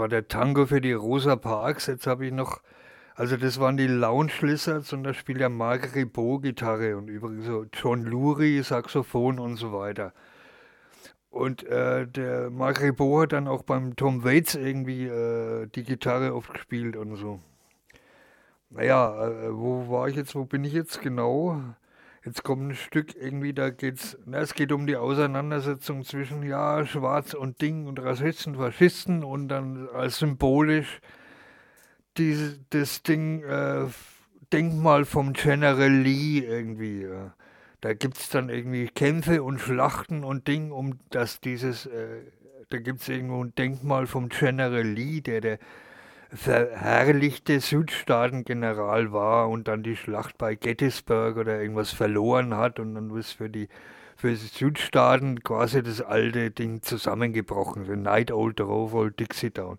War 0.00 0.08
der 0.08 0.26
Tango 0.26 0.66
für 0.66 0.80
die 0.80 0.94
Rosa 0.94 1.36
Parks. 1.36 1.86
Jetzt 1.86 2.06
habe 2.06 2.26
ich 2.26 2.32
noch, 2.32 2.60
also 3.14 3.36
das 3.36 3.60
waren 3.60 3.76
die 3.76 3.86
Lounge 3.86 4.32
Lizards 4.40 4.92
und 4.92 5.04
da 5.04 5.12
spielt 5.12 5.40
der 5.40 5.50
Marc 5.50 5.94
Ribot 5.94 6.42
Gitarre 6.42 6.96
und 6.96 7.08
übrigens 7.08 7.46
so 7.46 7.66
John 7.72 8.04
Lurie 8.04 8.62
Saxophon 8.62 9.38
und 9.38 9.56
so 9.56 9.72
weiter. 9.72 10.12
Und 11.28 11.64
äh, 11.64 12.08
der 12.08 12.50
Marc 12.50 12.80
Ribot 12.80 13.24
hat 13.24 13.32
dann 13.32 13.46
auch 13.46 13.62
beim 13.62 13.94
Tom 13.94 14.24
Waits 14.24 14.54
irgendwie 14.54 15.04
äh, 15.04 15.66
die 15.66 15.84
Gitarre 15.84 16.34
oft 16.34 16.52
gespielt 16.52 16.96
und 16.96 17.14
so. 17.16 17.38
Naja, 18.70 19.28
äh, 19.28 19.54
wo 19.54 19.90
war 19.90 20.08
ich 20.08 20.16
jetzt, 20.16 20.34
wo 20.34 20.46
bin 20.46 20.64
ich 20.64 20.72
jetzt 20.72 21.02
genau? 21.02 21.60
Jetzt 22.24 22.42
kommt 22.44 22.70
ein 22.70 22.74
Stück 22.74 23.14
irgendwie, 23.16 23.54
da 23.54 23.70
geht's, 23.70 24.18
na, 24.26 24.38
es 24.38 24.52
geht 24.54 24.72
um 24.72 24.86
die 24.86 24.96
Auseinandersetzung 24.96 26.04
zwischen, 26.04 26.42
ja, 26.42 26.84
Schwarz 26.84 27.32
und 27.32 27.62
Ding 27.62 27.86
und 27.86 27.98
Rassisten, 27.98 28.56
Faschisten 28.56 29.24
und 29.24 29.48
dann 29.48 29.88
als 29.88 30.18
symbolisch 30.18 31.00
dieses, 32.18 32.60
das 32.68 33.02
Ding, 33.02 33.42
äh, 33.42 33.86
Denkmal 34.52 35.04
vom 35.04 35.32
General 35.32 35.90
Lee 35.90 36.40
irgendwie. 36.40 37.02
Ja. 37.02 37.34
Da 37.80 37.94
gibt 37.94 38.18
es 38.18 38.28
dann 38.28 38.50
irgendwie 38.50 38.88
Kämpfe 38.88 39.42
und 39.42 39.58
Schlachten 39.58 40.24
und 40.24 40.46
Ding, 40.48 40.72
um 40.72 40.98
dass 41.10 41.40
dieses, 41.40 41.86
äh, 41.86 42.22
da 42.68 42.78
gibt 42.78 43.00
es 43.00 43.08
irgendwo 43.08 43.42
ein 43.42 43.54
Denkmal 43.54 44.06
vom 44.06 44.28
General 44.28 44.82
Lee, 44.82 45.20
der 45.20 45.40
der 45.40 45.58
verherrlichte 46.32 47.60
Südstaatengeneral 47.60 49.12
war 49.12 49.48
und 49.48 49.68
dann 49.68 49.82
die 49.82 49.96
Schlacht 49.96 50.38
bei 50.38 50.54
Gettysburg 50.54 51.36
oder 51.36 51.60
irgendwas 51.60 51.90
verloren 51.92 52.56
hat 52.56 52.78
und 52.78 52.94
dann 52.94 53.16
ist 53.16 53.32
für 53.32 53.50
die 53.50 53.68
für 54.16 54.36
Südstaaten 54.36 55.42
quasi 55.42 55.82
das 55.82 56.02
alte 56.02 56.50
Ding 56.50 56.82
zusammengebrochen, 56.82 57.86
the 57.86 57.96
Night 57.96 58.30
Old 58.30 58.60
Row 58.60 58.92
Old 58.92 59.18
Dixie 59.18 59.50
Down. 59.50 59.78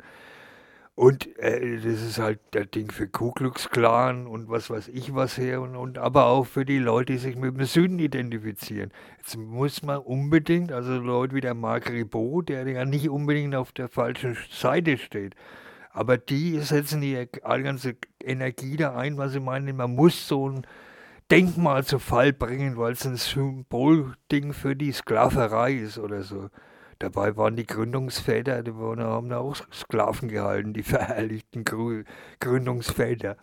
Und 0.96 1.38
äh, 1.38 1.78
das 1.78 2.02
ist 2.02 2.20
halt 2.20 2.40
der 2.54 2.66
Ding 2.66 2.92
für 2.92 3.08
Ku 3.08 3.32
Klux 3.32 3.70
Klan 3.70 4.28
und 4.28 4.50
was 4.50 4.70
weiß 4.70 4.90
ich 4.90 5.16
was 5.16 5.38
her 5.38 5.62
und, 5.62 5.76
und 5.76 5.98
aber 5.98 6.26
auch 6.26 6.46
für 6.46 6.66
die 6.66 6.80
Leute, 6.80 7.14
die 7.14 7.20
sich 7.20 7.36
mit 7.36 7.56
dem 7.56 7.66
Süden 7.66 8.00
identifizieren. 8.00 8.92
Jetzt 9.20 9.38
muss 9.38 9.84
man 9.84 10.00
unbedingt, 10.00 10.72
also 10.72 10.98
Leute 10.98 11.36
wie 11.36 11.42
der 11.42 11.54
Marc 11.54 11.90
Ribot, 11.92 12.50
der 12.50 12.68
ja 12.68 12.84
nicht 12.84 13.10
unbedingt 13.10 13.56
auf 13.56 13.72
der 13.72 13.88
falschen 13.90 14.38
Seite 14.52 14.98
steht, 14.98 15.36
aber 15.94 16.18
die 16.18 16.60
setzen 16.60 17.02
die 17.02 17.28
ganze 17.42 17.96
Energie 18.24 18.78
da 18.78 18.96
ein, 18.96 19.18
was 19.18 19.34
sie 19.34 19.40
meinen, 19.40 19.76
man 19.76 19.96
muss 19.96 20.28
so 20.28 20.50
ein 20.50 20.66
Denkmal 21.30 21.86
zu 21.86 22.00
Fall 22.00 22.34
bringen, 22.34 22.78
weil 22.78 22.94
es 22.94 23.06
ein 23.06 23.16
Symbolding 23.16 24.54
für 24.54 24.76
die 24.76 24.92
Sklaverei 24.92 25.74
ist 25.74 25.98
oder 25.98 26.24
so. 26.24 26.50
Dabei 27.00 27.36
waren 27.36 27.56
die 27.56 27.66
Gründungsväter, 27.66 28.62
die 28.64 28.76
waren, 28.76 29.00
haben 29.00 29.30
da 29.30 29.40
auch 29.40 29.56
Sklaven 29.74 30.30
gehalten, 30.30 30.74
die 30.74 30.84
verherrlichten 30.84 31.64
Grü 31.64 32.04
Gründungsväter. 32.40 33.38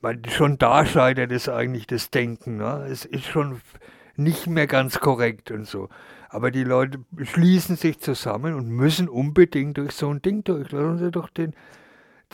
Man, 0.00 0.22
schon 0.28 0.56
da 0.58 0.86
scheitert 0.86 1.32
es 1.32 1.48
eigentlich 1.48 1.86
das 1.86 2.10
Denken. 2.10 2.58
Ne? 2.58 2.86
Es 2.88 3.04
ist 3.04 3.26
schon 3.26 3.60
nicht 4.16 4.46
mehr 4.46 4.66
ganz 4.66 5.00
korrekt 5.00 5.50
und 5.50 5.66
so. 5.66 5.88
Aber 6.32 6.50
die 6.50 6.64
Leute 6.64 7.04
schließen 7.22 7.76
sich 7.76 7.98
zusammen 7.98 8.54
und 8.54 8.68
müssen 8.68 9.08
unbedingt 9.08 9.78
durch 9.78 9.92
so 9.92 10.08
ein 10.10 10.22
Ding 10.22 10.44
durch. 10.44 10.70
Lassen 10.70 10.98
Sie 10.98 11.10
doch 11.10 11.28
den, 11.28 11.54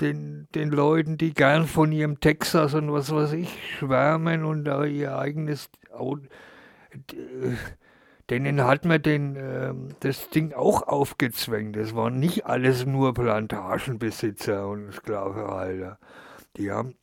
den, 0.00 0.48
den 0.54 0.68
Leuten, 0.68 1.16
die 1.16 1.32
gern 1.32 1.66
von 1.66 1.92
ihrem 1.92 2.20
Texas 2.20 2.74
und 2.74 2.92
was 2.92 3.10
weiß 3.10 3.32
ich 3.32 3.48
schwärmen 3.78 4.44
und 4.44 4.64
da 4.64 4.84
ihr 4.84 5.16
eigenes 5.16 5.70
denen 8.30 8.64
hat 8.64 8.84
man 8.84 9.02
den, 9.02 9.36
ähm, 9.36 9.88
das 10.00 10.30
Ding 10.30 10.52
auch 10.52 10.82
aufgezwängt. 10.82 11.76
Das 11.76 11.94
waren 11.94 12.18
nicht 12.18 12.46
alles 12.46 12.84
nur 12.84 13.14
Plantagenbesitzer 13.14 14.68
und 14.68 14.92
Sklavenhalter. 14.92 15.98
Die 16.56 16.70
haben, 16.70 16.94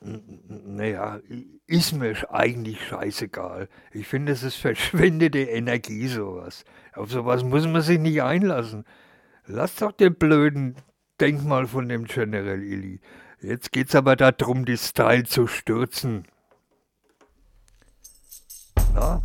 naja, 0.00 1.20
ist 1.66 1.92
mir 1.92 2.14
eigentlich 2.32 2.82
scheißegal. 2.86 3.68
Ich 3.92 4.06
finde, 4.06 4.32
es 4.32 4.42
ist 4.42 4.56
verschwendete 4.56 5.40
Energie, 5.40 6.08
sowas. 6.08 6.64
Auf 6.94 7.10
sowas 7.10 7.44
muss 7.44 7.66
man 7.66 7.82
sich 7.82 7.98
nicht 7.98 8.22
einlassen. 8.22 8.84
Lass 9.46 9.76
doch 9.76 9.92
den 9.92 10.14
blöden 10.14 10.76
Denkmal 11.20 11.66
von 11.66 11.88
dem 11.88 12.04
General 12.04 12.62
Illy. 12.62 13.00
Jetzt 13.40 13.72
geht's 13.72 13.94
aber 13.94 14.16
darum, 14.16 14.64
die 14.64 14.78
Style 14.78 15.24
zu 15.24 15.46
stürzen. 15.46 16.26
Na? 18.94 19.22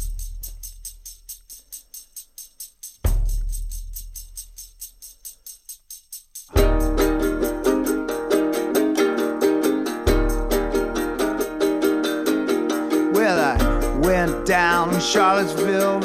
Down 14.49 14.91
in 14.91 14.99
Charlottesville 14.99 15.99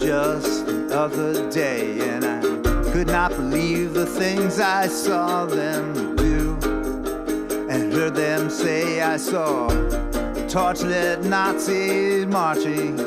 just 0.00 0.66
the 0.66 0.88
other 0.92 1.48
day, 1.48 2.00
and 2.08 2.24
I 2.24 2.90
could 2.90 3.06
not 3.06 3.30
believe 3.30 3.94
the 3.94 4.04
things 4.04 4.58
I 4.58 4.88
saw 4.88 5.46
them 5.46 6.16
do 6.16 6.58
and 7.70 7.92
heard 7.92 8.16
them 8.16 8.50
say. 8.50 9.00
I 9.00 9.16
saw 9.16 9.68
torchlit 10.48 11.22
Nazis 11.22 12.26
marching 12.26 12.98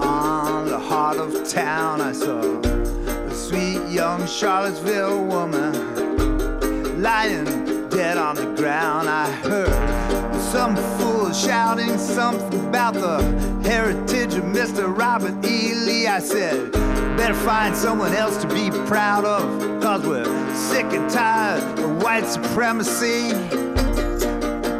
on 0.00 0.66
the 0.66 0.80
heart 0.80 1.18
of 1.18 1.48
town. 1.48 2.00
I 2.00 2.10
saw 2.10 2.40
a 2.40 3.32
sweet 3.32 3.88
young 3.88 4.26
Charlottesville 4.26 5.24
woman 5.26 7.00
lying 7.00 7.44
dead 7.88 8.18
on 8.18 8.34
the 8.34 8.52
ground. 8.56 9.08
I 9.08 9.30
heard 9.30 10.11
some 10.52 10.76
fool 10.98 11.32
shouting 11.32 11.96
something 11.96 12.68
about 12.68 12.92
the 12.92 13.22
heritage 13.64 14.34
of 14.34 14.44
Mr. 14.44 14.94
Robert 14.94 15.42
E. 15.46 15.72
Lee. 15.74 16.06
I 16.06 16.18
said, 16.18 16.70
better 17.16 17.32
find 17.32 17.74
someone 17.74 18.12
else 18.12 18.36
to 18.42 18.48
be 18.48 18.68
proud 18.86 19.24
of, 19.24 19.82
cause 19.82 20.06
we're 20.06 20.26
sick 20.54 20.84
and 20.92 21.08
tired 21.10 21.62
of 21.78 22.02
white 22.02 22.26
supremacy. 22.26 23.30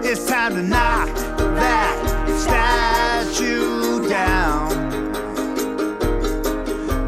It's 0.07 0.27
time 0.27 0.57
to 0.57 0.63
knock 0.63 1.09
that 1.39 1.97
statue 3.25 4.07
down. 4.11 4.69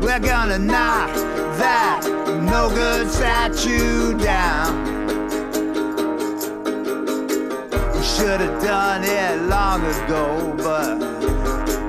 We're 0.00 0.20
gonna 0.20 0.58
knock 0.58 1.10
that 1.58 2.00
no 2.50 2.70
good 2.70 3.10
statue 3.10 4.16
down. 4.16 4.93
Should 8.14 8.40
have 8.40 8.62
done 8.62 9.02
it 9.02 9.42
long 9.48 9.80
ago, 9.80 10.54
but 10.58 10.98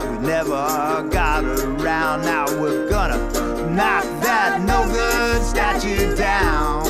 we 0.09 0.17
never 0.25 1.07
got 1.11 1.43
around. 1.43 2.21
Now 2.23 2.45
we're 2.59 2.89
gonna 2.89 3.19
knock 3.69 4.03
that 4.23 4.59
no 4.61 4.87
good 4.91 5.43
statue 5.43 6.15
down. 6.15 6.83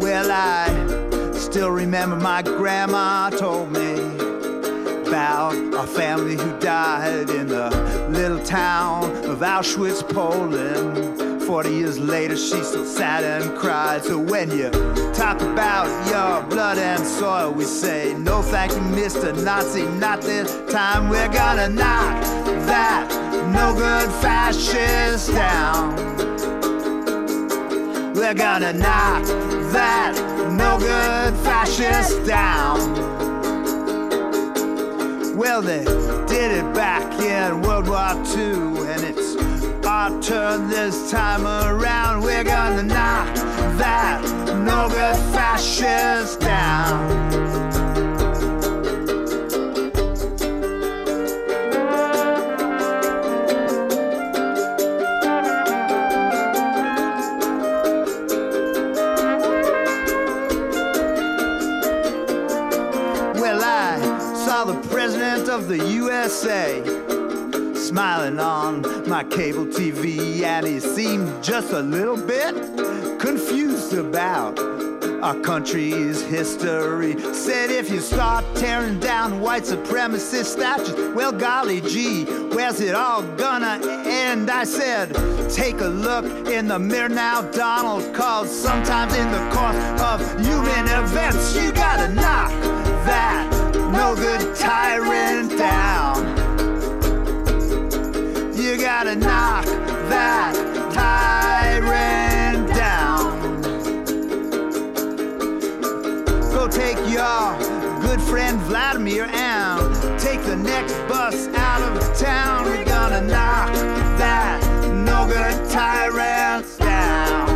Well, 0.00 0.32
I 0.32 1.32
still 1.38 1.70
remember 1.70 2.16
my 2.16 2.42
grandma 2.42 3.30
told 3.30 3.70
me 3.70 3.94
about 5.06 5.54
a 5.54 5.86
family 5.86 6.36
who 6.36 6.58
died 6.58 7.30
in 7.30 7.46
the 7.46 7.70
little 8.10 8.42
town 8.44 9.04
of 9.24 9.38
Auschwitz, 9.38 10.02
Poland. 10.08 11.15
Forty 11.46 11.70
years 11.70 12.00
later, 12.00 12.36
she 12.36 12.60
still 12.64 12.84
sat 12.84 13.22
and 13.22 13.56
cried. 13.56 14.02
So 14.02 14.18
when 14.18 14.50
you 14.50 14.68
talk 15.14 15.40
about 15.40 15.86
your 16.08 16.42
blood 16.50 16.76
and 16.76 17.00
soil, 17.06 17.52
we 17.52 17.62
say, 17.62 18.14
No, 18.14 18.42
thank 18.42 18.72
you, 18.72 18.78
Mr. 18.78 19.32
Nazi, 19.44 19.84
not 20.00 20.22
this 20.22 20.50
time. 20.72 21.08
We're 21.08 21.32
gonna 21.32 21.68
knock 21.68 22.20
that 22.66 23.06
no 23.54 23.72
good 23.74 24.10
fascist 24.20 25.30
down. 25.30 25.94
We're 28.14 28.34
gonna 28.34 28.72
knock 28.72 29.24
that 29.70 30.14
no 30.58 30.80
good 30.80 31.32
fascist 31.44 32.26
down. 32.26 33.06
Well, 35.36 35.62
they 35.62 35.84
did 36.26 36.50
it 36.50 36.74
back 36.74 37.04
in 37.20 37.62
World 37.62 37.88
War 37.88 38.14
II, 38.36 38.88
and 38.90 39.04
it's 39.04 39.25
our 39.96 40.20
turn 40.20 40.68
this 40.68 41.10
time 41.10 41.46
around. 41.46 42.22
We're 42.22 42.44
gonna 42.44 42.82
knock 42.82 43.34
that 43.78 44.20
no 44.66 44.88
good 44.90 45.16
fascist 45.32 46.38
down. 46.40 47.08
Well, 63.40 63.62
I 63.64 63.98
saw 64.44 64.64
the 64.64 64.78
president 64.90 65.48
of 65.48 65.68
the 65.68 65.78
USA 65.78 66.95
smiling 67.86 68.40
on 68.40 68.82
my 69.08 69.22
cable 69.22 69.64
TV, 69.64 70.42
and 70.42 70.66
he 70.66 70.80
seemed 70.80 71.28
just 71.42 71.72
a 71.72 71.78
little 71.78 72.16
bit 72.16 72.52
confused 73.20 73.94
about 73.94 74.58
our 75.22 75.38
country's 75.40 76.20
history. 76.22 77.16
Said 77.32 77.70
if 77.70 77.88
you 77.88 78.00
start 78.00 78.44
tearing 78.56 78.98
down 78.98 79.40
white 79.40 79.62
supremacist 79.62 80.46
statues, 80.46 81.14
well, 81.14 81.30
golly 81.30 81.80
gee, 81.80 82.24
where's 82.56 82.80
it 82.80 82.96
all 82.96 83.22
gonna 83.36 83.78
end? 84.04 84.50
I 84.50 84.64
said, 84.64 85.14
take 85.48 85.80
a 85.80 85.86
look 85.86 86.24
in 86.48 86.66
the 86.66 86.80
mirror 86.80 87.08
now, 87.08 87.42
Donald, 87.52 88.12
cause 88.12 88.50
sometimes 88.50 89.14
in 89.14 89.30
the 89.30 89.48
course 89.54 90.00
of 90.02 90.18
human 90.44 90.86
events, 91.04 91.54
you 91.54 91.70
gotta 91.70 92.12
knock 92.14 92.50
that 93.06 93.48
no 93.92 94.16
good 94.16 94.56
tyrant 94.56 95.56
down 95.56 96.15
gotta 98.98 99.16
knock 99.16 99.66
that 100.08 100.54
tyrant 100.90 102.66
down. 102.68 103.60
Go 106.50 106.66
take 106.66 106.96
your 107.06 108.00
good 108.00 108.22
friend 108.22 108.58
Vladimir 108.62 109.26
and 109.26 109.94
take 110.18 110.42
the 110.44 110.56
next 110.56 110.94
bus 111.08 111.48
out 111.48 111.82
of 111.82 112.18
town. 112.18 112.64
We're 112.64 112.86
gonna 112.86 113.20
knock 113.20 113.74
that 114.16 114.64
no 114.94 115.26
good 115.26 115.68
tyrant 115.68 116.66
down. 116.78 117.50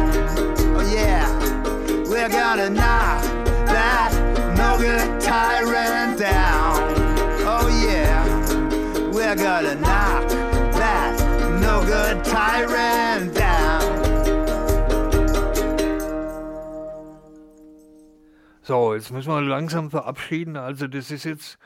Oh 0.77 0.93
yeah, 0.93 1.27
we're 2.07 2.29
gonna 2.29 2.69
knock 2.69 3.23
that 3.65 4.13
no 4.59 4.77
good 4.77 5.19
tyrant 5.23 6.19
down. 6.19 6.77
Oh 7.47 7.67
yeah, 7.83 9.11
we're 9.11 9.37
gonna 9.37 9.77
knock. 9.77 9.90
So, 18.71 18.95
jetzt 18.95 19.11
müssen 19.11 19.33
wir 19.33 19.41
langsam 19.41 19.91
verabschieden. 19.91 20.57
Also 20.57 20.87
das 20.87 21.11
ist 21.11 21.25
jetzt 21.25 21.59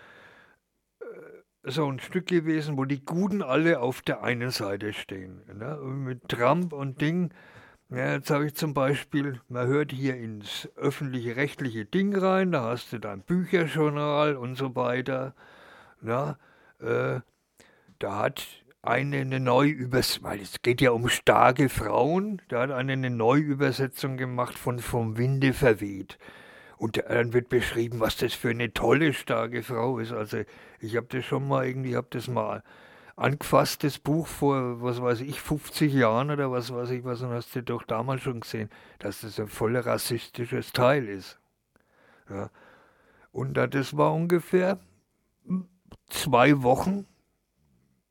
äh, 1.01 1.71
so 1.71 1.87
ein 1.87 1.99
Stück 1.99 2.29
gewesen, 2.29 2.79
wo 2.79 2.87
die 2.87 3.05
Guten 3.05 3.43
alle 3.43 3.81
auf 3.81 4.01
der 4.01 4.23
einen 4.23 4.51
Seite 4.51 4.95
stehen. 4.95 5.43
Ne? 5.53 5.77
Mit 5.83 6.27
Trump 6.31 6.73
und 6.73 7.03
Ding. 7.03 7.29
Ja, 7.91 8.15
jetzt 8.15 8.31
habe 8.31 8.47
ich 8.47 8.55
zum 8.55 8.73
Beispiel, 8.73 9.39
man 9.51 9.67
hört 9.67 9.93
hier 9.93 10.17
ins 10.17 10.67
öffentliche 10.77 11.37
rechtliche 11.37 11.85
Ding 11.85 12.17
rein, 12.17 12.53
da 12.53 12.71
hast 12.71 12.91
du 12.95 12.99
dein 12.99 13.21
Bücherjournal 13.21 14.37
und 14.37 14.55
so 14.55 14.75
weiter. 14.75 15.35
Na, 16.01 16.39
äh, 16.81 17.21
da 17.99 18.17
hat 18.17 18.47
eine 18.81 19.19
eine 19.19 19.41
Neuübersetzung, 19.41 20.25
weil 20.25 20.41
es 20.41 20.63
geht 20.63 20.81
ja 20.81 20.93
um 20.93 21.11
starke 21.11 21.69
Frauen, 21.69 22.41
da 22.49 22.63
hat 22.63 22.71
eine 22.71 22.95
eine 22.95 23.11
Neuübersetzung 23.11 24.17
gemacht 24.17 24.57
von 24.57 24.79
Vom 24.79 25.19
Winde 25.19 25.53
verweht. 25.53 26.17
Und 26.85 27.03
dann 27.09 27.33
wird 27.33 27.49
beschrieben, 27.49 27.99
was 28.01 28.19
das 28.19 28.35
für 28.35 28.51
eine 28.51 28.75
tolle, 28.75 29.15
starke 29.15 29.63
Frau 29.63 29.99
ist. 30.01 30.13
Also 30.13 30.43
ich 30.81 30.97
habe 30.97 31.07
das 31.09 31.25
schon 31.25 31.49
mal 31.49 31.67
irgendwie, 31.67 31.97
habe 31.97 32.09
das 32.11 32.29
mal 32.29 32.63
angefasst, 33.17 33.85
das 33.85 33.99
Buch 33.99 34.27
vor, 34.27 34.83
was 34.83 35.01
weiß 35.01 35.23
ich, 35.23 35.41
50 35.41 35.95
Jahren 35.95 36.31
oder 36.31 36.51
was 36.53 36.75
weiß 36.75 36.91
ich 36.91 37.03
was, 37.03 37.23
und 37.23 37.31
hast 37.31 37.57
du 37.57 37.63
doch 37.63 37.85
damals 37.85 38.21
schon 38.21 38.41
gesehen, 38.41 38.69
dass 38.99 39.23
das 39.23 39.41
ein 39.41 39.49
voller 39.49 39.87
rassistisches 39.87 40.75
Teil 40.75 41.09
ist. 41.09 41.39
Ja. 42.29 42.51
Und 43.33 43.55
da- 43.55 43.67
das 43.67 43.97
war 43.97 44.13
ungefähr 44.13 44.79
zwei 46.11 46.63
Wochen, 46.63 47.07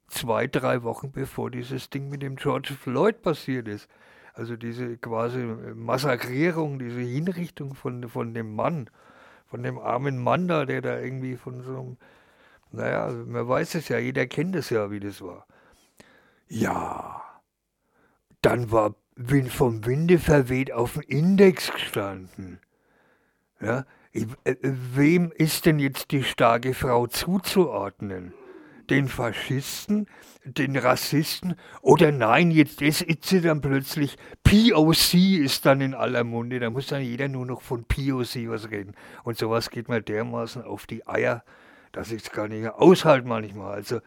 zwei, 0.07 0.47
drei 0.47 0.81
Wochen 0.81 1.11
bevor 1.11 1.51
dieses 1.51 1.91
Ding 1.91 2.09
mit 2.09 2.23
dem 2.23 2.37
George 2.37 2.73
Floyd 2.73 3.21
passiert 3.21 3.67
ist. 3.67 3.87
Also 4.33 4.55
diese 4.55 4.97
quasi 4.97 5.39
Massakrierung, 5.75 6.79
diese 6.79 7.01
Hinrichtung 7.01 7.75
von, 7.75 8.09
von 8.09 8.33
dem 8.33 8.55
Mann, 8.55 8.89
von 9.45 9.61
dem 9.61 9.77
armen 9.77 10.21
Mann 10.21 10.47
da, 10.47 10.65
der 10.65 10.81
da 10.81 10.99
irgendwie 10.99 11.37
von 11.37 11.61
so 11.61 11.79
einem, 11.79 11.97
naja, 12.71 13.11
man 13.11 13.47
weiß 13.47 13.75
es 13.75 13.89
ja, 13.89 13.99
jeder 13.99 14.25
kennt 14.25 14.55
es 14.55 14.71
ja, 14.71 14.89
wie 14.89 14.99
das 14.99 15.21
war. 15.21 15.45
Ja, 16.47 17.21
dann 18.41 18.71
war 18.71 18.95
Wind 19.15 19.51
vom 19.51 19.85
Winde 19.85 20.17
verweht 20.17 20.71
auf 20.71 20.93
dem 20.93 21.03
Index 21.03 21.71
gestanden. 21.71 22.59
Ja, 23.61 23.85
ich- 24.11 24.27
äh, 24.43 24.55
wem 24.61 25.31
ist 25.31 25.67
denn 25.67 25.77
jetzt 25.77 26.11
die 26.11 26.23
starke 26.23 26.73
Frau 26.73 27.05
zuzuordnen? 27.07 28.33
Den 28.89 29.07
Faschisten, 29.07 30.07
den 30.43 30.75
Rassisten? 30.75 31.55
Oder 31.81 32.11
nein, 32.11 32.51
jetzt 32.51 32.81
ist, 32.81 33.01
ist 33.01 33.45
dann 33.45 33.61
plötzlich. 33.61 34.17
POC 34.43 35.13
ist 35.43 35.65
dann 35.65 35.81
in 35.81 35.93
aller 35.93 36.23
Munde, 36.23 36.59
da 36.59 36.69
muss 36.69 36.87
dann 36.87 37.01
jeder 37.01 37.27
nur 37.27 37.45
noch 37.45 37.61
von 37.61 37.85
POC 37.85 38.49
was 38.49 38.69
reden. 38.69 38.93
Und 39.23 39.37
sowas 39.37 39.69
geht 39.69 39.89
mir 39.89 40.01
dermaßen 40.01 40.63
auf 40.63 40.85
die 40.85 41.07
Eier, 41.07 41.43
dass 41.91 42.11
ich 42.11 42.23
es 42.23 42.31
gar 42.31 42.47
nicht 42.47 42.67
aushalte 42.69 43.27
manchmal. 43.27 43.73
Also 43.73 44.01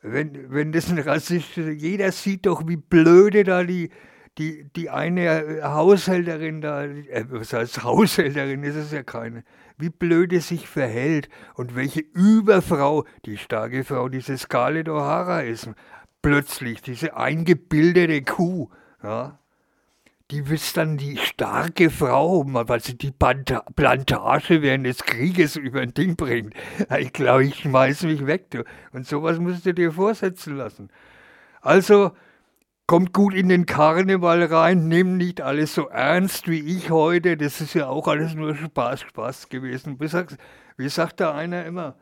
wenn, 0.00 0.50
wenn 0.52 0.72
das 0.72 0.90
ein 0.90 0.98
rassistischer, 0.98 1.70
jeder 1.70 2.12
sieht 2.12 2.46
doch, 2.46 2.66
wie 2.66 2.76
blöde 2.76 3.44
da 3.44 3.64
die, 3.64 3.90
die, 4.38 4.64
die 4.76 4.90
eine 4.90 5.60
Haushälterin 5.62 6.60
da, 6.60 6.84
äh, 6.84 7.24
was 7.28 7.52
heißt 7.52 7.82
Haushälterin, 7.82 8.62
ist 8.62 8.76
es 8.76 8.92
ja 8.92 9.02
keine, 9.02 9.42
wie 9.78 9.90
blöde 9.90 10.40
sich 10.40 10.68
verhält 10.68 11.28
und 11.54 11.74
welche 11.74 12.00
Überfrau, 12.00 13.04
die 13.24 13.38
starke 13.38 13.84
Frau, 13.84 14.08
diese 14.08 14.36
Scarlett 14.36 14.88
O'Hara 14.88 15.42
ist, 15.42 15.70
plötzlich, 16.20 16.82
diese 16.82 17.16
eingebildete 17.16 18.22
Kuh, 18.22 18.68
ja, 19.02 19.38
die 20.30 20.40
ist 20.40 20.76
dann 20.76 20.98
die 20.98 21.16
starke 21.16 21.88
Frau, 21.88 22.44
weil 22.46 22.80
sie 22.80 22.98
die 22.98 23.12
Planta- 23.12 23.64
Plantage 23.74 24.60
während 24.60 24.84
des 24.84 25.02
Krieges 25.02 25.56
über 25.56 25.80
ein 25.80 25.94
Ding 25.94 26.16
bringt. 26.16 26.52
Ich 26.98 27.14
glaube, 27.14 27.46
ich 27.46 27.54
schmeiß 27.54 28.02
mich 28.02 28.26
weg, 28.26 28.50
du. 28.50 28.62
Und 28.92 29.06
sowas 29.06 29.38
musst 29.38 29.64
du 29.64 29.72
dir 29.72 29.90
vorsetzen 29.90 30.56
lassen. 30.56 30.90
Also, 31.62 32.12
kommt 32.88 33.12
gut 33.12 33.34
in 33.34 33.50
den 33.50 33.66
Karneval 33.66 34.42
rein, 34.44 34.88
nimm 34.88 35.18
nicht 35.18 35.42
alles 35.42 35.74
so 35.74 35.88
ernst 35.88 36.48
wie 36.48 36.60
ich 36.60 36.90
heute. 36.90 37.36
Das 37.36 37.60
ist 37.60 37.74
ja 37.74 37.86
auch 37.86 38.08
alles 38.08 38.34
nur 38.34 38.56
Spaß, 38.56 39.02
Spaß 39.02 39.50
gewesen. 39.50 40.00
Wie 40.00 40.08
sagt, 40.08 40.38
wie 40.78 40.88
sagt 40.88 41.20
da 41.20 41.34
einer 41.34 41.66
immer? 41.66 41.96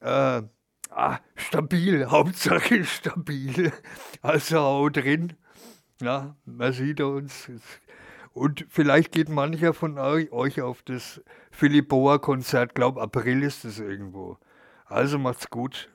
Äh, 0.00 0.42
ah, 0.90 1.18
stabil, 1.36 2.06
Hauptsache 2.10 2.84
stabil. 2.84 3.72
Also 4.20 4.58
hau 4.58 4.88
drin. 4.90 5.34
Ja, 6.02 6.34
man 6.44 6.72
sieht 6.72 7.00
uns. 7.00 7.48
Und 8.34 8.66
vielleicht 8.68 9.12
geht 9.12 9.28
mancher 9.28 9.74
von 9.74 9.96
euch, 9.96 10.32
euch 10.32 10.60
auf 10.60 10.82
das 10.82 11.22
Philipp 11.52 11.88
Boa 11.88 12.18
Konzert. 12.18 12.74
Glaub, 12.74 12.98
April 12.98 13.44
ist 13.44 13.64
es 13.64 13.78
irgendwo. 13.78 14.38
Also 14.86 15.20
macht's 15.20 15.48
gut. 15.50 15.88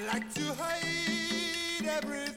I 0.00 0.06
like 0.14 0.32
to 0.34 0.40
hate 0.40 1.86
everything. 1.86 2.29